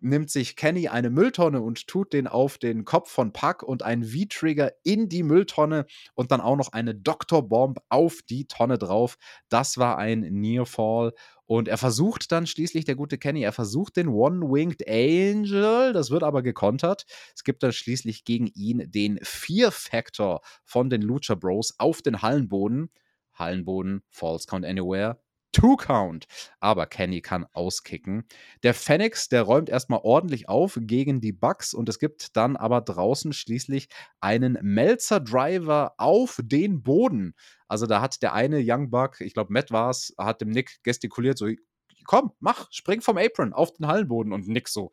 nimmt 0.00 0.30
sich 0.30 0.56
Kenny 0.56 0.88
eine 0.88 1.10
Mülltonne 1.10 1.60
und 1.60 1.86
tut 1.86 2.12
den 2.12 2.26
auf 2.26 2.58
den 2.58 2.84
Kopf 2.84 3.10
von 3.10 3.32
Puck 3.32 3.62
und 3.62 3.82
einen 3.82 4.04
V-Trigger 4.04 4.72
in 4.82 5.08
die 5.08 5.22
Mülltonne 5.22 5.86
und 6.14 6.30
dann 6.30 6.40
auch 6.40 6.56
noch 6.56 6.72
eine 6.72 6.94
Dr. 6.94 7.46
Bomb 7.48 7.78
auf 7.88 8.20
die 8.28 8.46
Tonne 8.46 8.78
drauf. 8.78 9.16
Das 9.48 9.78
war 9.78 9.98
ein 9.98 10.20
Nearfall. 10.20 11.12
Und 11.46 11.66
er 11.66 11.78
versucht 11.78 12.30
dann 12.30 12.46
schließlich, 12.46 12.84
der 12.84 12.94
gute 12.94 13.18
Kenny, 13.18 13.42
er 13.42 13.52
versucht 13.52 13.96
den 13.96 14.08
One-Winged 14.08 14.88
Angel, 14.88 15.92
das 15.92 16.10
wird 16.10 16.22
aber 16.22 16.42
gekontert. 16.42 17.06
Es 17.34 17.42
gibt 17.42 17.62
dann 17.62 17.72
schließlich 17.72 18.24
gegen 18.24 18.46
ihn 18.46 18.88
den 18.90 19.18
Fear-Factor 19.22 20.42
von 20.64 20.90
den 20.90 21.02
Lucha 21.02 21.34
Bros 21.34 21.74
auf 21.78 22.02
den 22.02 22.22
Hallenboden. 22.22 22.90
Hallenboden, 23.34 24.02
False 24.10 24.46
Count 24.46 24.64
Anywhere, 24.64 25.20
Two-Count. 25.52 26.26
Aber 26.60 26.86
Kenny 26.86 27.20
kann 27.20 27.46
auskicken. 27.52 28.24
Der 28.62 28.74
Phoenix, 28.74 29.28
der 29.28 29.42
räumt 29.42 29.68
erstmal 29.68 30.00
ordentlich 30.02 30.48
auf 30.48 30.78
gegen 30.80 31.20
die 31.20 31.32
Bucks 31.32 31.74
und 31.74 31.88
es 31.88 31.98
gibt 31.98 32.36
dann 32.36 32.56
aber 32.56 32.80
draußen 32.80 33.32
schließlich 33.32 33.88
einen 34.20 34.58
Melzer-Driver 34.62 35.94
auf 35.98 36.40
den 36.42 36.82
Boden. 36.82 37.34
Also 37.68 37.86
da 37.86 38.00
hat 38.00 38.22
der 38.22 38.34
eine 38.34 38.60
Young 38.62 38.90
Buck, 38.90 39.20
ich 39.20 39.34
glaube 39.34 39.52
Matt 39.52 39.70
war 39.70 39.90
es, 39.90 40.14
hat 40.18 40.40
dem 40.40 40.50
Nick 40.50 40.82
gestikuliert, 40.82 41.38
so 41.38 41.48
komm, 42.04 42.32
mach, 42.40 42.66
spring 42.72 43.00
vom 43.00 43.18
Apron 43.18 43.52
auf 43.52 43.72
den 43.72 43.86
Hallenboden 43.86 44.32
und 44.32 44.48
Nick 44.48 44.68
so, 44.68 44.92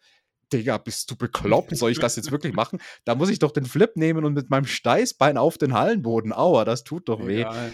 Digga, 0.54 0.78
bist 0.78 1.12
du 1.12 1.17
bekloppt? 1.17 1.76
Soll 1.76 1.91
ich 1.91 2.00
das 2.00 2.15
jetzt 2.15 2.32
wirklich 2.32 2.54
machen? 2.54 2.80
Da 3.04 3.15
muss 3.15 3.30
ich 3.30 3.39
doch 3.39 3.52
den 3.52 3.65
Flip 3.65 3.93
nehmen 3.98 4.24
und 4.24 4.34
mit 4.34 4.50
meinem 4.50 4.65
Steißbein 4.65 5.38
auf 5.38 5.58
den 5.58 5.74
Hallenboden. 5.74 6.32
Aua, 6.32 6.63
das 6.63 6.86
tut 6.86 7.10
doch 7.10 7.26
weh. 7.26 7.41
Egal 7.41 7.74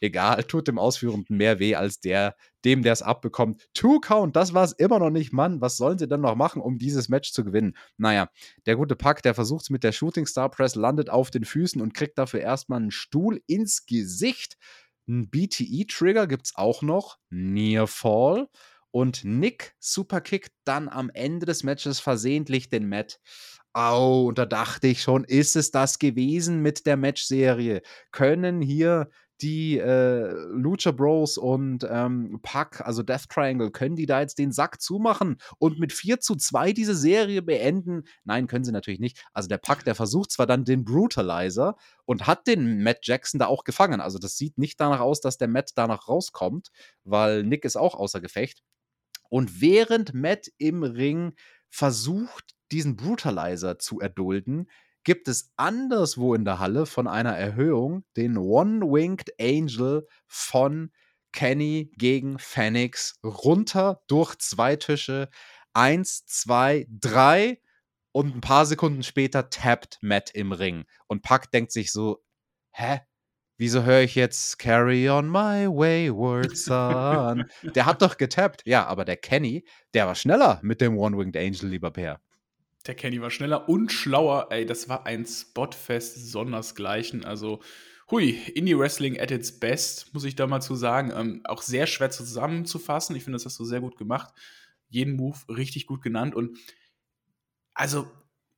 egal, 0.00 0.44
tut 0.44 0.68
dem 0.68 0.78
Ausführenden 0.78 1.36
mehr 1.36 1.58
weh 1.58 1.74
als 1.74 2.00
der, 2.00 2.36
dem 2.64 2.82
der 2.82 2.92
es 2.92 3.02
abbekommt. 3.02 3.68
Two 3.74 4.00
Count, 4.00 4.36
das 4.36 4.54
war 4.54 4.64
es 4.64 4.72
immer 4.72 4.98
noch 4.98 5.10
nicht, 5.10 5.32
Mann. 5.32 5.60
Was 5.60 5.76
sollen 5.76 5.98
sie 5.98 6.08
denn 6.08 6.20
noch 6.20 6.34
machen, 6.34 6.60
um 6.60 6.78
dieses 6.78 7.08
Match 7.08 7.32
zu 7.32 7.44
gewinnen? 7.44 7.76
Naja, 7.96 8.28
der 8.66 8.76
gute 8.76 8.96
Pack, 8.96 9.22
der 9.22 9.34
versucht 9.34 9.62
es 9.62 9.70
mit 9.70 9.84
der 9.84 9.92
Shooting 9.92 10.26
Star 10.26 10.50
Press, 10.50 10.74
landet 10.74 11.10
auf 11.10 11.30
den 11.30 11.44
Füßen 11.44 11.80
und 11.80 11.94
kriegt 11.94 12.18
dafür 12.18 12.40
erstmal 12.40 12.80
einen 12.80 12.90
Stuhl 12.90 13.40
ins 13.46 13.86
Gesicht. 13.86 14.56
Ein 15.08 15.28
BTE-Trigger 15.30 16.26
gibt 16.26 16.46
es 16.46 16.56
auch 16.56 16.82
noch. 16.82 17.18
Near 17.30 17.86
Fall. 17.86 18.48
Und 18.92 19.24
Nick 19.24 19.74
Superkick 19.78 20.48
dann 20.64 20.88
am 20.88 21.10
Ende 21.10 21.46
des 21.46 21.62
Matches 21.62 22.00
versehentlich 22.00 22.68
den 22.68 22.88
Matt. 22.88 23.20
Au, 23.72 24.26
und 24.26 24.38
da 24.38 24.46
dachte 24.46 24.88
ich 24.88 25.02
schon, 25.02 25.22
ist 25.24 25.54
es 25.54 25.70
das 25.70 26.00
gewesen 26.00 26.60
mit 26.60 26.86
der 26.86 26.96
Matchserie? 26.96 27.82
Können 28.10 28.60
hier 28.60 29.10
die 29.42 29.78
äh, 29.78 30.32
Lucha 30.50 30.90
Bros 30.90 31.38
und 31.38 31.86
ähm, 31.88 32.40
Puck, 32.42 32.80
also 32.80 33.02
Death 33.02 33.28
Triangle, 33.28 33.70
können 33.70 33.96
die 33.96 34.06
da 34.06 34.20
jetzt 34.20 34.38
den 34.38 34.52
Sack 34.52 34.80
zumachen 34.80 35.38
und 35.58 35.78
mit 35.78 35.92
4 35.92 36.20
zu 36.20 36.36
2 36.36 36.72
diese 36.72 36.94
Serie 36.94 37.42
beenden? 37.42 38.04
Nein, 38.24 38.46
können 38.46 38.64
sie 38.64 38.72
natürlich 38.72 39.00
nicht. 39.00 39.24
Also 39.32 39.48
der 39.48 39.58
Puck, 39.58 39.84
der 39.84 39.94
versucht 39.94 40.30
zwar 40.30 40.46
dann 40.46 40.64
den 40.64 40.84
Brutalizer 40.84 41.76
und 42.04 42.26
hat 42.26 42.46
den 42.46 42.82
Matt 42.82 42.98
Jackson 43.02 43.38
da 43.38 43.46
auch 43.46 43.64
gefangen. 43.64 44.00
Also 44.00 44.18
das 44.18 44.36
sieht 44.36 44.58
nicht 44.58 44.80
danach 44.80 45.00
aus, 45.00 45.20
dass 45.20 45.38
der 45.38 45.48
Matt 45.48 45.72
danach 45.74 46.08
rauskommt, 46.08 46.70
weil 47.04 47.42
Nick 47.42 47.64
ist 47.64 47.76
auch 47.76 47.94
außer 47.94 48.20
Gefecht. 48.20 48.62
Und 49.28 49.60
während 49.60 50.12
Matt 50.12 50.48
im 50.58 50.82
Ring 50.82 51.34
versucht, 51.68 52.54
diesen 52.72 52.96
Brutalizer 52.96 53.78
zu 53.78 54.00
erdulden, 54.00 54.68
gibt 55.04 55.28
es 55.28 55.52
anderswo 55.56 56.34
in 56.34 56.44
der 56.44 56.58
Halle 56.58 56.86
von 56.86 57.06
einer 57.06 57.36
Erhöhung 57.36 58.04
den 58.16 58.36
One-Winged 58.36 59.34
Angel 59.40 60.06
von 60.26 60.90
Kenny 61.32 61.90
gegen 61.96 62.38
Phoenix 62.38 63.18
runter 63.24 64.02
durch 64.08 64.36
zwei 64.38 64.76
Tische. 64.76 65.28
Eins, 65.72 66.26
zwei, 66.26 66.86
drei. 66.90 67.60
Und 68.12 68.34
ein 68.34 68.40
paar 68.40 68.66
Sekunden 68.66 69.04
später 69.04 69.50
tappt 69.50 69.98
Matt 70.00 70.30
im 70.32 70.52
Ring. 70.52 70.84
Und 71.06 71.22
Puck 71.22 71.50
denkt 71.52 71.70
sich 71.70 71.92
so: 71.92 72.24
Hä? 72.72 73.00
Wieso 73.56 73.84
höre 73.84 74.00
ich 74.00 74.14
jetzt 74.14 74.58
Carry 74.58 75.10
on 75.10 75.28
my 75.28 75.66
wayward 75.68 76.56
son? 76.56 77.44
der 77.74 77.84
hat 77.84 78.00
doch 78.00 78.16
getappt. 78.16 78.62
Ja, 78.64 78.86
aber 78.86 79.04
der 79.04 79.18
Kenny, 79.18 79.64
der 79.92 80.06
war 80.06 80.14
schneller 80.14 80.58
mit 80.62 80.80
dem 80.80 80.96
One-Winged 80.96 81.36
Angel, 81.36 81.68
lieber 81.68 81.90
Peer. 81.90 82.20
Der 82.86 82.94
Kenny 82.94 83.20
war 83.20 83.30
schneller 83.30 83.68
und 83.68 83.92
schlauer. 83.92 84.48
Ey, 84.50 84.64
das 84.64 84.88
war 84.88 85.06
ein 85.06 85.26
Spotfest 85.26 86.30
sondersgleichen. 86.30 87.24
Also, 87.24 87.60
hui, 88.10 88.30
Indie-Wrestling 88.30 89.20
at 89.20 89.30
its 89.30 89.60
best, 89.60 90.14
muss 90.14 90.24
ich 90.24 90.34
da 90.34 90.46
mal 90.46 90.62
zu 90.62 90.74
sagen. 90.74 91.12
Ähm, 91.14 91.40
auch 91.44 91.62
sehr 91.62 91.86
schwer 91.86 92.10
zusammenzufassen. 92.10 93.14
Ich 93.16 93.24
finde, 93.24 93.36
das 93.36 93.44
hast 93.44 93.58
du 93.58 93.64
sehr 93.64 93.80
gut 93.80 93.96
gemacht. 93.98 94.32
Jeden 94.88 95.16
Move 95.16 95.38
richtig 95.48 95.86
gut 95.86 96.02
genannt. 96.02 96.34
Und 96.34 96.56
also, 97.74 98.10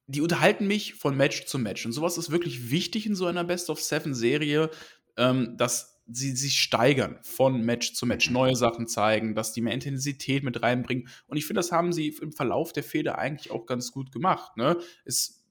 die 0.06 0.20
unterhalten 0.20 0.66
mich 0.66 0.94
von 0.94 1.16
Match 1.16 1.46
zu 1.46 1.58
Match. 1.58 1.84
Und 1.84 1.92
sowas 1.92 2.16
ist 2.16 2.30
wirklich 2.30 2.70
wichtig 2.70 3.06
in 3.06 3.14
so 3.14 3.26
einer 3.26 3.44
Best-of-Seven-Serie, 3.44 4.70
ähm, 5.16 5.56
dass 5.56 5.91
sie 6.14 6.36
sich 6.36 6.58
steigern 6.58 7.18
von 7.22 7.62
Match 7.62 7.94
zu 7.94 8.06
Match, 8.06 8.30
neue 8.30 8.56
Sachen 8.56 8.86
zeigen, 8.86 9.34
dass 9.34 9.52
die 9.52 9.60
mehr 9.60 9.74
Intensität 9.74 10.44
mit 10.44 10.62
reinbringen. 10.62 11.08
Und 11.26 11.36
ich 11.36 11.46
finde, 11.46 11.60
das 11.60 11.72
haben 11.72 11.92
sie 11.92 12.08
im 12.20 12.32
Verlauf 12.32 12.72
der 12.72 12.84
Fehde 12.84 13.18
eigentlich 13.18 13.50
auch 13.50 13.66
ganz 13.66 13.92
gut 13.92 14.12
gemacht. 14.12 14.56
Ne? 14.56 14.78
Es 15.04 15.42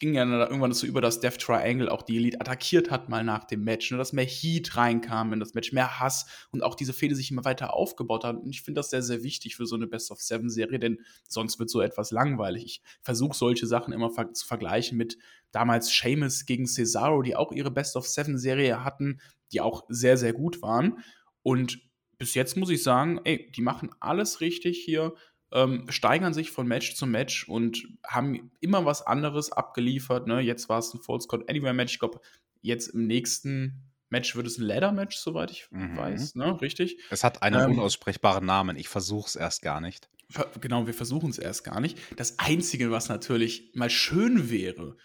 ging 0.00 0.14
ja 0.14 0.24
irgendwann 0.24 0.72
so 0.72 0.86
über 0.86 1.02
das 1.02 1.20
Death 1.20 1.38
Triangle 1.38 1.90
auch 1.90 2.02
die 2.02 2.16
Elite 2.16 2.40
attackiert 2.40 2.90
hat 2.90 3.10
mal 3.10 3.22
nach 3.22 3.44
dem 3.44 3.62
Match, 3.62 3.90
ne, 3.90 3.98
dass 3.98 4.14
mehr 4.14 4.24
Heat 4.24 4.74
reinkam 4.76 5.34
in 5.34 5.40
das 5.40 5.52
Match, 5.52 5.72
mehr 5.72 6.00
Hass 6.00 6.26
und 6.50 6.62
auch 6.62 6.74
diese 6.74 6.94
Fehde 6.94 7.14
sich 7.14 7.30
immer 7.30 7.44
weiter 7.44 7.74
aufgebaut 7.74 8.24
hat. 8.24 8.36
Und 8.36 8.48
ich 8.48 8.62
finde 8.62 8.78
das 8.78 8.88
sehr, 8.88 9.02
sehr 9.02 9.22
wichtig 9.22 9.56
für 9.56 9.66
so 9.66 9.76
eine 9.76 9.86
Best 9.86 10.10
of 10.10 10.20
Seven 10.20 10.48
Serie, 10.48 10.78
denn 10.78 11.00
sonst 11.28 11.58
wird 11.58 11.68
so 11.68 11.82
etwas 11.82 12.10
langweilig. 12.10 12.64
Ich 12.64 12.82
versuche 13.02 13.36
solche 13.36 13.66
Sachen 13.66 13.92
immer 13.92 14.10
ver 14.10 14.32
zu 14.32 14.46
vergleichen 14.46 14.96
mit 14.96 15.18
damals 15.52 15.94
Seamus 15.94 16.46
gegen 16.46 16.66
Cesaro, 16.66 17.20
die 17.20 17.36
auch 17.36 17.52
ihre 17.52 17.70
Best 17.70 17.94
of 17.94 18.08
Seven 18.08 18.38
Serie 18.38 18.82
hatten, 18.82 19.20
die 19.52 19.60
auch 19.60 19.84
sehr, 19.88 20.16
sehr 20.16 20.32
gut 20.32 20.62
waren. 20.62 20.98
Und 21.42 21.80
bis 22.18 22.34
jetzt 22.34 22.56
muss 22.56 22.70
ich 22.70 22.82
sagen, 22.82 23.20
ey, 23.24 23.50
die 23.50 23.62
machen 23.62 23.90
alles 24.00 24.40
richtig 24.40 24.82
hier 24.84 25.14
ähm, 25.52 25.86
steigern 25.88 26.34
sich 26.34 26.50
von 26.50 26.66
Match 26.66 26.94
zu 26.94 27.06
Match 27.06 27.48
und 27.48 27.82
haben 28.06 28.52
immer 28.60 28.84
was 28.84 29.06
anderes 29.06 29.50
abgeliefert. 29.52 30.26
Ne? 30.26 30.40
Jetzt 30.40 30.68
war 30.68 30.78
es 30.78 30.94
ein 30.94 31.00
Full 31.00 31.20
Scott 31.20 31.48
Anywhere 31.48 31.74
Match. 31.74 31.94
Ich 31.94 31.98
glaube, 31.98 32.20
jetzt 32.62 32.88
im 32.88 33.06
nächsten 33.06 33.90
Match 34.10 34.34
wird 34.36 34.46
es 34.46 34.58
ein 34.58 34.64
Ladder-Match, 34.64 35.16
soweit 35.16 35.50
ich 35.50 35.68
mhm. 35.70 35.96
weiß, 35.96 36.34
ne? 36.34 36.60
Richtig? 36.60 36.98
Es 37.10 37.22
hat 37.22 37.42
einen 37.42 37.60
ähm, 37.60 37.70
unaussprechbaren 37.72 38.44
Namen. 38.44 38.76
Ich 38.76 38.88
versuche 38.88 39.28
es 39.28 39.36
erst 39.36 39.62
gar 39.62 39.80
nicht. 39.80 40.08
Genau, 40.60 40.86
wir 40.86 40.94
versuchen 40.94 41.30
es 41.30 41.38
erst 41.38 41.64
gar 41.64 41.80
nicht. 41.80 41.98
Das 42.16 42.38
Einzige, 42.38 42.90
was 42.92 43.08
natürlich 43.08 43.72
mal 43.74 43.90
schön 43.90 44.50
wäre, 44.50 44.96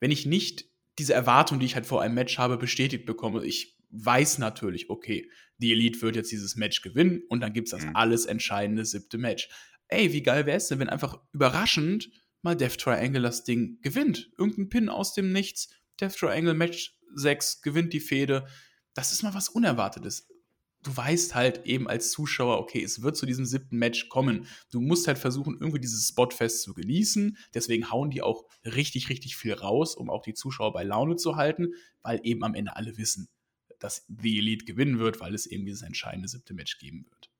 wenn 0.00 0.10
ich 0.10 0.26
nicht 0.26 0.66
diese 0.98 1.14
Erwartung, 1.14 1.58
die 1.58 1.66
ich 1.66 1.74
halt 1.74 1.86
vor 1.86 2.02
einem 2.02 2.14
Match 2.14 2.36
habe, 2.38 2.58
bestätigt 2.58 3.06
bekomme. 3.06 3.44
Ich 3.44 3.78
weiß 3.90 4.38
natürlich, 4.38 4.90
okay, 4.90 5.30
die 5.58 5.72
Elite 5.72 6.02
wird 6.02 6.16
jetzt 6.16 6.32
dieses 6.32 6.56
Match 6.56 6.82
gewinnen 6.82 7.22
und 7.28 7.40
dann 7.40 7.52
gibt 7.52 7.68
es 7.68 7.72
das 7.72 7.84
mhm. 7.84 7.94
alles 7.96 8.26
entscheidende 8.26 8.84
siebte 8.84 9.18
Match 9.18 9.48
ey, 9.88 10.12
wie 10.12 10.22
geil 10.22 10.46
wäre 10.46 10.56
es 10.56 10.68
denn, 10.68 10.78
wenn 10.78 10.88
einfach 10.88 11.20
überraschend 11.32 12.10
mal 12.42 12.56
Death 12.56 12.78
Triangle 12.78 13.22
das 13.22 13.44
Ding 13.44 13.78
gewinnt. 13.80 14.30
Irgendein 14.38 14.68
Pin 14.68 14.88
aus 14.88 15.14
dem 15.14 15.32
Nichts, 15.32 15.70
Death 16.00 16.16
Triangle 16.16 16.54
Match 16.54 16.98
6 17.14 17.62
gewinnt 17.62 17.92
die 17.92 18.00
Fehde. 18.00 18.46
Das 18.94 19.12
ist 19.12 19.22
mal 19.22 19.34
was 19.34 19.48
Unerwartetes. 19.48 20.28
Du 20.82 20.94
weißt 20.94 21.34
halt 21.34 21.64
eben 21.64 21.88
als 21.88 22.10
Zuschauer, 22.10 22.58
okay, 22.58 22.82
es 22.82 23.00
wird 23.00 23.16
zu 23.16 23.24
diesem 23.24 23.46
siebten 23.46 23.78
Match 23.78 24.10
kommen. 24.10 24.46
Du 24.70 24.80
musst 24.80 25.06
halt 25.06 25.16
versuchen, 25.16 25.56
irgendwie 25.58 25.80
dieses 25.80 26.08
Spotfest 26.08 26.62
zu 26.62 26.74
genießen. 26.74 27.38
Deswegen 27.54 27.90
hauen 27.90 28.10
die 28.10 28.20
auch 28.20 28.44
richtig, 28.64 29.08
richtig 29.08 29.36
viel 29.36 29.54
raus, 29.54 29.96
um 29.96 30.10
auch 30.10 30.22
die 30.22 30.34
Zuschauer 30.34 30.74
bei 30.74 30.84
Laune 30.84 31.16
zu 31.16 31.36
halten, 31.36 31.68
weil 32.02 32.20
eben 32.22 32.44
am 32.44 32.54
Ende 32.54 32.76
alle 32.76 32.98
wissen, 32.98 33.28
dass 33.84 34.06
The 34.08 34.38
Elite 34.38 34.64
gewinnen 34.64 34.98
wird, 34.98 35.20
weil 35.20 35.34
es 35.34 35.44
eben 35.44 35.66
dieses 35.66 35.82
entscheidende 35.82 36.26
siebte 36.26 36.54
Match 36.54 36.78
geben 36.78 37.04
wird. 37.10 37.30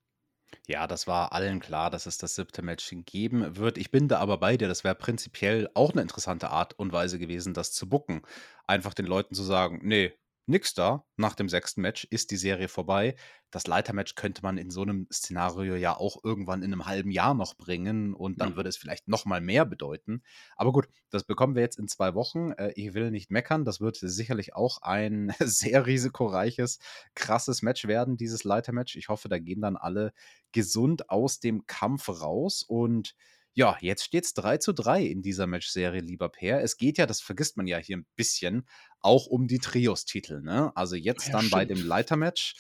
Ja, 0.67 0.87
das 0.87 1.07
war 1.07 1.33
allen 1.33 1.59
klar, 1.59 1.91
dass 1.91 2.05
es 2.05 2.19
das 2.19 2.35
siebte 2.35 2.61
Match 2.61 2.95
geben 3.07 3.57
wird. 3.57 3.79
Ich 3.79 3.91
bin 3.91 4.09
da 4.09 4.19
aber 4.19 4.37
bei 4.37 4.59
dir. 4.59 4.69
Das 4.69 4.85
wäre 4.85 4.95
prinzipiell 4.95 5.71
auch 5.73 5.93
eine 5.93 6.03
interessante 6.03 6.51
Art 6.51 6.79
und 6.79 6.93
Weise 6.93 7.19
gewesen, 7.19 7.55
das 7.55 7.73
zu 7.73 7.89
bucken. 7.89 8.21
Einfach 8.67 8.93
den 8.93 9.07
Leuten 9.07 9.35
zu 9.35 9.43
sagen, 9.43 9.81
nee, 9.83 10.13
nix 10.47 10.75
da. 10.75 11.05
Nach 11.17 11.35
dem 11.35 11.49
sechsten 11.49 11.81
Match 11.81 12.05
ist 12.05 12.31
die 12.31 12.37
Serie 12.37 12.69
vorbei. 12.69 13.15
Das 13.51 13.67
Leitermatch 13.67 14.15
könnte 14.15 14.43
man 14.43 14.59
in 14.59 14.71
so 14.71 14.83
einem 14.83 15.07
Szenario 15.13 15.75
ja 15.75 15.97
auch 15.97 16.23
irgendwann 16.25 16.63
in 16.63 16.73
einem 16.73 16.87
halben 16.87 17.11
Jahr 17.11 17.35
noch 17.35 17.57
bringen 17.57 18.15
und 18.15 18.41
dann 18.41 18.51
ja. 18.51 18.57
würde 18.57 18.69
es 18.69 18.77
vielleicht 18.77 19.09
noch 19.09 19.25
mal 19.25 19.41
mehr 19.41 19.65
bedeuten. 19.65 20.23
Aber 20.57 20.73
gut, 20.73 20.89
das 21.11 21.25
bekommen 21.25 21.55
wir 21.55 21.63
jetzt 21.63 21.79
in 21.79 21.89
zwei 21.89 22.15
Wochen. 22.15 22.53
Äh, 22.53 22.73
ich 22.75 22.95
will 22.95 23.11
nicht 23.11 23.31
meckern. 23.31 23.65
Das 23.65 23.81
wird 23.81 23.97
sicherlich 23.97 24.55
auch 24.55 24.83
ein 24.83 25.33
sehr 25.41 25.87
risikoreiches, 25.87 26.79
krasses 27.15 27.63
Match 27.63 27.87
werden, 27.87 28.17
dieses 28.17 28.45
Leitermatch. 28.45 28.97
Ich 28.97 29.09
hoffe, 29.09 29.29
da 29.29 29.39
gehen 29.39 29.61
dann 29.61 29.77
alle 29.77 30.13
gesund 30.53 31.11
aus 31.11 31.41
dem 31.41 31.67
Kampf 31.67 32.09
raus 32.09 32.63
und 32.63 33.15
ja, 33.55 33.77
jetzt 33.81 34.05
steht 34.05 34.25
es 34.25 34.35
3 34.35 34.59
zu 34.59 34.73
3 34.73 35.03
in 35.05 35.23
dieser 35.23 35.47
Matchserie, 35.47 36.01
lieber 36.01 36.29
Per. 36.29 36.61
Es 36.61 36.77
geht 36.77 36.99
ja, 36.99 37.07
das 37.07 37.21
vergisst 37.21 37.57
man 37.57 37.69
ja 37.69 37.79
hier 37.79 37.97
ein 37.97 38.07
bisschen, 38.17 38.67
auch 39.01 39.27
um 39.27 39.47
die 39.47 39.61
Trios-Titel. 39.61 40.43
Ne? 40.43 40.73
Also 40.77 40.97
jetzt 40.97 41.27
ja, 41.27 41.33
dann 41.33 41.43
stimmt. 41.43 41.53
bei 41.53 41.65
dem 41.65 41.87
Leitermatch, 41.87 42.57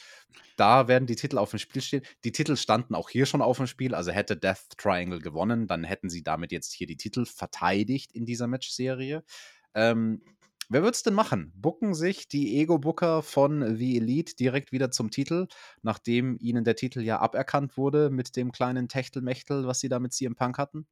da 0.56 0.86
werden 0.86 1.06
die 1.06 1.16
Titel 1.16 1.38
auf 1.38 1.50
dem 1.50 1.58
Spiel 1.58 1.82
stehen. 1.82 2.02
Die 2.22 2.30
Titel 2.30 2.56
standen 2.56 2.94
auch 2.94 3.10
hier 3.10 3.26
schon 3.26 3.42
auf 3.42 3.56
dem 3.56 3.66
Spiel. 3.66 3.92
Also 3.94 4.12
hätte 4.12 4.36
Death 4.36 4.68
Triangle 4.78 5.18
gewonnen, 5.18 5.66
dann 5.66 5.82
hätten 5.82 6.08
sie 6.10 6.22
damit 6.22 6.52
jetzt 6.52 6.72
hier 6.72 6.86
die 6.86 6.96
Titel 6.96 7.24
verteidigt 7.26 8.12
in 8.12 8.24
dieser 8.24 8.46
Matchserie. 8.46 9.24
Ähm, 9.74 10.22
Wer 10.68 10.82
wird 10.82 10.94
es 10.94 11.02
denn 11.02 11.14
machen? 11.14 11.52
Bucken 11.56 11.94
sich 11.94 12.28
die 12.28 12.58
Ego-Booker 12.58 13.22
von 13.22 13.76
The 13.76 13.96
Elite 13.96 14.34
direkt 14.36 14.72
wieder 14.72 14.90
zum 14.90 15.10
Titel, 15.10 15.46
nachdem 15.82 16.36
ihnen 16.40 16.64
der 16.64 16.76
Titel 16.76 17.00
ja 17.00 17.18
aberkannt 17.20 17.76
wurde 17.76 18.10
mit 18.10 18.36
dem 18.36 18.52
kleinen 18.52 18.88
Techtelmechtel, 18.88 19.66
was 19.66 19.80
sie 19.80 19.88
da 19.88 19.98
mit 19.98 20.12
CM 20.12 20.34
Punk 20.34 20.58
hatten? 20.58 20.86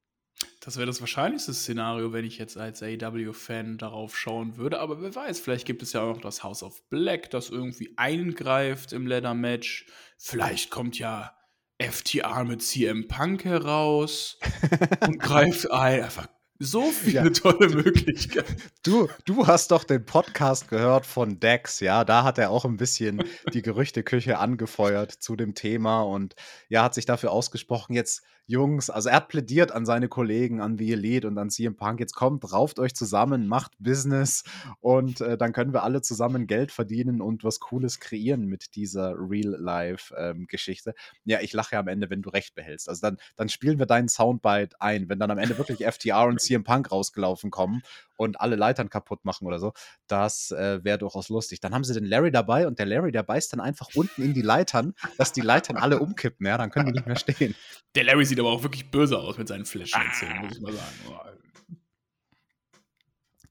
Das 0.60 0.76
wäre 0.76 0.86
das 0.86 1.00
wahrscheinlichste 1.00 1.54
Szenario, 1.54 2.12
wenn 2.12 2.24
ich 2.24 2.38
jetzt 2.38 2.56
als 2.56 2.82
AEW-Fan 2.82 3.78
darauf 3.78 4.16
schauen 4.16 4.56
würde. 4.56 4.80
Aber 4.80 5.02
wer 5.02 5.14
weiß, 5.14 5.40
vielleicht 5.40 5.66
gibt 5.66 5.82
es 5.82 5.92
ja 5.92 6.02
auch 6.02 6.14
noch 6.14 6.20
das 6.20 6.42
House 6.42 6.62
of 6.62 6.88
Black, 6.88 7.30
das 7.30 7.50
irgendwie 7.50 7.94
eingreift 7.96 8.92
im 8.92 9.06
Leather-Match. 9.06 9.86
Vielleicht 10.18 10.70
kommt 10.70 10.98
ja 10.98 11.36
FTR 11.78 12.44
mit 12.44 12.62
CM 12.62 13.08
Punk 13.08 13.44
heraus 13.44 14.38
und 15.06 15.18
greift 15.18 15.70
ein. 15.70 16.04
Einfach 16.04 16.28
so 16.58 16.90
viele 16.90 17.24
ja. 17.24 17.30
tolle 17.30 17.68
Möglichkeiten. 17.68 18.56
Du, 18.82 19.08
du 19.24 19.46
hast 19.46 19.70
doch 19.70 19.84
den 19.84 20.04
Podcast 20.04 20.68
gehört 20.68 21.06
von 21.06 21.40
Dex, 21.40 21.80
ja. 21.80 22.04
Da 22.04 22.24
hat 22.24 22.38
er 22.38 22.50
auch 22.50 22.64
ein 22.64 22.76
bisschen 22.76 23.24
die 23.52 23.62
Gerüchteküche 23.62 24.38
angefeuert 24.38 25.10
zu 25.12 25.36
dem 25.36 25.54
Thema 25.54 26.02
und 26.02 26.34
ja, 26.68 26.84
hat 26.84 26.94
sich 26.94 27.06
dafür 27.06 27.32
ausgesprochen. 27.32 27.94
Jetzt 27.94 28.22
Jungs, 28.52 28.90
also 28.90 29.08
er 29.08 29.16
hat 29.16 29.28
plädiert 29.28 29.72
an 29.72 29.86
seine 29.86 30.08
Kollegen, 30.08 30.60
an 30.60 30.76
The 30.76 30.92
Elite 30.92 31.26
und 31.26 31.38
an 31.38 31.48
CM 31.48 31.74
Punk, 31.74 32.00
jetzt 32.00 32.12
kommt, 32.12 32.52
rauft 32.52 32.78
euch 32.78 32.94
zusammen, 32.94 33.48
macht 33.48 33.72
Business 33.78 34.44
und 34.80 35.22
äh, 35.22 35.38
dann 35.38 35.52
können 35.52 35.72
wir 35.72 35.82
alle 35.82 36.02
zusammen 36.02 36.46
Geld 36.46 36.70
verdienen 36.70 37.22
und 37.22 37.44
was 37.44 37.60
Cooles 37.60 37.98
kreieren 37.98 38.46
mit 38.46 38.76
dieser 38.76 39.14
Real-Life-Geschichte. 39.16 40.90
Ähm, 40.90 41.20
ja, 41.24 41.40
ich 41.40 41.54
lache 41.54 41.74
ja 41.74 41.80
am 41.80 41.88
Ende, 41.88 42.10
wenn 42.10 42.20
du 42.20 42.28
recht 42.28 42.54
behältst. 42.54 42.88
Also 42.88 43.00
dann, 43.00 43.16
dann 43.36 43.48
spielen 43.48 43.78
wir 43.78 43.86
deinen 43.86 44.08
Soundbite 44.08 44.80
ein, 44.80 45.08
wenn 45.08 45.18
dann 45.18 45.30
am 45.30 45.38
Ende 45.38 45.56
wirklich 45.56 45.86
FTR 45.86 46.26
und 46.26 46.40
CM 46.40 46.62
Punk 46.62 46.92
rausgelaufen 46.92 47.50
kommen 47.50 47.82
und 48.22 48.40
alle 48.40 48.56
Leitern 48.56 48.88
kaputt 48.90 49.24
machen 49.24 49.46
oder 49.46 49.58
so. 49.58 49.72
Das 50.06 50.50
äh, 50.50 50.82
wäre 50.82 50.98
durchaus 50.98 51.28
lustig. 51.28 51.60
Dann 51.60 51.74
haben 51.74 51.84
sie 51.84 51.94
den 51.94 52.04
Larry 52.04 52.30
dabei 52.30 52.66
und 52.66 52.78
der 52.78 52.86
Larry, 52.86 53.12
der 53.12 53.22
beißt 53.22 53.52
dann 53.52 53.60
einfach 53.60 53.88
unten 53.94 54.22
in 54.22 54.34
die 54.34 54.42
Leitern, 54.42 54.94
dass 55.18 55.32
die 55.32 55.40
Leitern 55.40 55.76
alle 55.76 55.98
umkippen, 55.98 56.46
ja, 56.46 56.58
dann 56.58 56.70
können 56.70 56.86
die 56.86 56.92
nicht 56.92 57.06
mehr 57.06 57.16
stehen. 57.16 57.54
Der 57.94 58.04
Larry 58.04 58.24
sieht 58.24 58.40
aber 58.40 58.50
auch 58.50 58.62
wirklich 58.62 58.90
böse 58.90 59.18
aus 59.18 59.38
mit 59.38 59.48
seinen 59.48 59.64
Fläschchen, 59.64 60.02
ah. 60.02 60.42
muss 60.42 60.56
ich 60.56 60.62
mal 60.62 60.72
sagen. 60.72 60.96
Oh. 61.08 61.42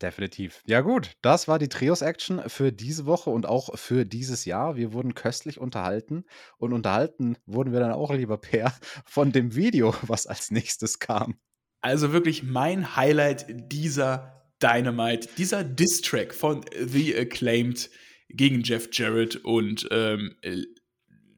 Definitiv. 0.02 0.64
Ja, 0.66 0.82
gut. 0.82 1.12
Das 1.22 1.48
war 1.48 1.60
die 1.60 1.70
Trios-Action 1.70 2.50
für 2.50 2.72
diese 2.72 3.06
Woche 3.06 3.30
und 3.30 3.46
auch 3.46 3.78
für 3.78 4.06
dieses 4.06 4.46
Jahr. 4.46 4.76
Wir 4.76 4.94
wurden 4.94 5.14
köstlich 5.14 5.60
unterhalten 5.60 6.26
und 6.58 6.74
unterhalten 6.74 7.38
wurden 7.46 7.72
wir 7.72 7.80
dann 7.80 7.92
auch, 7.92 8.12
lieber 8.12 8.38
Per, 8.38 8.74
von 9.06 9.32
dem 9.32 9.56
Video, 9.56 9.94
was 10.02 10.26
als 10.26 10.50
nächstes 10.50 11.00
kam. 11.00 11.36
Also 11.82 12.14
wirklich 12.14 12.44
mein 12.44 12.96
Highlight 12.96 13.46
dieser 13.72 14.41
Dynamite, 14.62 15.30
dieser 15.38 15.64
Diss-Track 15.64 16.34
von 16.34 16.64
The 16.80 17.16
Acclaimed 17.18 17.90
gegen 18.30 18.62
Jeff 18.64 18.90
Jarrett 18.92 19.38
und 19.38 19.88
ähm, 19.92 20.36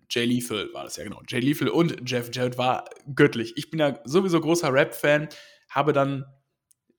Jay 0.09 0.25
Lethal 0.25 0.69
war 0.73 0.83
das 0.83 0.97
ja 0.97 1.03
genau. 1.03 1.21
Jay 1.27 1.39
Lethal 1.39 1.69
und 1.69 2.09
Jeff 2.09 2.29
Jarrett 2.33 2.57
war 2.57 2.85
göttlich. 3.15 3.53
Ich 3.55 3.71
bin 3.71 3.79
ja 3.79 3.99
sowieso 4.05 4.39
großer 4.39 4.71
Rap-Fan, 4.71 5.29
habe 5.69 5.93
dann 5.93 6.25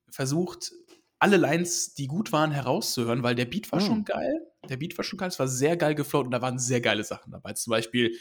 versucht, 0.09 0.71
alle 1.19 1.37
Lines, 1.37 1.93
die 1.93 2.07
gut 2.07 2.31
waren, 2.31 2.51
herauszuhören, 2.51 3.23
weil 3.23 3.35
der 3.35 3.45
Beat 3.45 3.71
war 3.71 3.81
mhm. 3.81 3.85
schon 3.85 4.05
geil. 4.05 4.41
Der 4.69 4.77
Beat 4.77 4.97
war 4.97 5.05
schon 5.05 5.17
geil, 5.17 5.29
es 5.29 5.39
war 5.39 5.47
sehr 5.47 5.77
geil 5.77 5.95
geflowt 5.95 6.25
und 6.25 6.31
da 6.31 6.41
waren 6.41 6.59
sehr 6.59 6.81
geile 6.81 7.03
Sachen 7.03 7.31
dabei. 7.31 7.53
Zum 7.53 7.71
Beispiel 7.71 8.17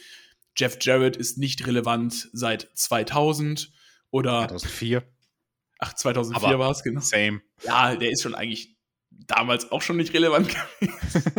Jeff 0.57 0.79
Jarrett 0.81 1.17
ist 1.17 1.39
nicht 1.39 1.67
relevant 1.67 2.29
seit 2.33 2.71
2000 2.75 3.73
oder 4.11 4.47
2004. 4.49 5.03
Ach, 5.91 5.95
2004 5.95 6.59
war 6.59 6.71
es, 6.71 6.83
genau. 6.83 7.01
Same. 7.01 7.41
Ja, 7.65 7.95
der 7.97 8.11
ist 8.11 8.23
schon 8.23 8.35
eigentlich 8.35 8.77
damals 9.11 9.71
auch 9.73 9.83
schon 9.83 9.97
nicht 9.97 10.13
relevant 10.15 10.49
gewesen. 10.81 11.33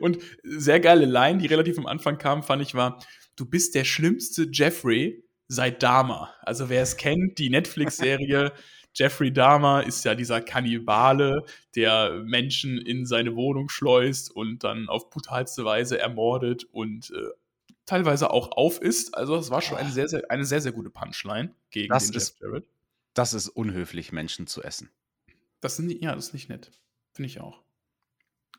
Und 0.00 0.18
sehr 0.42 0.80
geile 0.80 1.06
Line, 1.06 1.38
die 1.38 1.46
relativ 1.46 1.78
am 1.78 1.86
Anfang 1.86 2.18
kam, 2.18 2.42
fand 2.42 2.62
ich, 2.62 2.74
war, 2.74 3.02
du 3.36 3.44
bist 3.44 3.74
der 3.74 3.84
schlimmste 3.84 4.48
Jeffrey 4.52 5.24
seit 5.48 5.82
Dahmer. 5.82 6.32
Also 6.42 6.68
wer 6.68 6.82
es 6.82 6.96
kennt, 6.96 7.38
die 7.38 7.50
Netflix-Serie 7.50 8.52
Jeffrey 8.94 9.32
Dahmer 9.32 9.84
ist 9.86 10.04
ja 10.04 10.16
dieser 10.16 10.40
Kannibale, 10.40 11.44
der 11.76 12.22
Menschen 12.24 12.76
in 12.78 13.06
seine 13.06 13.36
Wohnung 13.36 13.68
schleust 13.68 14.30
und 14.34 14.64
dann 14.64 14.88
auf 14.88 15.10
brutalste 15.10 15.64
Weise 15.64 15.98
ermordet 16.00 16.64
und 16.72 17.10
äh, 17.12 17.74
teilweise 17.86 18.30
auch 18.32 18.50
aufisst. 18.50 19.14
Also 19.16 19.36
es 19.36 19.50
war 19.50 19.62
schon 19.62 19.76
eine 19.78 19.90
sehr, 19.92 20.08
sehr, 20.08 20.22
eine 20.28 20.44
sehr, 20.44 20.60
sehr 20.60 20.72
gute 20.72 20.90
Punchline 20.90 21.54
gegen 21.70 21.92
Das 21.92 22.06
den 22.10 22.16
ist- 22.16 22.34
Jeff 22.40 22.40
Jarrett. 22.48 22.64
Das 23.14 23.34
ist 23.34 23.48
unhöflich, 23.48 24.12
Menschen 24.12 24.46
zu 24.46 24.62
essen. 24.62 24.90
Das 25.60 25.78
ist, 25.78 26.02
ja, 26.02 26.14
das 26.14 26.28
ist 26.28 26.32
nicht 26.32 26.48
nett. 26.48 26.70
Finde 27.12 27.26
ich 27.26 27.40
auch. 27.40 27.62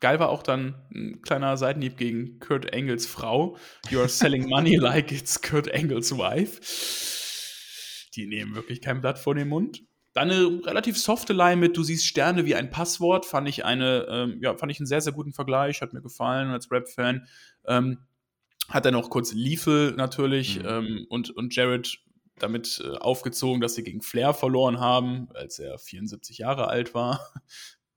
Geil 0.00 0.18
war 0.18 0.30
auch 0.30 0.42
dann 0.42 0.74
ein 0.92 1.22
kleiner 1.22 1.56
Seitenhieb 1.56 1.96
gegen 1.96 2.40
Kurt 2.40 2.74
Angles 2.74 3.06
Frau. 3.06 3.56
You 3.88 4.00
are 4.00 4.08
selling 4.08 4.48
money 4.48 4.76
like 4.80 5.12
it's 5.12 5.40
Kurt 5.40 5.72
Angles 5.72 6.10
wife. 6.16 6.60
Die 8.14 8.26
nehmen 8.26 8.54
wirklich 8.54 8.80
kein 8.80 9.00
Blatt 9.00 9.18
vor 9.18 9.34
den 9.34 9.48
Mund. 9.48 9.82
Dann 10.12 10.30
eine 10.30 10.60
relativ 10.66 10.98
softe 10.98 11.32
Line 11.32 11.56
mit 11.56 11.76
Du 11.76 11.82
siehst 11.82 12.06
Sterne 12.06 12.44
wie 12.44 12.54
ein 12.54 12.70
Passwort, 12.70 13.24
fand 13.24 13.48
ich 13.48 13.64
eine, 13.64 14.06
ähm, 14.10 14.38
ja, 14.42 14.54
fand 14.56 14.70
ich 14.70 14.78
einen 14.78 14.86
sehr, 14.86 15.00
sehr 15.00 15.12
guten 15.12 15.32
Vergleich, 15.32 15.80
hat 15.80 15.94
mir 15.94 16.02
gefallen 16.02 16.50
als 16.50 16.70
Rap-Fan. 16.70 17.26
Ähm, 17.66 17.98
hat 18.68 18.84
dann 18.84 18.94
auch 18.94 19.08
kurz 19.08 19.32
Lethal 19.32 19.92
natürlich 19.96 20.58
Mhm. 20.58 20.68
ähm, 20.68 21.06
und, 21.08 21.30
und 21.30 21.54
Jared 21.54 21.98
damit 22.42 22.82
äh, 22.84 22.96
aufgezogen, 22.98 23.60
dass 23.60 23.74
sie 23.74 23.84
gegen 23.84 24.02
Flair 24.02 24.34
verloren 24.34 24.80
haben, 24.80 25.28
als 25.34 25.58
er 25.58 25.78
74 25.78 26.38
Jahre 26.38 26.68
alt 26.68 26.94
war. 26.94 27.20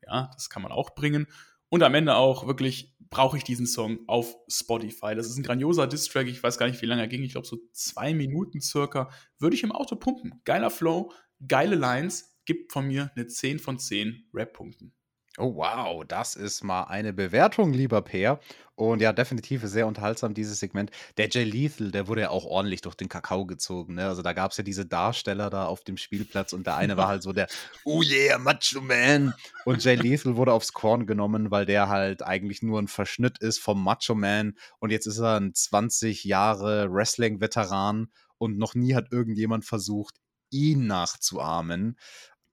Ja, 0.08 0.30
das 0.36 0.52
kann 0.52 0.62
man 0.62 0.72
auch 0.72 0.94
bringen. 0.94 1.26
Und 1.70 1.82
am 1.82 1.96
Ende 1.96 2.16
auch 2.16 2.46
wirklich 2.46 2.96
brauche 3.10 3.38
ich 3.38 3.44
diesen 3.44 3.66
Song 3.66 4.00
auf 4.08 4.38
Spotify. 4.48 5.16
Das 5.16 5.28
ist 5.28 5.38
ein 5.38 5.44
grandioser 5.44 5.88
Distrack. 5.88 6.28
Ich 6.28 6.44
weiß 6.44 6.58
gar 6.58 6.68
nicht, 6.68 6.82
wie 6.82 6.86
lange 6.86 7.02
er 7.02 7.08
ging. 7.08 7.24
Ich 7.24 7.32
glaube, 7.32 7.48
so 7.48 7.58
zwei 7.72 8.14
Minuten 8.14 8.62
circa. 8.62 9.10
Würde 9.40 9.56
ich 9.56 9.64
im 9.64 9.72
Auto 9.72 9.96
pumpen. 9.96 10.42
Geiler 10.46 10.70
Flow, 10.70 11.12
geile 11.48 11.76
Lines. 11.76 12.38
Gibt 12.46 12.72
von 12.72 12.86
mir 12.86 13.12
eine 13.16 13.26
10 13.26 13.58
von 13.58 13.80
10 13.80 14.30
Rap-Punkten. 14.32 14.94
Oh, 15.38 15.56
wow, 15.56 16.06
das 16.08 16.36
ist 16.36 16.64
mal 16.64 16.84
eine 16.84 17.12
Bewertung, 17.12 17.74
lieber 17.74 18.02
Peer. 18.02 18.40
Und 18.76 19.02
ja, 19.02 19.12
definitiv 19.12 19.64
sehr 19.64 19.86
unterhaltsam, 19.86 20.34
dieses 20.34 20.60
Segment. 20.60 20.92
Der 21.18 21.30
Jay 21.30 21.44
Lethal, 21.44 21.92
der 21.92 22.08
wurde 22.08 22.22
ja 22.22 22.30
auch 22.30 22.46
ordentlich 22.46 22.82
durch 22.82 22.96
den 22.96 23.10
Kakao 23.10 23.46
gezogen. 23.46 23.96
Ne? 23.96 24.08
Also 24.08 24.22
da 24.22 24.32
gab 24.32 24.52
es 24.52 24.58
ja 24.58 24.64
diese 24.64 24.86
Darsteller 24.86 25.50
da 25.50 25.66
auf 25.66 25.84
dem 25.84 25.98
Spielplatz 25.98 26.54
und 26.54 26.68
der 26.68 26.78
eine 26.78 26.96
war 26.96 27.08
halt 27.08 27.24
so 27.24 27.34
der 27.34 27.48
Oh 27.86 28.02
yeah, 28.02 28.38
Macho 28.38 28.80
Man. 28.82 29.34
Und 29.66 29.84
Jay 29.84 29.96
Lethal 29.96 30.38
wurde 30.38 30.54
aufs 30.54 30.74
Korn 30.74 31.06
genommen, 31.06 31.52
weil 31.52 31.66
der 31.66 31.90
halt 31.90 32.24
eigentlich 32.24 32.62
nur 32.62 32.82
ein 32.82 32.88
Verschnitt 32.88 33.40
ist 33.40 33.60
vom 33.60 33.84
Macho 33.84 34.16
Man. 34.16 34.56
Und 34.80 34.92
jetzt 34.92 35.06
ist 35.06 35.20
er 35.20 35.38
ein 35.40 35.54
20 35.54 36.24
Jahre 36.24 36.92
Wrestling-Veteran 36.92 38.08
und 38.38 38.58
noch 38.58 38.74
nie 38.74 38.96
hat 38.96 39.12
irgendjemand 39.12 39.66
versucht, 39.66 40.16
ihn 40.50 40.88
nachzuahmen. 40.88 41.98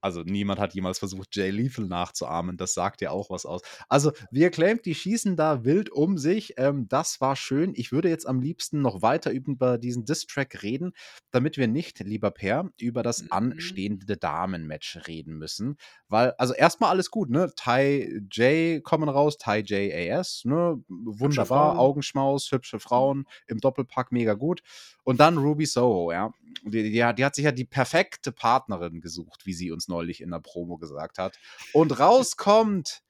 Also 0.03 0.21
niemand 0.23 0.59
hat 0.59 0.73
jemals 0.75 0.99
versucht, 0.99 1.35
Jay 1.35 1.49
Lethal 1.49 1.85
nachzuahmen. 1.85 2.57
Das 2.57 2.73
sagt 2.73 3.01
ja 3.01 3.11
auch 3.11 3.29
was 3.29 3.45
aus. 3.45 3.61
Also 3.87 4.11
wir 4.31 4.51
claimt, 4.51 4.85
die 4.85 4.95
schießen 4.95 5.37
da 5.37 5.63
wild 5.63 5.89
um 5.89 6.17
sich. 6.17 6.55
Ähm, 6.57 6.87
das 6.89 7.21
war 7.21 7.35
schön. 7.37 7.73
Ich 7.75 7.91
würde 7.93 8.09
jetzt 8.09 8.27
am 8.27 8.41
liebsten 8.41 8.81
noch 8.81 9.01
weiter 9.01 9.31
über 9.31 9.77
diesen 9.77 10.03
Diss-Track 10.05 10.61
reden, 10.61 10.91
damit 11.31 11.55
wir 11.57 11.67
nicht, 11.69 11.99
lieber 12.01 12.31
Per, 12.31 12.69
über 12.79 13.01
das 13.01 13.21
Mhm. 13.23 13.27
anstehende 13.31 14.17
Damenmatch 14.17 15.07
reden 15.07 15.37
müssen. 15.37 15.77
Weil, 16.09 16.33
also 16.37 16.53
erstmal 16.53 16.89
alles 16.89 17.09
gut, 17.09 17.29
ne? 17.29 17.51
Tai 17.55 18.21
J 18.29 18.83
kommen 18.83 19.07
raus, 19.07 19.37
Tai 19.37 19.59
J 19.61 19.93
AS, 19.93 20.43
ne? 20.43 20.83
Wunderbar. 20.89 21.79
Augenschmaus, 21.79 22.51
hübsche 22.51 22.79
Frauen 22.79 23.25
im 23.47 23.59
Doppelpack, 23.59 24.11
mega 24.11 24.33
gut. 24.33 24.61
Und 25.03 25.19
dann 25.21 25.37
Ruby 25.37 25.65
Soho, 25.65 26.11
ja. 26.11 26.33
Die, 26.63 26.91
die, 26.91 27.03
hat- 27.03 27.17
die 27.19 27.25
hat 27.25 27.35
sich 27.35 27.45
ja 27.45 27.51
die 27.51 27.65
perfekte 27.65 28.31
Partnerin 28.31 29.01
gesucht, 29.01 29.45
wie 29.45 29.53
sie 29.53 29.71
uns 29.71 29.87
neulich 29.87 30.21
in 30.21 30.31
der 30.31 30.39
Promo 30.39 30.77
gesagt 30.77 31.17
hat. 31.17 31.37
Und 31.73 31.99
rauskommt 31.99 33.01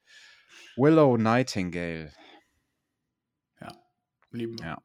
Willow 0.76 1.16
Nightingale. 1.16 2.12
Lieben 4.30 4.58
wir. 4.58 4.66
Ja. 4.66 4.82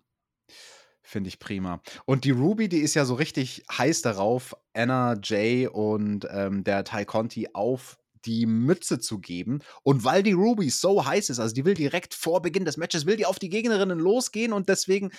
Finde 1.01 1.27
ich 1.27 1.39
prima. 1.39 1.81
Und 2.05 2.23
die 2.23 2.29
Ruby, 2.29 2.69
die 2.69 2.81
ist 2.81 2.93
ja 2.93 3.03
so 3.03 3.15
richtig 3.15 3.63
heiß 3.75 4.03
darauf, 4.03 4.55
Anna, 4.73 5.19
Jay 5.23 5.65
und 5.67 6.27
ähm, 6.29 6.63
der 6.63 6.83
Ty 6.83 7.05
Conti 7.05 7.47
auf 7.53 7.97
die 8.25 8.45
Mütze 8.45 8.99
zu 8.99 9.17
geben. 9.19 9.61
Und 9.81 10.03
weil 10.03 10.21
die 10.21 10.33
Ruby 10.33 10.69
so 10.69 11.05
heiß 11.05 11.31
ist, 11.31 11.39
also 11.39 11.55
die 11.55 11.65
will 11.65 11.73
direkt 11.73 12.13
vor 12.13 12.43
Beginn 12.43 12.65
des 12.65 12.77
Matches, 12.77 13.07
will 13.07 13.15
die 13.17 13.25
auf 13.25 13.39
die 13.39 13.49
Gegnerinnen 13.49 13.97
losgehen 13.97 14.53
und 14.53 14.69
deswegen 14.69 15.09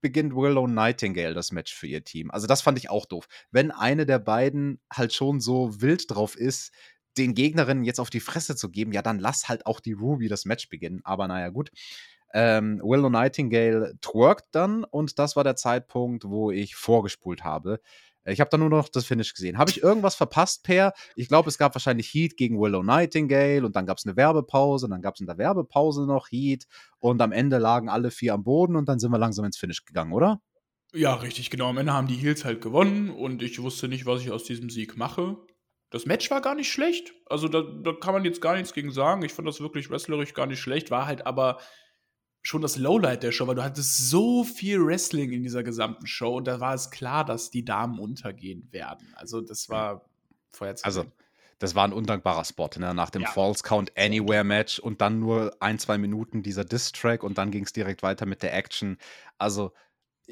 beginnt 0.00 0.34
Willow 0.34 0.66
Nightingale 0.66 1.34
das 1.34 1.52
Match 1.52 1.74
für 1.74 1.86
ihr 1.86 2.04
Team. 2.04 2.30
Also 2.30 2.46
das 2.46 2.62
fand 2.62 2.78
ich 2.78 2.90
auch 2.90 3.06
doof. 3.06 3.26
Wenn 3.50 3.70
eine 3.70 4.06
der 4.06 4.18
beiden 4.18 4.80
halt 4.92 5.12
schon 5.12 5.40
so 5.40 5.80
wild 5.80 6.10
drauf 6.10 6.36
ist, 6.36 6.72
den 7.16 7.34
Gegnerinnen 7.34 7.84
jetzt 7.84 8.00
auf 8.00 8.10
die 8.10 8.20
Fresse 8.20 8.56
zu 8.56 8.70
geben, 8.70 8.92
ja, 8.92 9.02
dann 9.02 9.18
lass 9.18 9.48
halt 9.48 9.66
auch 9.66 9.80
die 9.80 9.94
Ruby 9.94 10.28
das 10.28 10.44
Match 10.44 10.68
beginnen. 10.68 11.00
Aber 11.04 11.28
naja, 11.28 11.48
gut. 11.48 11.70
Ähm, 12.34 12.80
Willow 12.82 13.08
Nightingale 13.08 13.94
twerkt 14.02 14.48
dann 14.52 14.84
und 14.84 15.18
das 15.18 15.36
war 15.36 15.44
der 15.44 15.56
Zeitpunkt, 15.56 16.24
wo 16.24 16.50
ich 16.50 16.74
vorgespult 16.74 17.44
habe. 17.44 17.80
Äh, 18.26 18.32
Ich 18.32 18.40
habe 18.40 18.50
dann 18.50 18.60
nur 18.60 18.68
noch 18.68 18.88
das 18.88 19.06
Finish 19.06 19.32
gesehen. 19.32 19.56
Habe 19.58 19.70
ich 19.70 19.82
irgendwas 19.82 20.14
verpasst, 20.14 20.64
Per? 20.64 20.92
Ich 21.14 21.28
glaube, 21.28 21.48
es 21.48 21.58
gab 21.58 21.74
wahrscheinlich 21.74 22.12
Heat 22.12 22.36
gegen 22.36 22.60
Willow 22.60 22.82
Nightingale 22.82 23.64
und 23.64 23.76
dann 23.76 23.86
gab 23.86 23.98
es 23.98 24.06
eine 24.06 24.16
Werbepause 24.16 24.86
und 24.86 24.90
dann 24.90 25.02
gab 25.02 25.14
es 25.14 25.20
in 25.20 25.26
der 25.26 25.38
Werbepause 25.38 26.06
noch 26.06 26.30
Heat 26.30 26.66
und 26.98 27.22
am 27.22 27.32
Ende 27.32 27.58
lagen 27.58 27.88
alle 27.88 28.10
vier 28.10 28.34
am 28.34 28.44
Boden 28.44 28.76
und 28.76 28.88
dann 28.88 28.98
sind 28.98 29.10
wir 29.10 29.18
langsam 29.18 29.44
ins 29.44 29.56
Finish 29.56 29.84
gegangen, 29.84 30.12
oder? 30.12 30.40
Ja, 30.92 31.14
richtig, 31.14 31.50
genau. 31.50 31.68
Am 31.68 31.78
Ende 31.78 31.92
haben 31.92 32.06
die 32.06 32.14
Heels 32.14 32.44
halt 32.44 32.60
gewonnen 32.60 33.10
und 33.10 33.42
ich 33.42 33.60
wusste 33.60 33.88
nicht, 33.88 34.06
was 34.06 34.22
ich 34.22 34.30
aus 34.30 34.44
diesem 34.44 34.70
Sieg 34.70 34.96
mache. 34.96 35.36
Das 35.90 36.06
Match 36.06 36.30
war 36.30 36.40
gar 36.40 36.54
nicht 36.54 36.70
schlecht. 36.70 37.12
Also 37.26 37.48
da, 37.48 37.62
da 37.62 37.92
kann 37.92 38.12
man 38.12 38.24
jetzt 38.24 38.40
gar 38.40 38.56
nichts 38.56 38.72
gegen 38.72 38.90
sagen. 38.90 39.22
Ich 39.22 39.32
fand 39.32 39.46
das 39.46 39.60
wirklich 39.60 39.90
wrestlerisch 39.90 40.34
gar 40.34 40.46
nicht 40.46 40.60
schlecht. 40.60 40.90
War 40.90 41.06
halt 41.06 41.26
aber 41.26 41.60
schon 42.46 42.62
das 42.62 42.76
Lowlight 42.76 43.22
der 43.22 43.32
Show, 43.32 43.46
weil 43.46 43.54
du 43.54 43.64
hattest 43.64 44.08
so 44.08 44.44
viel 44.44 44.84
Wrestling 44.84 45.32
in 45.32 45.42
dieser 45.42 45.62
gesamten 45.62 46.06
Show 46.06 46.36
und 46.36 46.46
da 46.46 46.60
war 46.60 46.74
es 46.74 46.90
klar, 46.90 47.24
dass 47.24 47.50
die 47.50 47.64
Damen 47.64 47.98
untergehen 47.98 48.68
werden. 48.72 49.12
Also 49.16 49.40
das 49.40 49.68
war 49.68 50.08
vorher 50.50 50.76
zu 50.76 50.84
Also, 50.84 51.04
das 51.58 51.74
war 51.74 51.84
ein 51.84 51.92
undankbarer 51.92 52.44
Spot, 52.44 52.68
ne? 52.76 52.92
Nach 52.94 53.10
dem 53.10 53.22
Ja. 53.22 53.30
False 53.30 53.62
Count 53.62 53.96
Anywhere 53.96 54.44
Match 54.44 54.78
und 54.78 55.00
dann 55.00 55.18
nur 55.18 55.56
ein, 55.60 55.78
zwei 55.78 55.96
Minuten 55.96 56.42
dieser 56.42 56.64
Diss-Track 56.64 57.22
und 57.22 57.38
dann 57.38 57.50
ging 57.50 57.64
es 57.64 57.72
direkt 57.72 58.02
weiter 58.02 58.26
mit 58.26 58.42
der 58.42 58.54
Action. 58.54 58.98
Also, 59.38 59.72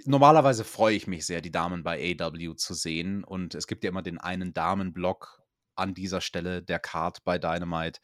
normalerweise 0.05 0.65
freue 0.65 0.95
ich 0.95 1.07
mich 1.07 1.25
sehr, 1.25 1.41
die 1.41 1.51
Damen 1.51 1.83
bei 1.83 2.17
AW 2.21 2.57
zu 2.57 2.75
sehen. 2.75 3.25
Und 3.25 3.55
es 3.55 3.67
gibt 3.67 3.85
ja 3.85 3.91
immer 3.91 4.03
den 4.03 4.19
einen 4.19 4.53
Damenblock 4.53 5.43
an 5.77 5.95
dieser 5.95 6.21
Stelle 6.21 6.63
der 6.63 6.79
Card 6.79 7.25
bei 7.25 7.39
Dynamite. 7.39 8.01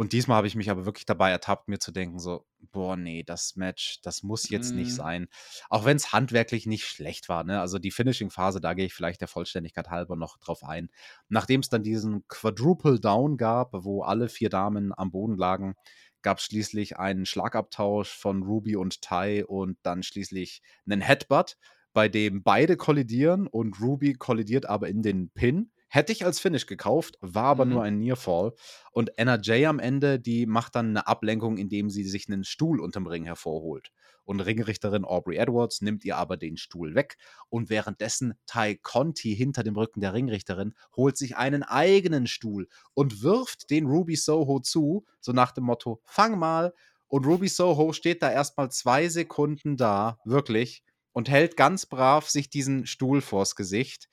Und 0.00 0.14
diesmal 0.14 0.38
habe 0.38 0.46
ich 0.46 0.54
mich 0.56 0.70
aber 0.70 0.86
wirklich 0.86 1.04
dabei 1.04 1.30
ertappt, 1.30 1.68
mir 1.68 1.78
zu 1.78 1.92
denken, 1.92 2.18
so, 2.18 2.46
boah, 2.72 2.96
nee, 2.96 3.22
das 3.22 3.56
Match, 3.56 4.00
das 4.00 4.22
muss 4.22 4.48
jetzt 4.48 4.74
nicht 4.74 4.92
Mhm. 4.92 4.96
sein. 4.96 5.28
Auch 5.68 5.84
wenn 5.84 5.98
es 5.98 6.10
handwerklich 6.10 6.64
nicht 6.64 6.86
schlecht 6.86 7.28
war, 7.28 7.44
ne? 7.44 7.60
Also 7.60 7.78
die 7.78 7.90
Finishing-Phase, 7.90 8.62
da 8.62 8.72
gehe 8.72 8.86
ich 8.86 8.94
vielleicht 8.94 9.20
der 9.20 9.28
Vollständigkeit 9.28 9.90
halber 9.90 10.16
noch 10.16 10.38
drauf 10.38 10.64
ein. 10.64 10.88
Nachdem 11.28 11.60
es 11.60 11.68
dann 11.68 11.82
diesen 11.82 12.26
Quadruple 12.28 12.98
Down 12.98 13.36
gab, 13.36 13.74
wo 13.74 14.00
alle 14.02 14.30
vier 14.30 14.48
Damen 14.48 14.94
am 14.96 15.10
Boden 15.10 15.36
lagen, 15.36 15.74
gab 16.22 16.38
es 16.38 16.44
schließlich 16.44 16.96
einen 16.96 17.26
Schlagabtausch 17.26 18.08
von 18.16 18.42
Ruby 18.42 18.76
und 18.76 19.02
Ty 19.02 19.44
und 19.46 19.76
dann 19.82 20.02
schließlich 20.02 20.62
einen 20.86 21.02
Headbutt, 21.02 21.58
bei 21.92 22.08
dem 22.08 22.42
beide 22.42 22.78
kollidieren 22.78 23.46
und 23.46 23.78
Ruby 23.82 24.14
kollidiert 24.14 24.64
aber 24.64 24.88
in 24.88 25.02
den 25.02 25.28
Pin. 25.28 25.72
Hätte 25.92 26.12
ich 26.12 26.24
als 26.24 26.38
Finish 26.38 26.66
gekauft, 26.66 27.18
war 27.20 27.46
aber 27.46 27.64
Mhm. 27.64 27.70
nur 27.72 27.82
ein 27.82 27.98
Nearfall. 27.98 28.52
Und 28.92 29.18
Anna 29.18 29.40
Jay 29.42 29.66
am 29.66 29.80
Ende, 29.80 30.20
die 30.20 30.46
macht 30.46 30.76
dann 30.76 30.90
eine 30.90 31.08
Ablenkung, 31.08 31.58
indem 31.58 31.90
sie 31.90 32.04
sich 32.04 32.28
einen 32.28 32.44
Stuhl 32.44 32.78
unterm 32.80 33.08
Ring 33.08 33.24
hervorholt. 33.24 33.90
Und 34.24 34.38
Ringrichterin 34.38 35.04
Aubrey 35.04 35.36
Edwards 35.38 35.80
nimmt 35.80 36.04
ihr 36.04 36.16
aber 36.16 36.36
den 36.36 36.56
Stuhl 36.56 36.94
weg. 36.94 37.16
Und 37.48 37.70
währenddessen 37.70 38.34
Ty 38.46 38.78
Conti 38.80 39.34
hinter 39.34 39.64
dem 39.64 39.74
Rücken 39.74 40.00
der 40.00 40.14
Ringrichterin 40.14 40.74
holt 40.94 41.16
sich 41.16 41.36
einen 41.36 41.64
eigenen 41.64 42.28
Stuhl 42.28 42.68
und 42.94 43.22
wirft 43.22 43.70
den 43.70 43.86
Ruby 43.86 44.14
Soho 44.14 44.60
zu, 44.60 45.04
so 45.20 45.32
nach 45.32 45.50
dem 45.50 45.64
Motto: 45.64 46.00
Fang 46.04 46.38
mal. 46.38 46.72
Und 47.08 47.26
Ruby 47.26 47.48
Soho 47.48 47.92
steht 47.92 48.22
da 48.22 48.30
erstmal 48.30 48.70
zwei 48.70 49.08
Sekunden 49.08 49.76
da, 49.76 50.20
wirklich, 50.24 50.84
und 51.10 51.28
hält 51.28 51.56
ganz 51.56 51.86
brav 51.86 52.30
sich 52.30 52.48
diesen 52.48 52.86
Stuhl 52.86 53.20
vors 53.20 53.56
Gesicht, 53.56 54.08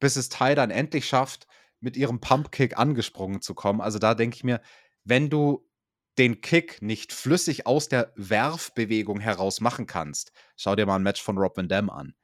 bis 0.00 0.16
es 0.16 0.28
Ty 0.28 0.54
dann 0.54 0.70
endlich 0.70 1.06
schafft, 1.06 1.46
mit 1.80 1.96
ihrem 1.96 2.20
Pumpkick 2.20 2.78
angesprungen 2.78 3.40
zu 3.40 3.54
kommen. 3.54 3.80
Also 3.80 3.98
da 3.98 4.14
denke 4.14 4.36
ich 4.36 4.44
mir, 4.44 4.60
wenn 5.04 5.30
du 5.30 5.68
den 6.18 6.40
Kick 6.40 6.82
nicht 6.82 7.12
flüssig 7.12 7.66
aus 7.66 7.88
der 7.88 8.12
Werfbewegung 8.16 9.20
heraus 9.20 9.60
machen 9.60 9.86
kannst, 9.86 10.32
schau 10.56 10.74
dir 10.74 10.86
mal 10.86 10.96
ein 10.96 11.02
Match 11.02 11.22
von 11.22 11.38
Rob 11.38 11.56
Van 11.56 11.68
Dam 11.68 11.90
an. 11.90 12.14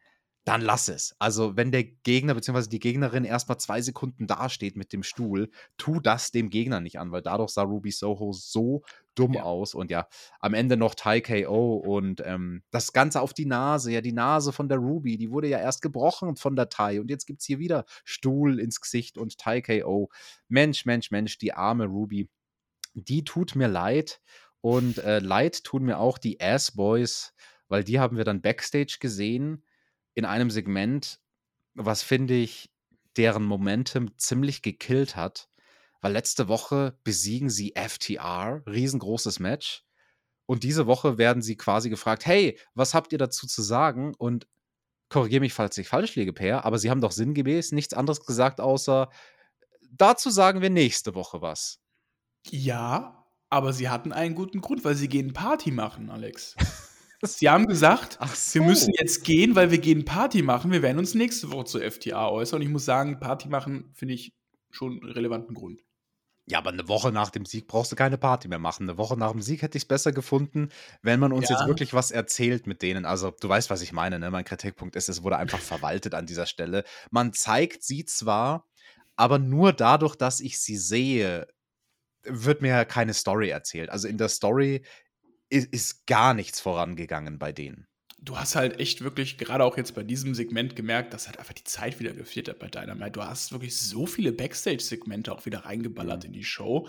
Dann 0.44 0.60
lass 0.60 0.88
es. 0.88 1.16
Also, 1.18 1.56
wenn 1.56 1.72
der 1.72 1.84
Gegner 1.84 2.34
bzw. 2.34 2.68
die 2.68 2.78
Gegnerin 2.78 3.24
erstmal 3.24 3.58
zwei 3.58 3.80
Sekunden 3.80 4.26
dasteht 4.26 4.76
mit 4.76 4.92
dem 4.92 5.02
Stuhl, 5.02 5.50
tu 5.78 6.00
das 6.00 6.32
dem 6.32 6.50
Gegner 6.50 6.80
nicht 6.80 6.98
an, 6.98 7.12
weil 7.12 7.22
dadurch 7.22 7.50
sah 7.50 7.62
Ruby 7.62 7.90
Soho 7.90 8.32
so 8.32 8.82
dumm 9.14 9.32
Ja. 9.34 9.44
aus. 9.44 9.74
Und 9.74 9.90
ja, 9.90 10.06
am 10.40 10.52
Ende 10.52 10.76
noch 10.76 10.94
Thai 10.94 11.22
KO 11.22 11.76
und 11.76 12.22
ähm, 12.26 12.62
das 12.70 12.92
Ganze 12.92 13.22
auf 13.22 13.32
die 13.32 13.46
Nase. 13.46 13.90
Ja, 13.90 14.02
die 14.02 14.12
Nase 14.12 14.52
von 14.52 14.68
der 14.68 14.78
Ruby, 14.78 15.16
die 15.16 15.30
wurde 15.30 15.48
ja 15.48 15.58
erst 15.58 15.80
gebrochen 15.80 16.36
von 16.36 16.56
der 16.56 16.68
Thai. 16.68 17.00
Und 17.00 17.08
jetzt 17.10 17.24
gibt 17.26 17.40
es 17.40 17.46
hier 17.46 17.58
wieder 17.58 17.86
Stuhl 18.04 18.60
ins 18.60 18.82
Gesicht 18.82 19.16
und 19.16 19.38
Thai 19.38 19.62
KO. 19.62 20.10
Mensch, 20.48 20.84
Mensch, 20.84 21.10
Mensch, 21.10 21.38
die 21.38 21.54
arme 21.54 21.86
Ruby. 21.86 22.28
Die 22.92 23.24
tut 23.24 23.56
mir 23.56 23.68
leid. 23.68 24.20
Und 24.60 24.98
äh, 24.98 25.20
leid 25.20 25.64
tun 25.64 25.84
mir 25.84 25.98
auch 25.98 26.16
die 26.18 26.40
Ass 26.40 26.72
Boys, 26.72 27.34
weil 27.68 27.84
die 27.84 27.98
haben 28.00 28.16
wir 28.16 28.24
dann 28.24 28.40
backstage 28.42 28.96
gesehen 29.00 29.62
in 30.14 30.24
einem 30.24 30.50
Segment, 30.50 31.20
was 31.74 32.02
finde 32.02 32.34
ich 32.34 32.70
deren 33.16 33.44
Momentum 33.44 34.16
ziemlich 34.18 34.62
gekillt 34.62 35.16
hat, 35.16 35.48
weil 36.00 36.12
letzte 36.12 36.48
Woche 36.48 36.98
besiegen 37.04 37.50
sie 37.50 37.74
FTR, 37.76 38.62
riesengroßes 38.66 39.40
Match. 39.40 39.84
Und 40.46 40.62
diese 40.62 40.86
Woche 40.86 41.16
werden 41.16 41.42
sie 41.42 41.56
quasi 41.56 41.88
gefragt, 41.88 42.26
hey, 42.26 42.58
was 42.74 42.92
habt 42.92 43.12
ihr 43.12 43.18
dazu 43.18 43.46
zu 43.46 43.62
sagen? 43.62 44.14
Und 44.14 44.46
korrigiere 45.08 45.40
mich, 45.40 45.54
falls 45.54 45.78
ich 45.78 45.88
falsch 45.88 46.16
liege, 46.16 46.32
Per, 46.32 46.64
aber 46.64 46.78
sie 46.78 46.90
haben 46.90 47.00
doch 47.00 47.12
sinngemäß 47.12 47.72
nichts 47.72 47.94
anderes 47.94 48.24
gesagt, 48.26 48.60
außer 48.60 49.10
dazu 49.90 50.30
sagen 50.30 50.60
wir 50.60 50.70
nächste 50.70 51.14
Woche 51.14 51.40
was. 51.40 51.80
Ja, 52.50 53.24
aber 53.48 53.72
sie 53.72 53.88
hatten 53.88 54.12
einen 54.12 54.34
guten 54.34 54.60
Grund, 54.60 54.84
weil 54.84 54.96
sie 54.96 55.08
gehen 55.08 55.32
Party 55.32 55.70
machen, 55.70 56.10
Alex. 56.10 56.54
Sie 57.38 57.48
haben 57.48 57.66
gesagt, 57.66 58.18
Ach 58.20 58.34
wir 58.52 58.62
müssen 58.62 58.92
jetzt 58.98 59.24
gehen, 59.24 59.54
weil 59.54 59.70
wir 59.70 59.78
gehen 59.78 60.04
Party 60.04 60.42
machen. 60.42 60.70
Wir 60.70 60.82
werden 60.82 60.98
uns 60.98 61.14
nächste 61.14 61.50
Woche 61.52 61.64
zur 61.64 61.82
FTA 61.90 62.28
äußern. 62.28 62.58
Und 62.60 62.62
ich 62.66 62.72
muss 62.72 62.84
sagen, 62.84 63.20
Party 63.20 63.48
machen 63.48 63.90
finde 63.94 64.14
ich 64.14 64.32
schon 64.70 65.00
einen 65.02 65.12
relevanten 65.12 65.54
Grund. 65.54 65.82
Ja, 66.46 66.58
aber 66.58 66.70
eine 66.70 66.88
Woche 66.88 67.10
nach 67.10 67.30
dem 67.30 67.46
Sieg 67.46 67.66
brauchst 67.68 67.90
du 67.90 67.96
keine 67.96 68.18
Party 68.18 68.48
mehr 68.48 68.58
machen. 68.58 68.82
Eine 68.82 68.98
Woche 68.98 69.16
nach 69.16 69.32
dem 69.32 69.40
Sieg 69.40 69.62
hätte 69.62 69.78
ich 69.78 69.84
es 69.84 69.88
besser 69.88 70.12
gefunden, 70.12 70.68
wenn 71.00 71.18
man 71.18 71.32
uns 71.32 71.48
Ja. 71.48 71.56
jetzt 71.56 71.66
wirklich 71.66 71.94
was 71.94 72.10
erzählt 72.10 72.66
mit 72.66 72.82
denen. 72.82 73.06
Also, 73.06 73.30
du 73.40 73.48
weißt, 73.48 73.70
was 73.70 73.80
ich 73.80 73.92
meine, 73.92 74.18
ne? 74.18 74.30
Mein 74.30 74.44
Kritikpunkt 74.44 74.94
ist, 74.94 75.08
es 75.08 75.22
wurde 75.22 75.38
einfach 75.38 75.58
verwaltet 75.82 76.12
an 76.12 76.26
dieser 76.26 76.44
Stelle. 76.44 76.84
Man 77.10 77.32
zeigt 77.32 77.82
sie 77.82 78.04
zwar, 78.04 78.68
aber 79.16 79.38
nur 79.38 79.72
dadurch, 79.72 80.16
dass 80.16 80.40
ich 80.40 80.58
sie 80.60 80.76
sehe, 80.76 81.46
wird 82.24 82.60
mir 82.62 82.84
keine 82.84 83.14
Story 83.14 83.48
erzählt. 83.48 83.88
Also 83.90 84.08
in 84.08 84.18
der 84.18 84.28
Story 84.28 84.84
ist, 85.50 85.72
ist 85.72 86.06
gar 86.06 86.34
nichts 86.34 86.60
vorangegangen 86.60 87.38
bei 87.38 87.52
denen. 87.52 87.86
Du 88.18 88.38
hast 88.38 88.56
halt 88.56 88.80
echt 88.80 89.02
wirklich, 89.02 89.36
gerade 89.36 89.64
auch 89.64 89.76
jetzt 89.76 89.94
bei 89.94 90.02
diesem 90.02 90.34
Segment 90.34 90.76
gemerkt, 90.76 91.12
dass 91.12 91.26
halt 91.26 91.38
einfach 91.38 91.52
die 91.52 91.64
Zeit 91.64 92.00
wieder 92.00 92.12
gefehlt 92.14 92.48
hat 92.48 92.58
bei 92.58 92.68
Dynamite. 92.68 93.10
Du 93.12 93.22
hast 93.22 93.52
wirklich 93.52 93.76
so 93.76 94.06
viele 94.06 94.32
Backstage-Segmente 94.32 95.30
auch 95.32 95.44
wieder 95.44 95.60
reingeballert 95.66 96.22
Mhm. 96.22 96.28
in 96.28 96.32
die 96.32 96.44
Show. 96.44 96.88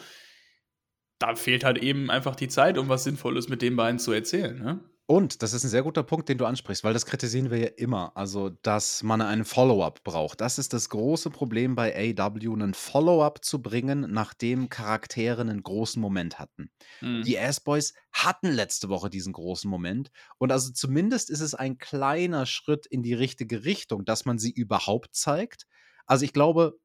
Da 1.19 1.35
fehlt 1.35 1.63
halt 1.63 1.77
eben 1.77 2.09
einfach 2.11 2.35
die 2.35 2.47
Zeit, 2.47 2.77
um 2.77 2.87
was 2.89 3.03
Sinnvolles 3.03 3.49
mit 3.49 3.61
den 3.61 3.75
beiden 3.75 3.99
zu 3.99 4.11
erzählen. 4.11 4.57
Ne? 4.57 4.79
Und 5.07 5.43
das 5.43 5.53
ist 5.53 5.63
ein 5.63 5.69
sehr 5.69 5.83
guter 5.83 6.01
Punkt, 6.01 6.29
den 6.29 6.39
du 6.39 6.45
ansprichst, 6.45 6.83
weil 6.83 6.93
das 6.93 7.05
kritisieren 7.05 7.51
wir 7.51 7.59
ja 7.59 7.67
immer. 7.77 8.17
Also, 8.17 8.49
dass 8.49 9.03
man 9.03 9.21
einen 9.21 9.45
Follow-up 9.45 10.03
braucht. 10.03 10.41
Das 10.41 10.57
ist 10.57 10.73
das 10.73 10.89
große 10.89 11.29
Problem 11.29 11.75
bei 11.75 11.93
AW, 12.17 12.53
einen 12.53 12.73
Follow-up 12.73 13.45
zu 13.45 13.61
bringen, 13.61 14.07
nachdem 14.09 14.69
Charaktere 14.69 15.41
einen 15.41 15.61
großen 15.61 16.01
Moment 16.01 16.39
hatten. 16.39 16.71
Mhm. 17.01 17.21
Die 17.21 17.37
Ass-Boys 17.37 17.93
hatten 18.13 18.49
letzte 18.49 18.89
Woche 18.89 19.11
diesen 19.11 19.33
großen 19.33 19.69
Moment. 19.69 20.09
Und 20.39 20.51
also 20.51 20.71
zumindest 20.71 21.29
ist 21.29 21.41
es 21.41 21.53
ein 21.53 21.77
kleiner 21.77 22.47
Schritt 22.47 22.87
in 22.87 23.03
die 23.03 23.13
richtige 23.13 23.63
Richtung, 23.63 24.05
dass 24.05 24.25
man 24.25 24.39
sie 24.39 24.51
überhaupt 24.51 25.15
zeigt. 25.15 25.67
Also, 26.07 26.25
ich 26.25 26.33
glaube, 26.33 26.79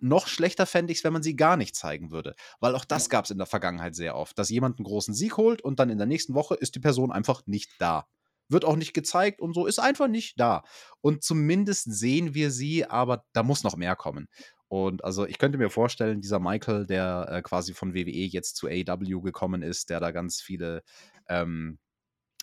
noch 0.00 0.26
schlechter 0.26 0.66
fände 0.66 0.92
ich 0.92 0.98
es, 0.98 1.04
wenn 1.04 1.12
man 1.12 1.22
sie 1.22 1.36
gar 1.36 1.56
nicht 1.56 1.74
zeigen 1.74 2.10
würde. 2.10 2.34
Weil 2.60 2.74
auch 2.74 2.84
das 2.84 3.08
gab 3.08 3.24
es 3.24 3.30
in 3.30 3.38
der 3.38 3.46
Vergangenheit 3.46 3.94
sehr 3.94 4.16
oft, 4.16 4.38
dass 4.38 4.50
jemand 4.50 4.78
einen 4.78 4.86
großen 4.86 5.14
Sieg 5.14 5.36
holt 5.36 5.62
und 5.62 5.78
dann 5.80 5.90
in 5.90 5.98
der 5.98 6.06
nächsten 6.06 6.34
Woche 6.34 6.54
ist 6.54 6.74
die 6.74 6.80
Person 6.80 7.12
einfach 7.12 7.42
nicht 7.46 7.70
da. 7.78 8.06
Wird 8.48 8.64
auch 8.64 8.76
nicht 8.76 8.94
gezeigt 8.94 9.40
und 9.40 9.52
so, 9.54 9.66
ist 9.66 9.78
einfach 9.78 10.08
nicht 10.08 10.40
da. 10.40 10.62
Und 11.00 11.22
zumindest 11.22 11.92
sehen 11.92 12.34
wir 12.34 12.50
sie, 12.50 12.86
aber 12.86 13.24
da 13.32 13.42
muss 13.42 13.62
noch 13.62 13.76
mehr 13.76 13.96
kommen. 13.96 14.28
Und 14.68 15.02
also 15.04 15.26
ich 15.26 15.38
könnte 15.38 15.58
mir 15.58 15.70
vorstellen, 15.70 16.20
dieser 16.20 16.38
Michael, 16.38 16.86
der 16.86 17.26
äh, 17.30 17.42
quasi 17.42 17.74
von 17.74 17.94
WWE 17.94 18.10
jetzt 18.10 18.56
zu 18.56 18.68
AEW 18.68 19.20
gekommen 19.20 19.62
ist, 19.62 19.90
der 19.90 20.00
da 20.00 20.10
ganz 20.10 20.40
viele 20.40 20.82
ähm, 21.28 21.78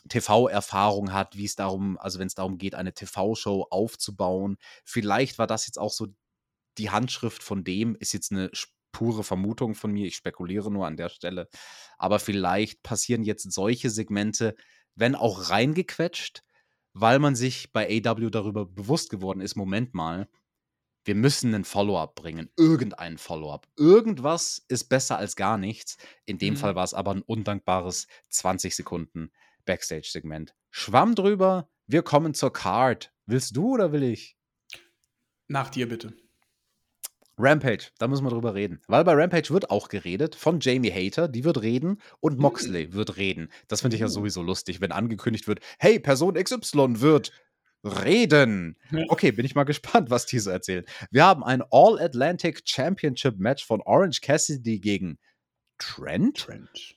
TV-Erfahrung 0.09 1.13
hat, 1.13 1.35
wie 1.35 1.45
es 1.45 1.55
darum, 1.55 1.97
also 1.97 2.19
wenn 2.19 2.27
es 2.27 2.35
darum 2.35 2.57
geht, 2.57 2.75
eine 2.75 2.93
TV-Show 2.93 3.67
aufzubauen. 3.69 4.57
Vielleicht 4.83 5.37
war 5.37 5.47
das 5.47 5.65
jetzt 5.67 5.79
auch 5.79 5.91
so 5.91 6.07
die 6.77 6.89
Handschrift 6.91 7.43
von 7.43 7.63
dem, 7.63 7.95
ist 7.95 8.13
jetzt 8.13 8.31
eine 8.31 8.51
pure 8.91 9.23
Vermutung 9.23 9.75
von 9.75 9.91
mir, 9.91 10.05
ich 10.07 10.15
spekuliere 10.15 10.71
nur 10.71 10.87
an 10.87 10.97
der 10.97 11.09
Stelle. 11.09 11.49
Aber 11.97 12.19
vielleicht 12.19 12.81
passieren 12.83 13.23
jetzt 13.23 13.51
solche 13.51 13.89
Segmente, 13.89 14.55
wenn 14.95 15.15
auch 15.15 15.49
reingequetscht, 15.49 16.43
weil 16.93 17.19
man 17.19 17.35
sich 17.35 17.73
bei 17.73 17.87
AW 18.05 18.29
darüber 18.29 18.65
bewusst 18.65 19.09
geworden 19.09 19.41
ist, 19.41 19.55
Moment 19.55 19.93
mal, 19.93 20.29
wir 21.03 21.15
müssen 21.15 21.53
einen 21.53 21.65
Follow-up 21.65 22.15
bringen, 22.15 22.49
irgendeinen 22.57 23.17
Follow-up. 23.17 23.67
Irgendwas 23.77 24.63
ist 24.69 24.85
besser 24.85 25.17
als 25.17 25.35
gar 25.35 25.57
nichts. 25.57 25.97
In 26.25 26.37
dem 26.39 26.55
Mhm. 26.55 26.57
Fall 26.57 26.75
war 26.75 26.83
es 26.83 26.93
aber 26.95 27.11
ein 27.11 27.21
undankbares 27.21 28.07
20 28.29 28.75
Sekunden 28.75 29.31
Backstage-Segment. 29.65 30.55
Schwamm 30.71 31.13
drüber, 31.15 31.69
wir 31.87 32.01
kommen 32.01 32.33
zur 32.33 32.51
Card. 32.53 33.13
Willst 33.27 33.55
du 33.55 33.73
oder 33.73 33.91
will 33.91 34.03
ich? 34.03 34.37
Nach 35.47 35.69
dir 35.69 35.87
bitte. 35.89 36.13
Rampage, 37.37 37.89
da 37.99 38.07
müssen 38.07 38.23
wir 38.23 38.29
drüber 38.29 38.55
reden. 38.55 38.81
Weil 38.87 39.03
bei 39.03 39.13
Rampage 39.13 39.49
wird 39.49 39.69
auch 39.69 39.89
geredet 39.89 40.35
von 40.35 40.59
Jamie 40.61 40.91
Hater, 40.91 41.27
die 41.27 41.43
wird 41.43 41.61
reden 41.61 42.01
und 42.19 42.39
Moxley 42.39 42.93
wird 42.93 43.17
reden. 43.17 43.49
Das 43.67 43.81
finde 43.81 43.95
ich 43.95 44.01
ja 44.01 44.07
Uh. 44.07 44.09
sowieso 44.09 44.41
lustig, 44.41 44.81
wenn 44.81 44.91
angekündigt 44.91 45.47
wird, 45.47 45.59
hey, 45.79 45.99
Person 45.99 46.35
XY 46.35 47.01
wird 47.01 47.31
reden. 47.83 48.77
Okay, 49.09 49.31
bin 49.31 49.45
ich 49.45 49.55
mal 49.55 49.63
gespannt, 49.65 50.09
was 50.09 50.25
die 50.25 50.39
so 50.39 50.49
erzählen. 50.49 50.85
Wir 51.11 51.25
haben 51.25 51.43
ein 51.43 51.61
All-Atlantic 51.71 52.61
Championship 52.65 53.37
Match 53.37 53.65
von 53.65 53.81
Orange 53.81 54.21
Cassidy 54.21 54.79
gegen 54.79 55.17
Trent. 55.77 56.37
Trent. 56.37 56.95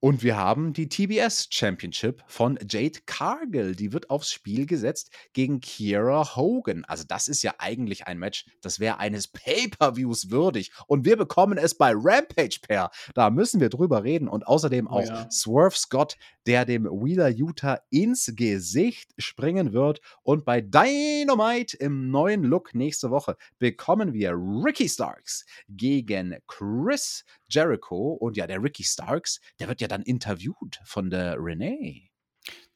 Und 0.00 0.22
wir 0.22 0.36
haben 0.36 0.72
die 0.72 0.88
TBS 0.88 1.48
Championship 1.50 2.22
von 2.28 2.56
Jade 2.68 3.00
Cargill. 3.06 3.74
Die 3.74 3.92
wird 3.92 4.10
aufs 4.10 4.30
Spiel 4.30 4.64
gesetzt 4.64 5.10
gegen 5.32 5.60
Kiera 5.60 6.36
Hogan. 6.36 6.84
Also, 6.84 7.02
das 7.06 7.26
ist 7.26 7.42
ja 7.42 7.54
eigentlich 7.58 8.06
ein 8.06 8.18
Match, 8.18 8.46
das 8.60 8.78
wäre 8.78 8.98
eines 8.98 9.26
Pay-Per-Views 9.26 10.30
würdig. 10.30 10.70
Und 10.86 11.04
wir 11.04 11.16
bekommen 11.16 11.58
es 11.58 11.74
bei 11.74 11.92
Rampage 11.94 12.60
per. 12.62 12.90
Da 13.14 13.30
müssen 13.30 13.60
wir 13.60 13.70
drüber 13.70 14.04
reden. 14.04 14.28
Und 14.28 14.46
außerdem 14.46 14.86
Oh 14.86 14.98
auch 14.98 15.04
ja. 15.04 15.28
Swerve 15.32 15.76
Scott, 15.76 16.16
der 16.46 16.64
dem 16.64 16.84
Wheeler 16.84 17.28
Utah 17.28 17.80
ins 17.90 18.32
Gesicht 18.36 19.12
springen 19.18 19.72
wird. 19.72 20.00
Und 20.22 20.44
bei 20.44 20.60
Dynamite 20.60 21.76
im 21.76 22.10
neuen 22.10 22.44
Look 22.44 22.72
nächste 22.72 23.10
Woche 23.10 23.36
bekommen 23.58 24.12
wir 24.12 24.32
Ricky 24.32 24.88
Starks 24.88 25.44
gegen 25.68 26.36
Chris 26.46 27.24
Jericho. 27.50 28.12
Und 28.12 28.36
ja, 28.36 28.46
der 28.46 28.62
Ricky 28.62 28.84
Starks, 28.84 29.40
der 29.58 29.68
wird 29.68 29.80
ja 29.80 29.87
dann 29.88 30.02
interviewt 30.02 30.80
von 30.84 31.10
der 31.10 31.36
Renee. 31.38 32.10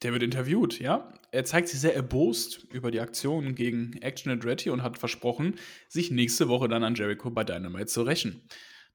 Der 0.01 0.11
wird 0.11 0.23
interviewt, 0.23 0.79
ja. 0.79 1.13
Er 1.31 1.45
zeigt 1.45 1.69
sich 1.69 1.79
sehr 1.79 1.95
erbost 1.95 2.67
über 2.71 2.91
die 2.91 2.99
Aktion 2.99 3.55
gegen 3.55 3.93
Action 4.01 4.31
Andretti 4.31 4.69
und 4.69 4.83
hat 4.83 4.97
versprochen, 4.97 5.55
sich 5.87 6.11
nächste 6.11 6.47
Woche 6.47 6.67
dann 6.67 6.83
an 6.83 6.95
Jericho 6.95 7.31
bei 7.31 7.43
Dynamite 7.43 7.87
zu 7.87 8.03
rächen. 8.03 8.47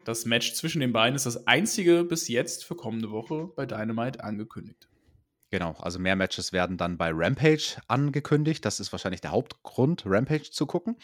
Das 0.05 0.25
Match 0.25 0.55
zwischen 0.55 0.81
den 0.81 0.93
beiden 0.93 1.17
ist 1.17 1.27
das 1.27 1.47
einzige 1.47 2.05
bis 2.05 2.29
jetzt 2.29 2.65
für 2.65 2.77
kommende 2.77 3.11
Woche 3.11 3.49
bei 3.57 3.67
Dynamite 3.67 4.23
angekündigt. 4.23 4.89
Genau, 5.51 5.73
also 5.81 5.99
mehr 5.99 6.15
Matches 6.15 6.53
werden 6.53 6.77
dann 6.77 6.99
bei 6.99 7.11
Rampage 7.13 7.81
angekündigt. 7.89 8.65
Das 8.65 8.81
ist 8.81 8.93
wahrscheinlich 8.93 9.23
der 9.23 9.31
Hauptgrund, 9.31 10.05
Rampage 10.05 10.51
zu 10.51 10.67
gucken. 10.67 10.97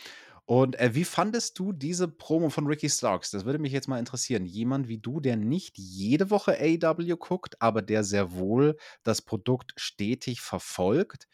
Und 0.46 0.78
äh, 0.78 0.94
wie 0.94 1.04
fandest 1.04 1.58
du 1.58 1.72
diese 1.72 2.06
Promo 2.08 2.50
von 2.50 2.66
Ricky 2.66 2.90
Starks? 2.90 3.30
Das 3.30 3.44
würde 3.46 3.58
mich 3.58 3.72
jetzt 3.72 3.88
mal 3.88 3.98
interessieren. 3.98 4.44
Jemand 4.44 4.88
wie 4.88 4.98
du, 4.98 5.20
der 5.20 5.36
nicht 5.36 5.78
jede 5.78 6.30
Woche 6.30 6.58
AW 6.60 7.16
guckt, 7.18 7.60
aber 7.62 7.80
der 7.82 8.04
sehr 8.04 8.32
wohl 8.34 8.76
das 9.04 9.22
Produkt 9.22 9.72
stetig 9.76 10.42
verfolgt. 10.42 11.28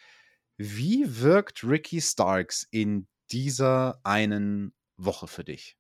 Wie 0.56 1.20
wirkt 1.22 1.64
Ricky 1.64 2.00
Starks 2.00 2.66
in 2.70 3.08
dieser 3.32 4.00
einen 4.04 4.74
Woche 4.96 5.26
für 5.26 5.44
dich? 5.44 5.76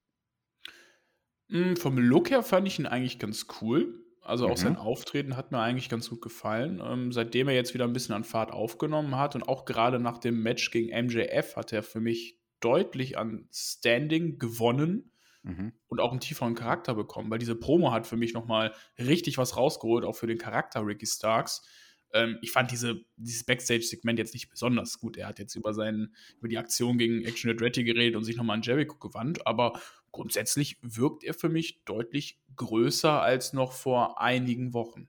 Mm, 1.48 1.74
Vom 1.76 1.98
Look 1.98 2.30
her 2.30 2.42
fand 2.42 2.66
ich 2.66 2.78
ihn 2.78 2.86
eigentlich 2.86 3.18
ganz 3.18 3.46
cool. 3.60 4.04
Also 4.22 4.48
auch 4.48 4.56
Mhm. 4.56 4.56
sein 4.58 4.76
Auftreten 4.76 5.36
hat 5.36 5.50
mir 5.50 5.60
eigentlich 5.60 5.88
ganz 5.88 6.10
gut 6.10 6.20
gefallen. 6.22 6.80
Ähm, 6.84 7.10
seitdem 7.12 7.48
er 7.48 7.54
jetzt 7.54 7.74
wieder 7.74 7.84
ein 7.84 7.92
bisschen 7.92 8.14
an 8.14 8.24
Fahrt 8.24 8.52
aufgenommen 8.52 9.16
hat 9.16 9.34
und 9.34 9.42
auch 9.48 9.64
gerade 9.64 9.98
nach 9.98 10.18
dem 10.18 10.42
Match 10.42 10.70
gegen 10.70 10.90
MJF 10.90 11.56
hat 11.56 11.72
er 11.72 11.82
für 11.82 12.00
mich 12.00 12.39
deutlich 12.60 13.18
an 13.18 13.48
Standing 13.52 14.38
gewonnen 14.38 15.12
Mhm. 15.42 15.72
und 15.88 16.00
auch 16.00 16.10
einen 16.10 16.20
tieferen 16.20 16.54
Charakter 16.54 16.94
bekommen, 16.94 17.30
weil 17.30 17.38
diese 17.38 17.54
Promo 17.56 17.92
hat 17.92 18.06
für 18.06 18.18
mich 18.18 18.34
nochmal 18.34 18.74
richtig 18.98 19.38
was 19.38 19.56
rausgeholt, 19.56 20.04
auch 20.04 20.14
für 20.14 20.26
den 20.26 20.36
Charakter 20.36 20.86
Ricky 20.86 21.06
Starks. 21.06 21.66
Ähm, 22.12 22.36
ich 22.42 22.52
fand 22.52 22.70
diese, 22.70 23.06
dieses 23.16 23.44
Backstage-Segment 23.44 24.18
jetzt 24.18 24.34
nicht 24.34 24.50
besonders 24.50 24.98
gut. 24.98 25.16
Er 25.16 25.28
hat 25.28 25.38
jetzt 25.38 25.54
über, 25.54 25.72
seinen, 25.72 26.14
über 26.38 26.48
die 26.48 26.58
Aktion 26.58 26.98
gegen 26.98 27.24
Action 27.24 27.50
Andretti 27.50 27.84
geredet 27.84 28.16
und 28.16 28.24
sich 28.24 28.36
nochmal 28.36 28.56
an 28.56 28.62
Jericho 28.62 28.98
gewandt, 28.98 29.46
aber 29.46 29.80
grundsätzlich 30.12 30.76
wirkt 30.82 31.24
er 31.24 31.32
für 31.32 31.48
mich 31.48 31.84
deutlich 31.86 32.38
größer 32.56 33.22
als 33.22 33.54
noch 33.54 33.72
vor 33.72 34.20
einigen 34.20 34.74
Wochen. 34.74 35.08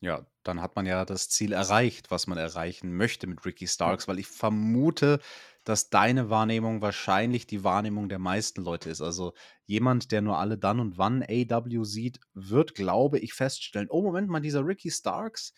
Ja, 0.00 0.26
dann 0.42 0.60
hat 0.60 0.76
man 0.76 0.86
ja 0.86 1.04
das 1.04 1.28
Ziel 1.28 1.52
erreicht, 1.52 2.10
was 2.10 2.26
man 2.26 2.38
erreichen 2.38 2.94
möchte 2.96 3.26
mit 3.26 3.44
Ricky 3.44 3.66
Starks, 3.66 4.06
weil 4.06 4.18
ich 4.18 4.26
vermute, 4.28 5.20
dass 5.66 5.90
deine 5.90 6.30
Wahrnehmung 6.30 6.80
wahrscheinlich 6.80 7.48
die 7.48 7.64
Wahrnehmung 7.64 8.08
der 8.08 8.20
meisten 8.20 8.62
Leute 8.62 8.88
ist. 8.88 9.02
Also 9.02 9.32
jemand, 9.64 10.12
der 10.12 10.22
nur 10.22 10.38
alle 10.38 10.56
dann 10.56 10.78
und 10.78 10.96
wann 10.96 11.24
AW 11.24 11.82
sieht, 11.84 12.20
wird, 12.34 12.76
glaube 12.76 13.18
ich, 13.18 13.34
feststellen, 13.34 13.88
oh 13.90 14.00
Moment 14.00 14.28
mal, 14.28 14.40
dieser 14.40 14.64
Ricky 14.64 14.92
Starks, 14.92 15.52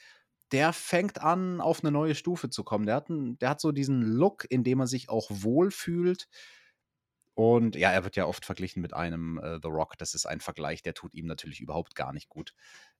der 0.50 0.72
fängt 0.72 1.20
an, 1.20 1.60
auf 1.60 1.84
eine 1.84 1.90
neue 1.90 2.14
Stufe 2.14 2.48
zu 2.48 2.64
kommen. 2.64 2.86
Der 2.86 2.94
hat, 2.96 3.10
einen, 3.10 3.38
der 3.38 3.50
hat 3.50 3.60
so 3.60 3.70
diesen 3.70 4.00
Look, 4.00 4.46
in 4.48 4.64
dem 4.64 4.80
er 4.80 4.86
sich 4.86 5.10
auch 5.10 5.28
wohlfühlt. 5.30 6.26
Und 7.34 7.76
ja, 7.76 7.90
er 7.92 8.02
wird 8.02 8.16
ja 8.16 8.24
oft 8.24 8.46
verglichen 8.46 8.80
mit 8.80 8.94
einem 8.94 9.38
äh, 9.38 9.60
The 9.62 9.68
Rock. 9.68 9.98
Das 9.98 10.14
ist 10.14 10.24
ein 10.24 10.40
Vergleich, 10.40 10.82
der 10.82 10.94
tut 10.94 11.14
ihm 11.14 11.26
natürlich 11.26 11.60
überhaupt 11.60 11.94
gar 11.94 12.14
nicht 12.14 12.30
gut. 12.30 12.54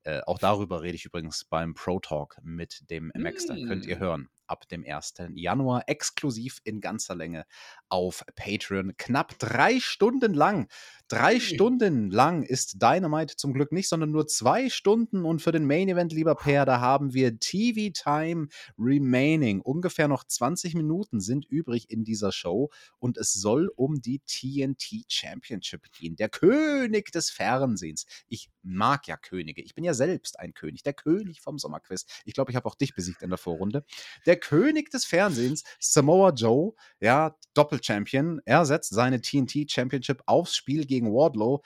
Äh, 0.05 0.21
auch 0.27 0.39
darüber 0.39 0.83
rede 0.83 0.97
ich 0.97 1.05
übrigens 1.05 1.45
beim 1.45 1.75
Pro 1.75 2.01
Talk 2.01 2.39
mit 2.43 2.91
dem 2.91 3.11
MX. 3.15 3.47
Da 3.47 3.55
könnt 3.55 3.87
ihr 3.87 3.97
mm. 3.97 4.01
hören 4.01 4.29
ab 4.49 4.69
dem 4.69 4.85
1. 4.85 5.15
Januar 5.35 5.85
exklusiv 5.87 6.61
in 6.65 6.81
ganzer 6.81 7.15
Länge 7.15 7.47
auf 7.89 8.25
Patreon. 8.35 8.97
Knapp 8.97 9.39
drei 9.39 9.79
Stunden 9.81 10.35
lang. 10.35 10.69
Drei 11.09 11.37
okay. 11.37 11.41
Stunden 11.41 12.11
lang 12.11 12.43
ist 12.43 12.83
Dynamite 12.83 13.37
zum 13.37 13.53
Glück 13.53 13.73
nicht, 13.73 13.89
sondern 13.89 14.11
nur 14.11 14.27
zwei 14.27 14.69
Stunden. 14.69 15.25
Und 15.25 15.41
für 15.41 15.53
den 15.53 15.67
Main 15.67 15.89
Event, 15.89 16.13
lieber 16.13 16.35
Per, 16.35 16.67
da 16.67 16.81
haben 16.81 17.15
wir 17.15 17.39
TV 17.39 17.93
Time 17.93 18.49
remaining. 18.79 19.61
Ungefähr 19.61 20.09
noch 20.09 20.25
20 20.25 20.75
Minuten 20.75 21.21
sind 21.21 21.47
übrig 21.47 21.91
in 21.91 22.05
dieser 22.05 22.33
Show. 22.33 22.71
Und 22.99 23.17
es 23.17 23.33
soll 23.33 23.71
um 23.77 24.01
die 24.01 24.21
TNT 24.21 25.05
Championship 25.09 25.91
gehen. 25.93 26.17
Der 26.17 26.29
König 26.29 27.13
des 27.13 27.31
Fernsehens. 27.31 28.07
Ich 28.29 28.51
mag 28.69 29.09
ja 29.09 29.17
Könige. 29.17 29.63
Ich 29.63 29.75
bin 29.75 29.85
ja 29.85 29.95
selbst 29.95 30.39
ein 30.39 30.55
König. 30.55 30.83
Der 30.83 30.93
König 30.93 31.41
vom 31.41 31.59
Sommerquiz. 31.59 32.07
Ich 32.25 32.35
glaube, 32.35 32.51
ich 32.51 32.57
habe 32.57 32.67
auch 32.69 32.75
dich 32.75 32.95
besiegt 32.95 33.23
in 33.23 33.31
der 33.31 33.39
Vorrunde. 33.39 33.85
Der 34.27 34.37
König 34.39 34.91
des 34.91 35.05
Fernsehens, 35.05 35.65
Samoa 35.81 36.31
Joe, 36.31 36.75
ja, 37.01 37.37
Doppelchampion, 37.55 38.41
er 38.45 38.65
setzt 38.67 38.91
seine 38.91 39.21
TNT 39.21 39.71
Championship 39.71 40.23
aufs 40.27 40.55
Spiel 40.55 40.87
gegen 40.87 41.13
Wardlow. 41.13 41.63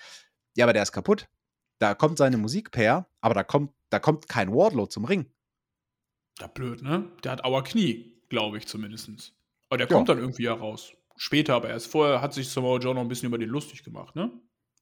Ja, 0.56 0.64
aber 0.64 0.72
der 0.72 0.82
ist 0.82 0.92
kaputt. 0.92 1.28
Da 1.78 1.94
kommt 1.94 2.18
seine 2.18 2.36
Musik 2.36 2.70
per, 2.70 3.08
aber 3.20 3.34
da 3.34 3.42
kommt, 3.42 3.72
da 3.90 3.98
kommt 3.98 4.28
kein 4.28 4.52
Wardlow 4.52 4.86
zum 4.86 5.04
Ring. 5.04 5.26
Ja, 6.38 6.46
blöd, 6.46 6.82
ne? 6.82 7.10
Der 7.24 7.32
hat 7.32 7.44
Auer 7.44 7.64
Knie, 7.64 8.22
glaube 8.28 8.58
ich 8.58 8.66
zumindest. 8.66 9.34
Aber 9.68 9.78
der 9.78 9.86
kommt 9.86 10.08
ja. 10.08 10.14
dann 10.14 10.22
irgendwie 10.22 10.46
heraus. 10.46 10.92
Später, 11.16 11.54
aber 11.54 11.68
erst 11.68 11.88
vorher 11.88 12.20
hat 12.20 12.34
sich 12.34 12.48
Samoa 12.48 12.78
Joe 12.78 12.94
noch 12.94 13.02
ein 13.02 13.08
bisschen 13.08 13.28
über 13.28 13.38
den 13.38 13.48
lustig 13.48 13.84
gemacht, 13.84 14.16
ne? 14.16 14.30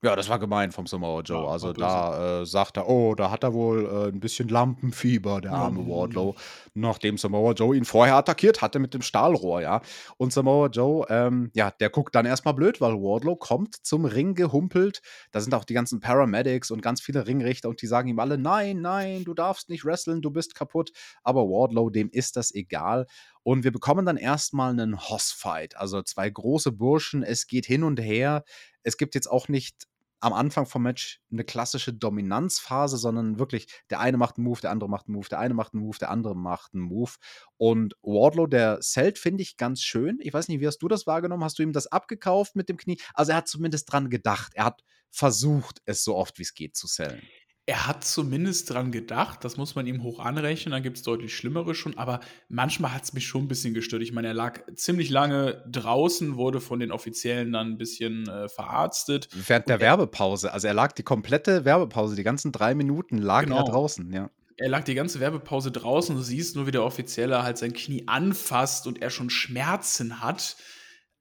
Ja, 0.02 0.16
das 0.16 0.30
war 0.30 0.38
gemein 0.38 0.72
vom 0.72 0.86
Samoa 0.86 1.20
Joe. 1.20 1.44
Ja, 1.44 1.50
also 1.50 1.74
da 1.74 2.40
äh, 2.40 2.46
sagt 2.46 2.78
er, 2.78 2.88
oh, 2.88 3.14
da 3.14 3.30
hat 3.30 3.44
er 3.44 3.52
wohl 3.52 3.84
äh, 3.84 4.08
ein 4.08 4.18
bisschen 4.18 4.48
Lampenfieber, 4.48 5.42
der 5.42 5.52
arme 5.52 5.82
mhm. 5.82 5.90
Wardlow, 5.90 6.36
nachdem 6.72 7.18
Samoa 7.18 7.52
Joe 7.52 7.76
ihn 7.76 7.84
vorher 7.84 8.16
attackiert 8.16 8.62
hatte 8.62 8.78
mit 8.78 8.94
dem 8.94 9.02
Stahlrohr, 9.02 9.60
ja. 9.60 9.82
Und 10.16 10.32
Samoa 10.32 10.68
Joe, 10.68 11.04
ähm, 11.10 11.50
ja, 11.52 11.70
der 11.70 11.90
guckt 11.90 12.14
dann 12.14 12.24
erstmal 12.24 12.54
blöd, 12.54 12.80
weil 12.80 12.94
Wardlow 12.94 13.36
kommt 13.36 13.76
zum 13.84 14.06
Ring 14.06 14.34
gehumpelt. 14.34 15.02
Da 15.32 15.42
sind 15.42 15.52
auch 15.52 15.64
die 15.66 15.74
ganzen 15.74 16.00
Paramedics 16.00 16.70
und 16.70 16.80
ganz 16.80 17.02
viele 17.02 17.26
Ringrichter 17.26 17.68
und 17.68 17.82
die 17.82 17.86
sagen 17.86 18.08
ihm 18.08 18.20
alle, 18.20 18.38
nein, 18.38 18.80
nein, 18.80 19.24
du 19.24 19.34
darfst 19.34 19.68
nicht 19.68 19.84
wresteln, 19.84 20.22
du 20.22 20.30
bist 20.30 20.54
kaputt. 20.54 20.92
Aber 21.22 21.42
Wardlow, 21.42 21.90
dem 21.90 22.08
ist 22.08 22.36
das 22.36 22.54
egal. 22.54 23.06
Und 23.42 23.64
wir 23.64 23.72
bekommen 23.72 24.06
dann 24.06 24.16
erstmal 24.16 24.70
einen 24.70 24.98
Hoss-Fight. 24.98 25.76
Also 25.76 26.00
zwei 26.02 26.30
große 26.30 26.72
Burschen, 26.72 27.22
es 27.22 27.46
geht 27.46 27.66
hin 27.66 27.84
und 27.84 28.00
her. 28.00 28.44
Es 28.82 28.96
gibt 28.96 29.14
jetzt 29.14 29.30
auch 29.30 29.48
nicht 29.48 29.89
am 30.20 30.32
Anfang 30.32 30.66
vom 30.66 30.82
Match 30.82 31.20
eine 31.32 31.44
klassische 31.44 31.92
Dominanzphase, 31.92 32.96
sondern 32.98 33.38
wirklich, 33.38 33.66
der 33.90 34.00
eine 34.00 34.16
macht 34.16 34.36
einen 34.36 34.46
Move, 34.46 34.60
der 34.60 34.70
andere 34.70 34.88
macht 34.88 35.08
einen 35.08 35.16
Move, 35.16 35.28
der 35.28 35.38
eine 35.38 35.54
macht 35.54 35.74
einen 35.74 35.82
Move, 35.82 35.98
der 35.98 36.10
andere 36.10 36.36
macht 36.36 36.74
einen 36.74 36.82
Move. 36.82 37.12
Und 37.56 37.94
Wardlow, 38.02 38.46
der 38.46 38.80
zählt, 38.80 39.18
finde 39.18 39.42
ich 39.42 39.56
ganz 39.56 39.82
schön. 39.82 40.18
Ich 40.20 40.32
weiß 40.32 40.48
nicht, 40.48 40.60
wie 40.60 40.66
hast 40.66 40.78
du 40.78 40.88
das 40.88 41.06
wahrgenommen? 41.06 41.44
Hast 41.44 41.58
du 41.58 41.62
ihm 41.62 41.72
das 41.72 41.86
abgekauft 41.86 42.56
mit 42.56 42.68
dem 42.68 42.76
Knie? 42.76 43.00
Also 43.14 43.32
er 43.32 43.38
hat 43.38 43.48
zumindest 43.48 43.90
dran 43.90 44.10
gedacht. 44.10 44.52
Er 44.54 44.66
hat 44.66 44.82
versucht, 45.10 45.80
es 45.86 46.04
so 46.04 46.16
oft 46.16 46.38
wie 46.38 46.42
es 46.42 46.54
geht 46.54 46.76
zu 46.76 46.86
sellen 46.86 47.22
er 47.70 47.86
hat 47.86 48.02
zumindest 48.02 48.70
dran 48.70 48.90
gedacht, 48.90 49.44
das 49.44 49.56
muss 49.56 49.76
man 49.76 49.86
ihm 49.86 50.02
hoch 50.02 50.18
anrechnen, 50.18 50.72
dann 50.72 50.82
gibt 50.82 50.96
es 50.96 51.04
deutlich 51.04 51.36
Schlimmere 51.36 51.76
schon, 51.76 51.96
aber 51.96 52.18
manchmal 52.48 52.92
hat 52.92 53.04
es 53.04 53.12
mich 53.12 53.28
schon 53.28 53.44
ein 53.44 53.48
bisschen 53.48 53.74
gestört. 53.74 54.02
Ich 54.02 54.10
meine, 54.10 54.26
er 54.26 54.34
lag 54.34 54.62
ziemlich 54.74 55.08
lange 55.08 55.62
draußen, 55.70 56.34
wurde 56.34 56.60
von 56.60 56.80
den 56.80 56.90
Offiziellen 56.90 57.52
dann 57.52 57.68
ein 57.68 57.78
bisschen 57.78 58.28
äh, 58.28 58.48
verarztet. 58.48 59.28
Während 59.46 59.68
der 59.68 59.78
Werbepause, 59.78 60.52
also 60.52 60.66
er 60.66 60.74
lag 60.74 60.90
die 60.90 61.04
komplette 61.04 61.64
Werbepause, 61.64 62.16
die 62.16 62.24
ganzen 62.24 62.50
drei 62.50 62.74
Minuten 62.74 63.18
lag 63.18 63.44
genau. 63.44 63.58
er 63.58 63.64
draußen, 63.64 64.12
ja. 64.12 64.30
Er 64.56 64.68
lag 64.68 64.82
die 64.82 64.96
ganze 64.96 65.20
Werbepause 65.20 65.70
draußen, 65.70 66.16
du 66.16 66.22
siehst 66.22 66.56
nur, 66.56 66.66
wie 66.66 66.72
der 66.72 66.82
Offizielle 66.82 67.44
halt 67.44 67.56
sein 67.56 67.72
Knie 67.72 68.02
anfasst 68.08 68.88
und 68.88 69.00
er 69.00 69.10
schon 69.10 69.30
Schmerzen 69.30 70.20
hat. 70.20 70.56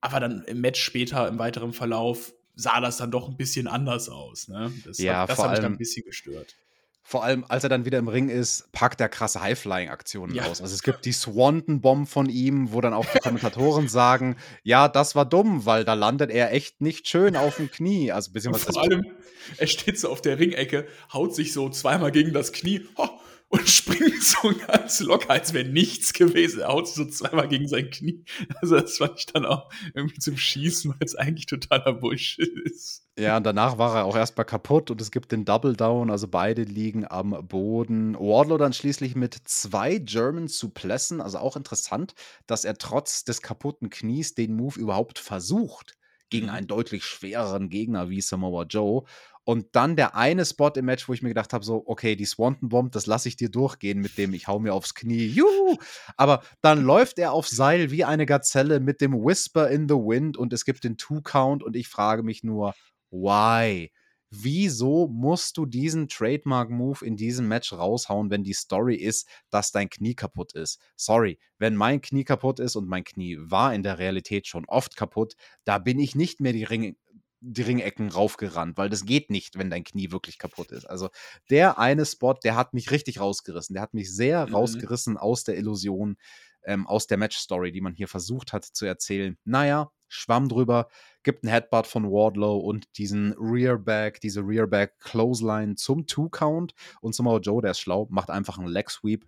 Aber 0.01 0.19
dann 0.19 0.45
im 0.47 0.61
Match 0.61 0.81
später, 0.81 1.27
im 1.27 1.37
weiteren 1.37 1.73
Verlauf, 1.73 2.33
sah 2.59 2.81
das 2.81 2.97
dann 2.97 3.11
doch 3.11 3.29
ein 3.29 3.37
bisschen 3.37 3.67
anders 3.67 4.09
aus. 4.09 4.47
Ne? 4.47 4.71
Das, 4.85 4.97
ja, 4.97 5.21
hat, 5.21 5.29
das 5.29 5.39
hat 5.39 5.51
mich 5.51 5.59
dann 5.59 5.73
ein 5.73 5.77
bisschen 5.77 6.05
gestört. 6.05 6.55
Vor 7.01 7.23
allem, 7.23 7.43
als 7.47 7.63
er 7.63 7.69
dann 7.69 7.85
wieder 7.85 7.97
im 7.97 8.07
Ring 8.07 8.29
ist, 8.29 8.71
packt 8.71 9.01
er 9.01 9.09
krasse 9.09 9.41
High-Flying-Aktionen 9.41 10.35
ja. 10.35 10.43
aus. 10.43 10.61
Also 10.61 10.75
es 10.75 10.83
gibt 10.83 11.05
die 11.05 11.11
Swanton-Bomb 11.11 12.07
von 12.07 12.29
ihm, 12.29 12.71
wo 12.71 12.81
dann 12.81 12.93
auch 12.93 13.05
die 13.05 13.17
Kommentatoren 13.17 13.87
sagen, 13.89 14.35
ja, 14.61 14.87
das 14.87 15.15
war 15.15 15.25
dumm, 15.25 15.65
weil 15.65 15.85
da 15.85 15.95
landet 15.95 16.29
er 16.29 16.53
echt 16.53 16.81
nicht 16.81 17.07
schön 17.07 17.35
auf 17.35 17.55
dem 17.55 17.71
Knie. 17.71 18.11
Also 18.11 18.31
beziehungsweise 18.31 18.73
vor 18.73 18.83
allem, 18.83 19.05
er 19.57 19.65
steht 19.65 19.99
so 19.99 20.09
auf 20.09 20.21
der 20.21 20.37
Ringecke, 20.37 20.87
haut 21.11 21.33
sich 21.33 21.51
so 21.51 21.69
zweimal 21.69 22.11
gegen 22.11 22.31
das 22.31 22.51
Knie. 22.51 22.85
Oh, 22.95 23.07
und 23.49 23.67
springt 23.69 24.23
so 24.23 24.53
ganz 24.67 24.99
locker, 25.01 25.31
als 25.31 25.53
wäre 25.53 25.67
nichts 25.67 26.13
gewesen. 26.13 26.61
Er 26.61 26.69
haut 26.69 26.87
so 26.87 27.05
zweimal 27.05 27.47
gegen 27.47 27.67
sein 27.67 27.89
Knie. 27.89 28.23
Also 28.61 28.79
das 28.79 28.97
fand 28.97 29.19
ich 29.19 29.25
dann 29.25 29.45
auch 29.45 29.69
irgendwie 29.93 30.19
zum 30.19 30.37
Schießen, 30.37 30.91
weil 30.91 31.05
es 31.05 31.15
eigentlich 31.15 31.47
totaler 31.47 31.93
Bullshit 31.93 32.47
ist. 32.65 33.05
Ja, 33.17 33.35
und 33.35 33.43
danach 33.45 33.77
war 33.77 33.97
er 33.97 34.05
auch 34.05 34.15
erstmal 34.15 34.45
kaputt 34.45 34.91
und 34.91 35.01
es 35.01 35.11
gibt 35.11 35.33
den 35.33 35.43
Double 35.43 35.75
Down, 35.75 36.09
also 36.09 36.27
beide 36.27 36.63
liegen 36.63 37.05
am 37.05 37.31
Boden. 37.47 38.15
Wardlow 38.15 38.57
dann 38.57 38.71
schließlich 38.71 39.15
mit 39.15 39.35
zwei 39.43 39.97
German 39.97 40.47
Suplessen, 40.47 41.19
also 41.19 41.39
auch 41.39 41.57
interessant, 41.57 42.13
dass 42.47 42.63
er 42.63 42.77
trotz 42.77 43.25
des 43.25 43.41
kaputten 43.41 43.89
Knies 43.89 44.35
den 44.35 44.55
Move 44.55 44.79
überhaupt 44.79 45.19
versucht 45.19 45.97
gegen 46.29 46.47
mhm. 46.47 46.53
einen 46.53 46.67
deutlich 46.67 47.03
schwereren 47.03 47.69
Gegner 47.69 48.09
wie 48.09 48.21
Samoa 48.21 48.63
Joe. 48.63 49.03
Und 49.49 49.69
dann 49.71 49.95
der 49.95 50.15
eine 50.15 50.45
Spot 50.45 50.69
im 50.75 50.85
Match, 50.85 51.09
wo 51.09 51.13
ich 51.13 51.23
mir 51.23 51.29
gedacht 51.29 51.53
habe, 51.53 51.65
so, 51.65 51.81
okay, 51.87 52.15
die 52.15 52.25
Swanton 52.25 52.69
Bomb, 52.69 52.91
das 52.91 53.07
lasse 53.07 53.27
ich 53.27 53.35
dir 53.35 53.49
durchgehen 53.49 53.99
mit 53.99 54.15
dem, 54.15 54.35
ich 54.35 54.47
hau 54.47 54.59
mir 54.59 54.75
aufs 54.75 54.93
Knie, 54.93 55.25
juhu! 55.25 55.75
Aber 56.17 56.43
dann 56.61 56.83
läuft 56.83 57.17
er 57.17 57.33
auf 57.33 57.47
Seil 57.47 57.89
wie 57.89 58.03
eine 58.03 58.27
Gazelle 58.27 58.79
mit 58.79 59.01
dem 59.01 59.11
Whisper 59.11 59.67
in 59.71 59.89
the 59.89 59.95
Wind 59.95 60.37
und 60.37 60.53
es 60.53 60.65
gibt 60.65 60.83
den 60.83 60.97
Two-Count 60.97 61.63
und 61.63 61.75
ich 61.75 61.87
frage 61.87 62.21
mich 62.21 62.43
nur, 62.43 62.75
why? 63.09 63.91
Wieso 64.29 65.07
musst 65.07 65.57
du 65.57 65.65
diesen 65.65 66.07
Trademark-Move 66.07 67.03
in 67.03 67.17
diesem 67.17 67.47
Match 67.47 67.73
raushauen, 67.73 68.29
wenn 68.29 68.43
die 68.43 68.53
Story 68.53 68.93
ist, 68.93 69.27
dass 69.49 69.71
dein 69.71 69.89
Knie 69.89 70.13
kaputt 70.13 70.53
ist? 70.53 70.79
Sorry, 70.95 71.39
wenn 71.57 71.75
mein 71.75 72.01
Knie 72.01 72.23
kaputt 72.23 72.59
ist 72.59 72.75
und 72.75 72.87
mein 72.87 73.03
Knie 73.03 73.37
war 73.39 73.73
in 73.73 73.81
der 73.81 73.97
Realität 73.97 74.45
schon 74.45 74.65
oft 74.65 74.95
kaputt, 74.95 75.33
da 75.63 75.79
bin 75.79 75.97
ich 75.97 76.13
nicht 76.13 76.39
mehr 76.39 76.53
die 76.53 76.63
Ring 76.63 76.95
die 77.41 77.61
Ringecken 77.61 78.09
raufgerannt, 78.09 78.77
weil 78.77 78.89
das 78.89 79.05
geht 79.05 79.29
nicht, 79.29 79.57
wenn 79.57 79.69
dein 79.69 79.83
Knie 79.83 80.11
wirklich 80.11 80.37
kaputt 80.37 80.71
ist. 80.71 80.85
Also 80.85 81.09
der 81.49 81.79
eine 81.79 82.05
Spot, 82.05 82.33
der 82.33 82.55
hat 82.55 82.73
mich 82.73 82.91
richtig 82.91 83.19
rausgerissen. 83.19 83.73
Der 83.73 83.81
hat 83.81 83.93
mich 83.93 84.13
sehr 84.13 84.47
mhm. 84.47 84.55
rausgerissen 84.55 85.17
aus 85.17 85.43
der 85.43 85.57
Illusion, 85.57 86.17
ähm, 86.63 86.87
aus 86.87 87.07
der 87.07 87.17
Match-Story, 87.17 87.71
die 87.71 87.81
man 87.81 87.93
hier 87.93 88.07
versucht 88.07 88.53
hat 88.53 88.65
zu 88.65 88.85
erzählen. 88.85 89.37
Naja, 89.45 89.91
schwamm 90.07 90.49
drüber, 90.49 90.89
gibt 91.23 91.43
einen 91.43 91.53
Headbutt 91.53 91.87
von 91.87 92.05
Wardlow 92.11 92.57
und 92.57 92.97
diesen 92.97 93.33
Rearback, 93.39 94.19
diese 94.19 94.41
Rearback 94.41 94.99
Clothesline 94.99 95.75
zum 95.75 96.07
Two-Count. 96.07 96.73
Und 97.01 97.15
Samoa 97.15 97.39
Joe, 97.39 97.61
der 97.61 97.71
ist 97.71 97.79
schlau, 97.79 98.07
macht 98.09 98.29
einfach 98.29 98.57
einen 98.57 98.67
Leg 98.67 98.89
Sweep 98.89 99.25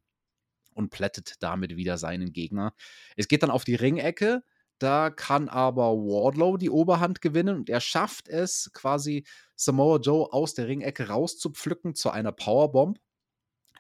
und 0.74 0.89
plättet 0.89 1.36
damit 1.39 1.76
wieder 1.76 1.97
seinen 1.97 2.34
Gegner. 2.34 2.74
Es 3.16 3.28
geht 3.28 3.43
dann 3.43 3.51
auf 3.51 3.64
die 3.64 3.76
Ringecke 3.76 4.43
da 4.82 5.09
kann 5.11 5.47
aber 5.47 5.91
Wardlow 5.95 6.57
die 6.57 6.69
Oberhand 6.69 7.21
gewinnen 7.21 7.55
und 7.55 7.69
er 7.69 7.82
schafft 7.82 8.27
es 8.27 8.71
quasi 8.73 9.25
Samoa 9.55 9.97
Joe 9.97 10.34
aus 10.34 10.55
der 10.55 10.67
Ringecke 10.67 11.07
rauszupflücken 11.07 11.93
zu 11.93 12.09
einer 12.09 12.32
Powerbomb. 12.32 12.99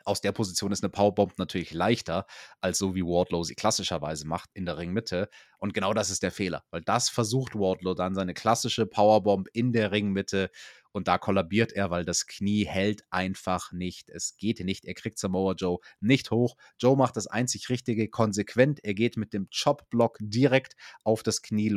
Aus 0.05 0.21
der 0.21 0.31
Position 0.31 0.71
ist 0.71 0.83
eine 0.83 0.89
Powerbomb 0.89 1.37
natürlich 1.37 1.73
leichter, 1.73 2.25
als 2.59 2.77
so 2.77 2.95
wie 2.95 3.03
Wardlow 3.03 3.43
sie 3.43 3.55
klassischerweise 3.55 4.27
macht 4.27 4.49
in 4.53 4.65
der 4.65 4.77
Ringmitte. 4.77 5.29
Und 5.59 5.73
genau 5.73 5.93
das 5.93 6.09
ist 6.09 6.23
der 6.23 6.31
Fehler, 6.31 6.63
weil 6.71 6.81
das 6.81 7.09
versucht 7.09 7.55
Wardlow 7.55 7.93
dann 7.93 8.15
seine 8.15 8.33
klassische 8.33 8.85
Powerbomb 8.85 9.47
in 9.53 9.73
der 9.73 9.91
Ringmitte 9.91 10.49
und 10.91 11.07
da 11.07 11.17
kollabiert 11.17 11.73
er, 11.73 11.89
weil 11.89 12.05
das 12.05 12.27
Knie 12.27 12.65
hält 12.65 13.03
einfach 13.09 13.71
nicht. 13.71 14.09
Es 14.09 14.37
geht 14.37 14.59
nicht. 14.59 14.85
Er 14.85 14.93
kriegt 14.93 15.17
Samoa 15.17 15.53
Joe 15.53 15.79
nicht 15.99 16.31
hoch. 16.31 16.55
Joe 16.79 16.97
macht 16.97 17.15
das 17.15 17.27
einzig 17.27 17.69
Richtige, 17.69 18.09
konsequent. 18.09 18.83
Er 18.83 18.93
geht 18.93 19.17
mit 19.17 19.33
dem 19.33 19.49
Chop-Block 19.49 20.17
direkt 20.19 20.75
auf 21.03 21.23
das 21.23 21.41
Knie 21.41 21.69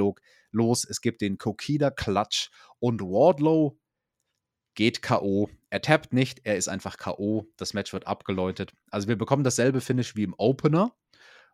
los. 0.51 0.85
Es 0.85 1.01
gibt 1.01 1.21
den 1.21 1.39
Kokida 1.39 1.91
Clutch 1.91 2.51
und 2.79 3.01
Wardlow 3.01 3.79
geht 4.75 5.03
K.O. 5.03 5.49
Er 5.71 5.81
tappt 5.81 6.13
nicht, 6.13 6.41
er 6.45 6.57
ist 6.57 6.69
einfach 6.69 6.97
K.O. 6.97 7.47
Das 7.57 7.75
Match 7.75 7.93
wird 7.93 8.07
abgeläutet. 8.07 8.73
Also 8.91 9.09
wir 9.09 9.17
bekommen 9.17 9.45
dasselbe 9.45 9.81
Finish 9.81 10.17
wie 10.17 10.25
im 10.25 10.35
Opener, 10.37 10.95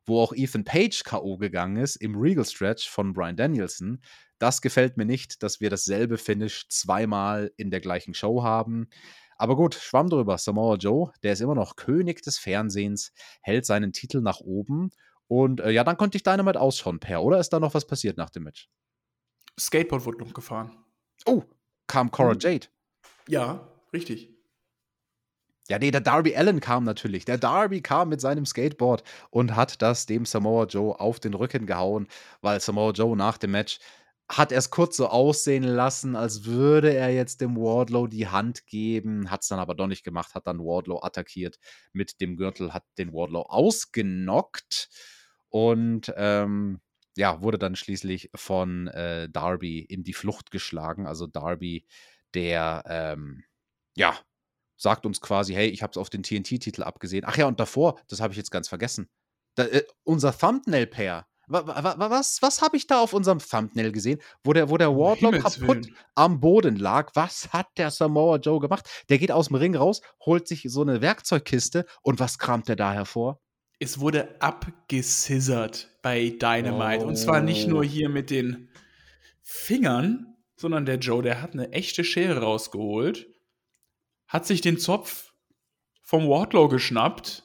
wo 0.07 0.21
auch 0.21 0.33
Ethan 0.35 0.65
Page 0.65 1.03
K.O. 1.05 1.37
gegangen 1.39 1.77
ist 1.77 1.97
im 1.97 2.17
Regal 2.17 2.45
Stretch 2.45 2.89
von 2.89 3.13
Brian 3.13 3.37
Danielson. 3.37 4.01
Das 4.39 4.63
gefällt 4.63 4.97
mir 4.97 5.05
nicht, 5.05 5.43
dass 5.43 5.61
wir 5.61 5.71
dasselbe 5.71 6.19
Finish 6.19 6.69
zweimal 6.69 7.53
in 7.57 7.71
der 7.71 7.81
gleichen 7.81 8.15
Show 8.15 8.43
haben. 8.43 8.89
Aber 9.37 9.57
gut, 9.57 9.75
schwamm 9.75 10.11
drüber. 10.11 10.37
Samoa 10.39 10.77
Joe, 10.77 11.13
der 11.23 11.33
ist 11.33 11.41
immer 11.41 11.55
noch 11.55 11.77
König 11.77 12.23
des 12.23 12.39
Fernsehens, 12.39 13.13
hält 13.43 13.65
seinen 13.67 13.93
Titel 13.93 14.21
nach 14.21 14.41
oben. 14.41 14.91
Und 15.29 15.61
äh, 15.61 15.71
ja, 15.71 15.85
dann 15.85 15.97
konnte 15.97 16.17
ich 16.17 16.23
Dynamite 16.23 16.61
ausschauen, 16.61 17.01
Per. 17.01 17.23
Oder 17.23 17.39
ist 17.39 17.51
da 17.51 17.61
noch 17.61 17.75
was 17.75 17.87
passiert 17.87 18.17
nach 18.17 18.31
dem 18.31 18.43
Match? 18.43 18.69
Skateboard 19.59 20.05
wurde 20.05 20.19
noch 20.19 20.35
gefahren. 20.35 20.77
Oh, 21.25 21.45
kam 21.87 22.11
Cora 22.11 22.35
mhm. 22.35 22.41
Jade. 22.41 22.67
Ja, 23.29 23.69
richtig. 23.93 24.40
Ja, 25.71 25.79
nee, 25.79 25.93
der 25.93 26.01
Darby 26.01 26.35
Allen 26.35 26.59
kam 26.59 26.83
natürlich. 26.83 27.25
Der 27.25 27.39
Darby 27.39 27.81
kam 27.81 28.09
mit 28.09 28.21
seinem 28.21 28.45
Skateboard 28.45 29.05
und 29.31 29.55
hat 29.55 29.81
das 29.83 30.05
dem 30.05 30.25
Samoa 30.25 30.65
Joe 30.65 30.99
auf 30.99 31.21
den 31.21 31.33
Rücken 31.33 31.65
gehauen, 31.65 32.09
weil 32.41 32.59
Samoa 32.61 32.91
Joe 32.91 33.17
nach 33.17 33.39
dem 33.39 33.53
Match 33.53 33.79
hat 34.29 34.51
es 34.51 34.71
kurz 34.71 34.97
so 34.97 35.07
aussehen 35.07 35.63
lassen, 35.63 36.17
als 36.17 36.45
würde 36.45 36.93
er 36.93 37.11
jetzt 37.11 37.41
dem 37.41 37.57
Wardlow 37.57 38.09
die 38.09 38.27
Hand 38.27 38.67
geben, 38.67 39.31
hat 39.31 39.43
es 39.43 39.49
dann 39.49 39.61
aber 39.61 39.77
doch 39.77 39.87
nicht 39.87 40.03
gemacht, 40.03 40.35
hat 40.35 40.49
dann 40.49 40.59
Wardlow 40.59 41.03
attackiert 41.05 41.59
mit 41.93 42.21
dem 42.21 42.37
Gürtel, 42.37 42.75
hat 42.75 42.85
den 42.99 43.13
Wardlow 43.13 43.43
ausgenockt 43.43 44.89
und 45.51 46.13
ähm, 46.17 46.81
ja, 47.17 47.43
wurde 47.43 47.59
dann 47.59 47.77
schließlich 47.77 48.31
von 48.35 48.89
äh, 48.89 49.29
Darby 49.31 49.81
in 49.81 50.03
die 50.03 50.15
Flucht 50.15 50.51
geschlagen. 50.51 51.07
Also 51.07 51.29
Darby 51.29 51.87
der, 52.35 52.83
ähm, 52.89 53.45
ja, 53.97 54.19
sagt 54.81 55.07
uns 55.07 55.21
quasi, 55.21 55.55
hey, 55.55 55.69
ich 55.69 55.83
habe 55.83 55.91
es 55.91 55.97
auf 55.99 56.11
den 56.11 56.23
TNT-Titel 56.23 56.83
abgesehen. 56.83 57.25
Ach 57.27 57.37
ja, 57.37 57.47
und 57.47 57.61
davor, 57.61 58.01
das 58.09 58.21
habe 58.21 58.33
ich 58.33 58.39
jetzt 58.39 58.51
ganz 58.51 58.69
vergessen. 58.69 59.09
Da, 59.55 59.65
äh, 59.65 59.85
unser 60.05 60.37
Thumbnail-Pair. 60.37 61.27
Was, 61.53 62.41
was 62.43 62.63
habe 62.63 62.77
ich 62.77 62.87
da 62.87 63.01
auf 63.01 63.13
unserem 63.13 63.41
Thumbnail 63.41 63.91
gesehen, 63.91 64.21
wo 64.45 64.53
der, 64.53 64.71
wo 64.71 64.77
der 64.77 64.91
Wardlow 64.91 65.33
kaputt 65.33 65.89
am 66.15 66.39
Boden 66.39 66.77
lag? 66.77 67.11
Was 67.15 67.53
hat 67.53 67.67
der 67.77 67.91
Samoa 67.91 68.37
Joe 68.37 68.61
gemacht? 68.61 68.89
Der 69.09 69.19
geht 69.19 69.33
aus 69.33 69.49
dem 69.49 69.57
Ring 69.57 69.75
raus, 69.75 70.01
holt 70.25 70.47
sich 70.47 70.65
so 70.69 70.83
eine 70.83 71.01
Werkzeugkiste 71.01 71.87
und 72.03 72.21
was 72.21 72.39
kramt 72.39 72.69
der 72.69 72.77
da 72.77 72.93
hervor? 72.93 73.41
Es 73.81 73.99
wurde 73.99 74.41
abgescissert 74.41 75.89
bei 76.03 76.37
Dynamite. 76.41 77.05
Oh. 77.05 77.09
Und 77.09 77.17
zwar 77.17 77.41
nicht 77.41 77.67
nur 77.67 77.81
oh. 77.81 77.83
hier 77.83 78.09
mit 78.09 78.31
den 78.31 78.69
Fingern, 79.43 80.37
sondern 80.57 80.87
der 80.87 80.99
Joe, 80.99 81.23
der 81.23 81.43
hat 81.43 81.55
eine 81.55 81.73
echte 81.73 82.05
Schere 82.05 82.43
rausgeholt, 82.43 83.27
hat 84.31 84.47
sich 84.47 84.61
den 84.61 84.79
Zopf 84.79 85.35
vom 86.03 86.29
Wardlow 86.29 86.69
geschnappt 86.69 87.45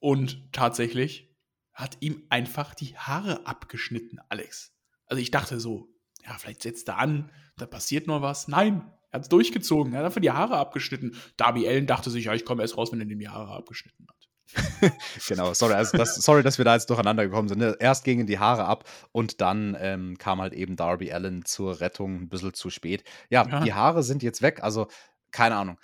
und 0.00 0.52
tatsächlich 0.52 1.34
hat 1.72 1.96
ihm 2.00 2.26
einfach 2.30 2.74
die 2.74 2.98
Haare 2.98 3.46
abgeschnitten, 3.46 4.18
Alex. 4.28 4.72
Also 5.06 5.22
ich 5.22 5.30
dachte 5.30 5.60
so, 5.60 5.88
ja, 6.24 6.36
vielleicht 6.36 6.62
setzt 6.62 6.88
er 6.88 6.98
an, 6.98 7.30
da 7.56 7.66
passiert 7.66 8.08
noch 8.08 8.22
was. 8.22 8.48
Nein, 8.48 8.92
er 9.10 9.18
hat 9.18 9.22
es 9.22 9.28
durchgezogen, 9.28 9.92
er 9.92 10.00
hat 10.00 10.06
einfach 10.06 10.20
die 10.20 10.32
Haare 10.32 10.56
abgeschnitten. 10.56 11.16
Darby 11.36 11.68
Allen 11.68 11.86
dachte 11.86 12.10
sich, 12.10 12.24
ja, 12.24 12.34
ich 12.34 12.44
komme 12.44 12.62
erst 12.62 12.76
raus, 12.76 12.90
wenn 12.90 13.00
er 13.00 13.06
ihm 13.06 13.18
die 13.20 13.28
Haare 13.28 13.54
abgeschnitten 13.54 14.06
hat. 14.08 14.92
genau, 15.28 15.54
sorry, 15.54 15.74
also 15.74 15.96
das, 15.96 16.16
sorry, 16.16 16.42
dass 16.42 16.58
wir 16.58 16.64
da 16.64 16.74
jetzt 16.74 16.90
durcheinander 16.90 17.24
gekommen 17.24 17.48
sind. 17.48 17.58
Ne? 17.58 17.76
Erst 17.78 18.04
gingen 18.04 18.26
die 18.26 18.38
Haare 18.38 18.64
ab 18.64 18.88
und 19.12 19.40
dann 19.40 19.76
ähm, 19.78 20.18
kam 20.18 20.40
halt 20.40 20.54
eben 20.54 20.76
Darby 20.76 21.12
Allen 21.12 21.44
zur 21.44 21.80
Rettung 21.80 22.22
ein 22.22 22.28
bisschen 22.28 22.54
zu 22.54 22.70
spät. 22.70 23.04
Ja, 23.30 23.46
ja, 23.46 23.60
die 23.60 23.74
Haare 23.74 24.02
sind 24.02 24.22
jetzt 24.22 24.42
weg, 24.42 24.62
also 24.62 24.88
keine 25.30 25.56
Ahnung. 25.56 25.78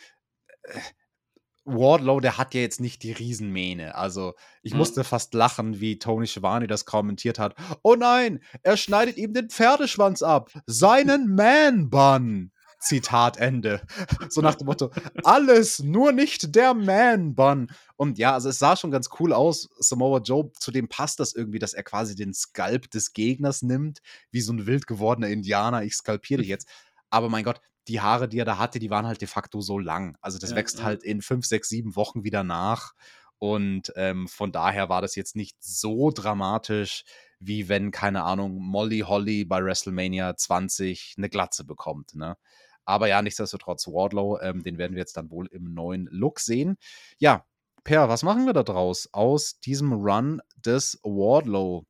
Wardlow, 1.64 2.20
der 2.20 2.38
hat 2.38 2.54
ja 2.54 2.60
jetzt 2.60 2.80
nicht 2.80 3.02
die 3.02 3.12
Riesenmähne. 3.12 3.94
Also, 3.94 4.34
ich 4.62 4.72
mhm. 4.72 4.78
musste 4.78 5.04
fast 5.04 5.32
lachen, 5.34 5.80
wie 5.80 5.98
Tony 5.98 6.26
Schiavone 6.26 6.66
das 6.66 6.84
kommentiert 6.84 7.38
hat. 7.38 7.54
Oh 7.82 7.94
nein, 7.94 8.42
er 8.62 8.76
schneidet 8.76 9.16
ihm 9.16 9.32
den 9.32 9.48
Pferdeschwanz 9.48 10.22
ab. 10.22 10.50
Seinen 10.66 11.28
Man-Bun. 11.34 12.52
Zitat 12.82 13.36
Ende. 13.36 13.80
So 14.28 14.40
nach 14.40 14.56
dem 14.56 14.66
Motto, 14.66 14.90
alles, 15.22 15.78
nur 15.78 16.10
nicht 16.10 16.56
der 16.56 16.74
Man-Bun. 16.74 17.70
Und 17.96 18.18
ja, 18.18 18.32
also 18.34 18.48
es 18.48 18.58
sah 18.58 18.76
schon 18.76 18.90
ganz 18.90 19.08
cool 19.20 19.32
aus. 19.32 19.68
Samoa 19.78 20.18
Joe, 20.18 20.50
zu 20.58 20.72
dem 20.72 20.88
passt 20.88 21.20
das 21.20 21.32
irgendwie, 21.32 21.60
dass 21.60 21.74
er 21.74 21.84
quasi 21.84 22.16
den 22.16 22.34
Skalp 22.34 22.90
des 22.90 23.12
Gegners 23.12 23.62
nimmt, 23.62 24.02
wie 24.32 24.40
so 24.40 24.52
ein 24.52 24.66
wild 24.66 24.88
gewordener 24.88 25.28
Indianer. 25.28 25.84
Ich 25.84 25.94
skalpiere 25.94 26.40
dich 26.40 26.48
jetzt. 26.48 26.66
Aber 27.08 27.28
mein 27.28 27.44
Gott, 27.44 27.60
die 27.88 28.00
Haare, 28.00 28.28
die 28.28 28.38
er 28.38 28.44
da 28.44 28.58
hatte, 28.58 28.78
die 28.78 28.90
waren 28.90 29.06
halt 29.06 29.20
de 29.20 29.28
facto 29.28 29.60
so 29.60 29.78
lang. 29.78 30.16
Also 30.20 30.38
das 30.38 30.50
ja, 30.50 30.56
wächst 30.56 30.78
ja. 30.78 30.84
halt 30.84 31.02
in 31.02 31.22
fünf, 31.22 31.46
sechs, 31.46 31.68
sieben 31.68 31.96
Wochen 31.96 32.24
wieder 32.24 32.44
nach. 32.44 32.92
Und 33.38 33.92
ähm, 33.96 34.28
von 34.28 34.52
daher 34.52 34.88
war 34.88 35.02
das 35.02 35.16
jetzt 35.16 35.34
nicht 35.34 35.56
so 35.62 36.10
dramatisch, 36.10 37.04
wie 37.40 37.68
wenn, 37.68 37.90
keine 37.90 38.22
Ahnung, 38.22 38.56
Molly 38.60 39.00
Holly 39.00 39.44
bei 39.44 39.62
WrestleMania 39.64 40.36
20 40.36 41.14
eine 41.18 41.28
Glatze 41.28 41.64
bekommt. 41.64 42.14
Ne? 42.14 42.36
Aber 42.84 43.08
ja, 43.08 43.20
nichtsdestotrotz, 43.20 43.88
Wardlow, 43.88 44.38
ähm, 44.40 44.62
den 44.62 44.78
werden 44.78 44.92
wir 44.92 45.00
jetzt 45.00 45.16
dann 45.16 45.30
wohl 45.30 45.48
im 45.48 45.74
neuen 45.74 46.06
Look 46.12 46.38
sehen. 46.38 46.76
Ja, 47.18 47.44
Per, 47.84 48.08
was 48.08 48.22
machen 48.22 48.46
wir 48.46 48.52
da 48.52 48.62
draus 48.62 49.08
aus 49.12 49.58
diesem 49.58 49.92
Run 49.92 50.40
des 50.54 51.00
Wardlow? 51.02 51.84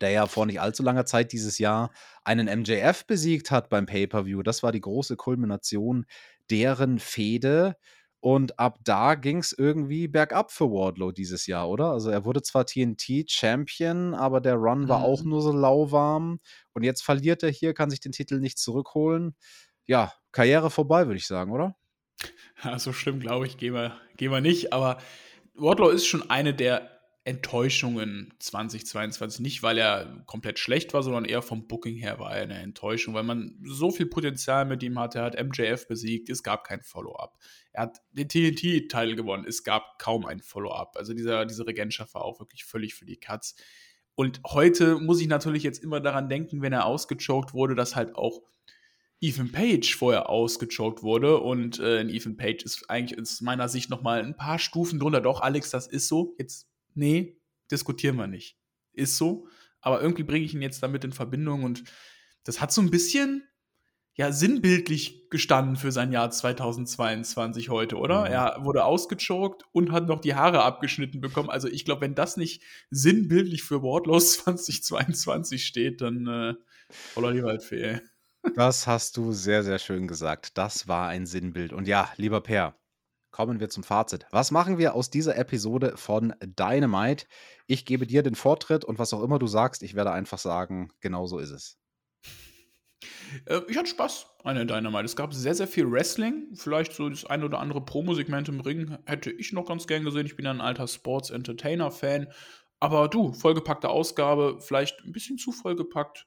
Der 0.00 0.10
ja 0.10 0.26
vor 0.26 0.46
nicht 0.46 0.60
allzu 0.60 0.82
langer 0.82 1.04
Zeit 1.06 1.32
dieses 1.32 1.58
Jahr 1.58 1.90
einen 2.24 2.46
MJF 2.60 3.06
besiegt 3.06 3.50
hat 3.50 3.68
beim 3.68 3.86
Pay-Per-View. 3.86 4.42
Das 4.42 4.62
war 4.62 4.72
die 4.72 4.80
große 4.80 5.16
Kulmination 5.16 6.06
deren 6.50 6.98
Fehde. 6.98 7.76
Und 8.22 8.58
ab 8.58 8.78
da 8.84 9.14
ging 9.14 9.38
es 9.38 9.52
irgendwie 9.52 10.06
bergab 10.06 10.52
für 10.52 10.70
Wardlow 10.70 11.10
dieses 11.10 11.46
Jahr, 11.46 11.70
oder? 11.70 11.92
Also 11.92 12.10
er 12.10 12.26
wurde 12.26 12.42
zwar 12.42 12.66
TNT-Champion, 12.66 14.14
aber 14.14 14.42
der 14.42 14.56
Run 14.56 14.88
war 14.88 14.98
mhm. 14.98 15.04
auch 15.04 15.22
nur 15.22 15.40
so 15.40 15.52
lauwarm. 15.52 16.40
Und 16.74 16.82
jetzt 16.82 17.02
verliert 17.02 17.42
er 17.42 17.50
hier, 17.50 17.72
kann 17.72 17.88
sich 17.88 18.00
den 18.00 18.12
Titel 18.12 18.38
nicht 18.38 18.58
zurückholen 18.58 19.34
ja, 19.90 20.12
Karriere 20.30 20.70
vorbei, 20.70 21.08
würde 21.08 21.18
ich 21.18 21.26
sagen, 21.26 21.50
oder? 21.50 21.74
Ja, 22.62 22.78
so 22.78 22.92
schlimm, 22.92 23.18
glaube 23.18 23.48
ich, 23.48 23.56
gehen 23.56 23.74
wir, 23.74 23.96
gehen 24.16 24.30
wir 24.30 24.40
nicht. 24.40 24.72
Aber 24.72 24.98
Wardlow 25.54 25.88
ist 25.88 26.06
schon 26.06 26.30
eine 26.30 26.54
der 26.54 26.99
Enttäuschungen 27.30 28.34
2022. 28.40 29.40
Nicht, 29.40 29.62
weil 29.62 29.78
er 29.78 30.22
komplett 30.26 30.58
schlecht 30.58 30.92
war, 30.92 31.04
sondern 31.04 31.24
eher 31.24 31.42
vom 31.42 31.68
Booking 31.68 31.96
her 31.96 32.18
war 32.18 32.36
er 32.36 32.42
eine 32.42 32.58
Enttäuschung, 32.58 33.14
weil 33.14 33.22
man 33.22 33.56
so 33.64 33.92
viel 33.92 34.06
Potenzial 34.06 34.64
mit 34.64 34.82
ihm 34.82 34.98
hatte. 34.98 35.20
Er 35.20 35.24
hat 35.26 35.40
MJF 35.40 35.86
besiegt, 35.86 36.28
es 36.28 36.42
gab 36.42 36.64
kein 36.64 36.82
Follow-up. 36.82 37.38
Er 37.72 37.84
hat 37.84 38.02
den 38.10 38.28
TNT-Teil 38.28 39.14
gewonnen, 39.14 39.44
es 39.46 39.62
gab 39.62 39.98
kaum 40.00 40.26
ein 40.26 40.40
Follow-up. 40.40 40.96
Also 40.96 41.14
dieser, 41.14 41.46
diese 41.46 41.66
Regentschaft 41.66 42.14
war 42.14 42.24
auch 42.24 42.40
wirklich 42.40 42.64
völlig 42.64 42.94
für 42.94 43.06
die 43.06 43.18
Katz. 43.18 43.54
Und 44.16 44.40
heute 44.44 44.98
muss 44.98 45.20
ich 45.20 45.28
natürlich 45.28 45.62
jetzt 45.62 45.82
immer 45.82 46.00
daran 46.00 46.28
denken, 46.28 46.62
wenn 46.62 46.72
er 46.72 46.84
ausgechoked 46.84 47.54
wurde, 47.54 47.76
dass 47.76 47.94
halt 47.94 48.16
auch 48.16 48.42
Ethan 49.20 49.52
Page 49.52 49.94
vorher 49.94 50.30
ausgechoked 50.30 51.02
wurde 51.02 51.38
und 51.38 51.78
äh, 51.78 52.02
Ethan 52.02 52.38
Page 52.38 52.64
ist 52.64 52.88
eigentlich 52.88 53.20
aus 53.20 53.42
meiner 53.42 53.68
Sicht 53.68 53.90
noch 53.90 54.02
mal 54.02 54.22
ein 54.22 54.36
paar 54.36 54.58
Stufen 54.58 54.98
drunter. 54.98 55.20
Doch, 55.20 55.42
Alex, 55.42 55.70
das 55.70 55.86
ist 55.86 56.08
so. 56.08 56.34
Jetzt, 56.38 56.69
nee, 57.00 57.40
diskutieren 57.70 58.16
wir 58.16 58.28
nicht. 58.28 58.56
Ist 58.92 59.16
so. 59.16 59.48
Aber 59.80 60.00
irgendwie 60.00 60.22
bringe 60.22 60.44
ich 60.44 60.54
ihn 60.54 60.62
jetzt 60.62 60.82
damit 60.82 61.04
in 61.04 61.12
Verbindung 61.12 61.64
und 61.64 61.82
das 62.44 62.60
hat 62.60 62.72
so 62.72 62.80
ein 62.80 62.90
bisschen, 62.90 63.42
ja, 64.14 64.32
sinnbildlich 64.32 65.30
gestanden 65.30 65.76
für 65.76 65.92
sein 65.92 66.12
Jahr 66.12 66.30
2022 66.30 67.70
heute, 67.70 67.96
oder? 67.96 68.20
Mhm. 68.20 68.32
Er 68.32 68.64
wurde 68.64 68.84
ausgechoked 68.84 69.64
und 69.72 69.92
hat 69.92 70.06
noch 70.06 70.20
die 70.20 70.34
Haare 70.34 70.62
abgeschnitten 70.62 71.20
bekommen. 71.20 71.48
Also 71.48 71.68
ich 71.68 71.84
glaube, 71.84 72.02
wenn 72.02 72.14
das 72.14 72.36
nicht 72.36 72.62
sinnbildlich 72.90 73.62
für 73.62 73.82
Wortlos 73.82 74.32
2022 74.44 75.64
steht, 75.64 76.00
dann 76.02 76.26
äh, 76.26 76.54
voller 76.90 77.32
die 77.32 77.42
Waldfee. 77.42 78.00
Das 78.54 78.86
hast 78.86 79.16
du 79.16 79.32
sehr, 79.32 79.62
sehr 79.62 79.78
schön 79.78 80.08
gesagt. 80.08 80.56
Das 80.58 80.88
war 80.88 81.08
ein 81.08 81.26
Sinnbild. 81.26 81.72
Und 81.72 81.86
ja, 81.86 82.10
lieber 82.16 82.40
Per, 82.40 82.74
kommen 83.30 83.60
wir 83.60 83.68
zum 83.68 83.82
Fazit. 83.82 84.26
Was 84.30 84.50
machen 84.50 84.78
wir 84.78 84.94
aus 84.94 85.10
dieser 85.10 85.36
Episode 85.36 85.96
von 85.96 86.34
Dynamite? 86.42 87.26
Ich 87.66 87.84
gebe 87.84 88.06
dir 88.06 88.22
den 88.22 88.34
Vortritt 88.34 88.84
und 88.84 88.98
was 88.98 89.12
auch 89.12 89.22
immer 89.22 89.38
du 89.38 89.46
sagst, 89.46 89.82
ich 89.82 89.94
werde 89.94 90.12
einfach 90.12 90.38
sagen, 90.38 90.90
genau 91.00 91.26
so 91.26 91.38
ist 91.38 91.50
es. 91.50 91.78
Äh, 93.46 93.60
ich 93.68 93.76
hatte 93.76 93.88
Spaß 93.88 94.26
an 94.44 94.56
der 94.56 94.64
Dynamite. 94.64 95.04
Es 95.04 95.16
gab 95.16 95.32
sehr, 95.32 95.54
sehr 95.54 95.68
viel 95.68 95.90
Wrestling. 95.90 96.48
Vielleicht 96.54 96.92
so 96.92 97.08
das 97.08 97.24
ein 97.24 97.44
oder 97.44 97.58
andere 97.58 97.84
Promo-Segment 97.84 98.48
im 98.48 98.60
Ring 98.60 98.98
hätte 99.06 99.30
ich 99.30 99.52
noch 99.52 99.66
ganz 99.66 99.86
gern 99.86 100.04
gesehen. 100.04 100.26
Ich 100.26 100.36
bin 100.36 100.44
ja 100.44 100.50
ein 100.50 100.60
alter 100.60 100.88
Sports-Entertainer-Fan. 100.88 102.28
Aber 102.80 103.08
du, 103.08 103.32
vollgepackte 103.32 103.90
Ausgabe, 103.90 104.58
vielleicht 104.60 105.04
ein 105.04 105.12
bisschen 105.12 105.36
zu 105.38 105.52
vollgepackt 105.52 106.26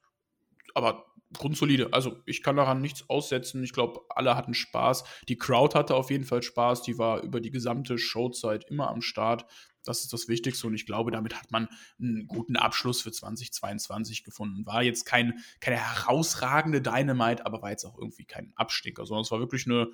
aber 0.74 1.06
grundsolide. 1.34 1.92
Also 1.94 2.22
ich 2.26 2.44
kann 2.44 2.56
daran 2.56 2.82
nichts 2.82 3.10
aussetzen. 3.10 3.64
Ich 3.64 3.74
glaube, 3.74 4.02
alle 4.10 4.36
hatten 4.36 4.54
Spaß. 4.54 5.04
Die 5.28 5.38
Crowd 5.38 5.78
hatte 5.78 5.96
auf 5.96 6.12
jeden 6.12 6.26
Fall 6.26 6.44
Spaß. 6.44 6.84
Die 6.84 6.98
war 6.98 7.22
über 7.22 7.42
die 7.42 7.52
gesamte 7.52 7.98
Showzeit 7.98 8.66
immer 8.70 8.90
am 8.90 9.02
Start. 9.02 9.46
Das 9.86 10.02
ist 10.02 10.14
das 10.14 10.30
Wichtigste 10.30 10.68
und 10.68 10.76
ich 10.76 10.86
glaube, 10.86 11.12
damit 11.12 11.36
hat 11.36 11.52
man 11.52 11.68
einen 12.00 12.26
guten 12.28 12.56
Abschluss 12.56 13.02
für 13.02 13.12
2022 13.12 14.24
gefunden. 14.24 14.66
War 14.66 14.82
jetzt 14.82 15.06
kein, 15.06 15.40
keine 15.60 15.78
herausragende 15.78 16.82
Dynamite, 16.82 17.46
aber 17.46 17.62
war 17.62 17.72
jetzt 17.72 17.84
auch 17.84 17.98
irgendwie 17.98 18.26
kein 18.26 18.54
Absticker, 18.56 19.06
sondern 19.06 19.24
es 19.24 19.32
war 19.32 19.40
wirklich 19.40 19.66
eine 19.66 19.90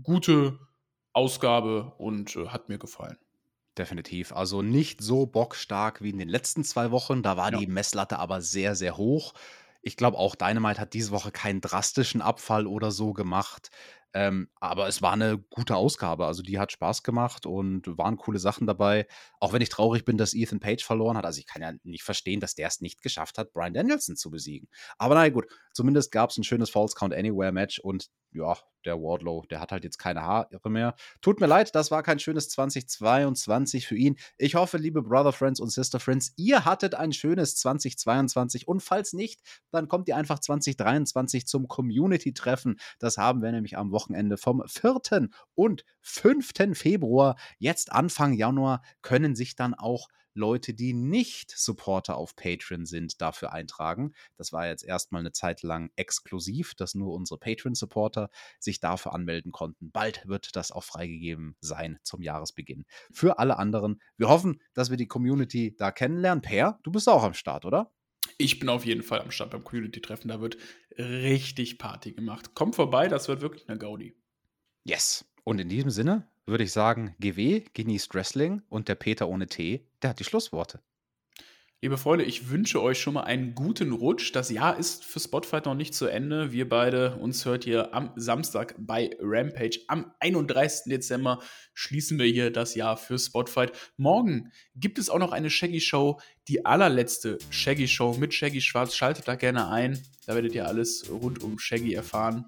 gute 0.00 0.60
Ausgabe 1.12 1.92
und 1.98 2.36
äh, 2.36 2.48
hat 2.48 2.68
mir 2.68 2.78
gefallen. 2.78 3.18
Definitiv. 3.76 4.32
Also 4.32 4.62
nicht 4.62 5.00
so 5.00 5.26
bockstark 5.26 6.02
wie 6.02 6.10
in 6.10 6.18
den 6.18 6.28
letzten 6.28 6.62
zwei 6.62 6.90
Wochen. 6.90 7.22
Da 7.22 7.36
war 7.36 7.52
ja. 7.52 7.58
die 7.58 7.66
Messlatte 7.66 8.18
aber 8.18 8.42
sehr, 8.42 8.74
sehr 8.74 8.96
hoch. 8.96 9.32
Ich 9.82 9.96
glaube 9.96 10.16
auch 10.16 10.36
Dynamite 10.36 10.80
hat 10.80 10.94
diese 10.94 11.10
Woche 11.10 11.32
keinen 11.32 11.60
drastischen 11.60 12.22
Abfall 12.22 12.66
oder 12.66 12.90
so 12.90 13.12
gemacht. 13.12 13.70
Ähm, 14.14 14.48
aber 14.60 14.88
es 14.88 15.00
war 15.00 15.12
eine 15.12 15.38
gute 15.38 15.74
Ausgabe. 15.74 16.26
Also 16.26 16.42
die 16.42 16.58
hat 16.58 16.70
Spaß 16.70 17.02
gemacht 17.02 17.46
und 17.46 17.86
waren 17.98 18.16
coole 18.16 18.38
Sachen 18.38 18.66
dabei. 18.66 19.06
Auch 19.40 19.52
wenn 19.52 19.62
ich 19.62 19.70
traurig 19.70 20.04
bin, 20.04 20.18
dass 20.18 20.34
Ethan 20.34 20.60
Page 20.60 20.84
verloren 20.84 21.16
hat. 21.16 21.24
Also 21.24 21.38
ich 21.38 21.46
kann 21.46 21.62
ja 21.62 21.72
nicht 21.82 22.02
verstehen, 22.02 22.40
dass 22.40 22.54
der 22.54 22.68
es 22.68 22.80
nicht 22.80 23.02
geschafft 23.02 23.38
hat, 23.38 23.52
Brian 23.52 23.74
Danielson 23.74 24.16
zu 24.16 24.30
besiegen. 24.30 24.68
Aber 24.98 25.14
naja, 25.14 25.30
gut. 25.30 25.46
Zumindest 25.72 26.12
gab 26.12 26.30
es 26.30 26.36
ein 26.36 26.44
schönes 26.44 26.70
False 26.70 26.94
Count 26.94 27.14
Anywhere 27.14 27.52
Match 27.52 27.78
und 27.78 28.08
ja, 28.32 28.56
der 28.84 29.00
Wardlow, 29.00 29.44
der 29.50 29.60
hat 29.60 29.72
halt 29.72 29.84
jetzt 29.84 29.98
keine 29.98 30.22
Haare 30.22 30.48
mehr. 30.70 30.94
Tut 31.20 31.40
mir 31.40 31.46
leid, 31.46 31.74
das 31.74 31.90
war 31.90 32.02
kein 32.02 32.18
schönes 32.18 32.48
2022 32.50 33.86
für 33.86 33.96
ihn. 33.96 34.16
Ich 34.38 34.54
hoffe, 34.54 34.78
liebe 34.78 35.02
Brother 35.02 35.32
Friends 35.32 35.60
und 35.60 35.70
Sister 35.70 36.00
Friends, 36.00 36.32
ihr 36.36 36.64
hattet 36.64 36.94
ein 36.94 37.12
schönes 37.12 37.56
2022 37.56 38.68
und 38.68 38.82
falls 38.82 39.12
nicht, 39.12 39.40
dann 39.70 39.88
kommt 39.88 40.08
ihr 40.08 40.16
einfach 40.16 40.38
2023 40.38 41.46
zum 41.46 41.68
Community-Treffen. 41.68 42.78
Das 42.98 43.18
haben 43.18 43.42
wir 43.42 43.52
nämlich 43.52 43.76
am 43.76 43.90
Wochenende 43.92 44.36
vom 44.36 44.62
4. 44.66 45.28
und 45.54 45.84
5. 46.00 46.52
Februar. 46.74 47.36
Jetzt 47.58 47.92
Anfang 47.92 48.32
Januar 48.32 48.82
können 49.02 49.34
sich 49.34 49.56
dann 49.56 49.74
auch 49.74 50.08
Leute, 50.34 50.74
die 50.74 50.92
nicht 50.92 51.50
Supporter 51.50 52.16
auf 52.16 52.36
Patreon 52.36 52.86
sind, 52.86 53.20
dafür 53.20 53.52
eintragen. 53.52 54.12
Das 54.36 54.52
war 54.52 54.66
jetzt 54.66 54.84
erstmal 54.84 55.20
eine 55.20 55.32
Zeit 55.32 55.62
lang 55.62 55.90
exklusiv, 55.96 56.74
dass 56.74 56.94
nur 56.94 57.14
unsere 57.14 57.38
Patreon-Supporter 57.38 58.30
sich 58.58 58.80
dafür 58.80 59.12
anmelden 59.12 59.52
konnten. 59.52 59.90
Bald 59.90 60.26
wird 60.26 60.56
das 60.56 60.72
auch 60.72 60.84
freigegeben 60.84 61.56
sein 61.60 61.98
zum 62.02 62.22
Jahresbeginn. 62.22 62.84
Für 63.10 63.38
alle 63.38 63.58
anderen, 63.58 64.00
wir 64.16 64.28
hoffen, 64.28 64.60
dass 64.74 64.90
wir 64.90 64.96
die 64.96 65.08
Community 65.08 65.74
da 65.76 65.90
kennenlernen. 65.90 66.42
Per, 66.42 66.78
du 66.82 66.90
bist 66.90 67.08
auch 67.08 67.22
am 67.22 67.34
Start, 67.34 67.64
oder? 67.64 67.92
Ich 68.38 68.58
bin 68.58 68.68
auf 68.68 68.86
jeden 68.86 69.02
Fall 69.02 69.20
am 69.20 69.30
Start 69.30 69.50
beim 69.50 69.64
Community-Treffen. 69.64 70.28
Da 70.28 70.40
wird 70.40 70.56
richtig 70.98 71.78
Party 71.78 72.12
gemacht. 72.12 72.54
Kommt 72.54 72.74
vorbei, 72.74 73.08
das 73.08 73.28
wird 73.28 73.40
wirklich 73.40 73.68
eine 73.68 73.78
Gaudi. 73.78 74.14
Yes. 74.84 75.24
Und 75.44 75.60
in 75.60 75.68
diesem 75.68 75.90
Sinne 75.90 76.28
würde 76.46 76.64
ich 76.64 76.72
sagen, 76.72 77.14
GW 77.20 77.64
genießt 77.72 78.14
Wrestling 78.14 78.62
und 78.68 78.88
der 78.88 78.94
Peter 78.94 79.28
ohne 79.28 79.46
T, 79.46 79.86
der 80.02 80.10
hat 80.10 80.20
die 80.20 80.24
Schlussworte. 80.24 80.80
Liebe 81.84 81.98
Freunde, 81.98 82.24
ich 82.24 82.48
wünsche 82.48 82.80
euch 82.80 83.00
schon 83.00 83.14
mal 83.14 83.24
einen 83.24 83.56
guten 83.56 83.90
Rutsch. 83.90 84.30
Das 84.36 84.50
Jahr 84.50 84.78
ist 84.78 85.04
für 85.04 85.18
Spotfight 85.18 85.66
noch 85.66 85.74
nicht 85.74 85.96
zu 85.96 86.06
Ende. 86.06 86.52
Wir 86.52 86.68
beide, 86.68 87.16
uns 87.16 87.44
hört 87.44 87.66
ihr 87.66 87.92
am 87.92 88.12
Samstag 88.14 88.76
bei 88.78 89.10
Rampage. 89.20 89.80
Am 89.88 90.12
31. 90.20 90.82
Dezember 90.86 91.40
schließen 91.74 92.20
wir 92.20 92.26
hier 92.26 92.52
das 92.52 92.76
Jahr 92.76 92.96
für 92.96 93.18
Spotfight. 93.18 93.72
Morgen 93.96 94.52
gibt 94.76 94.96
es 95.00 95.10
auch 95.10 95.18
noch 95.18 95.32
eine 95.32 95.50
Shaggy 95.50 95.80
Show, 95.80 96.20
die 96.46 96.64
allerletzte 96.64 97.38
Shaggy 97.50 97.88
Show 97.88 98.14
mit 98.16 98.32
Shaggy 98.32 98.60
Schwarz. 98.60 98.94
Schaltet 98.94 99.26
da 99.26 99.34
gerne 99.34 99.68
ein. 99.68 100.00
Da 100.26 100.36
werdet 100.36 100.54
ihr 100.54 100.68
alles 100.68 101.10
rund 101.10 101.42
um 101.42 101.58
Shaggy 101.58 101.94
erfahren. 101.94 102.46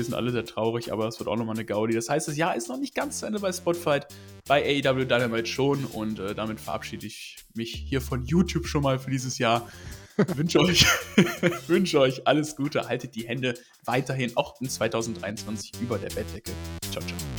Wir 0.00 0.04
sind 0.04 0.14
alle 0.14 0.30
sehr 0.30 0.46
traurig, 0.46 0.94
aber 0.94 1.08
es 1.08 1.18
wird 1.18 1.28
auch 1.28 1.36
nochmal 1.36 1.56
eine 1.56 1.66
Gaudi. 1.66 1.92
Das 1.92 2.08
heißt, 2.08 2.26
das 2.26 2.34
Jahr 2.38 2.56
ist 2.56 2.70
noch 2.70 2.78
nicht 2.78 2.94
ganz 2.94 3.18
zu 3.18 3.26
Ende 3.26 3.38
bei 3.38 3.52
Spotify, 3.52 4.00
bei 4.48 4.64
AEW 4.64 5.04
Dynamite 5.04 5.44
schon 5.44 5.84
und 5.84 6.18
äh, 6.18 6.34
damit 6.34 6.58
verabschiede 6.58 7.06
ich 7.06 7.36
mich 7.52 7.74
hier 7.74 8.00
von 8.00 8.24
YouTube 8.24 8.66
schon 8.66 8.82
mal 8.82 8.98
für 8.98 9.10
dieses 9.10 9.36
Jahr. 9.36 9.68
wünsche 10.36 10.58
euch, 10.60 10.86
wünsche 11.66 12.00
euch 12.00 12.26
alles 12.26 12.56
Gute, 12.56 12.88
haltet 12.88 13.14
die 13.14 13.28
Hände 13.28 13.52
weiterhin 13.84 14.34
auch 14.38 14.58
in 14.62 14.70
2023 14.70 15.72
über 15.82 15.98
der 15.98 16.08
Bettdecke. 16.08 16.52
Ciao, 16.90 17.04
ciao. 17.04 17.29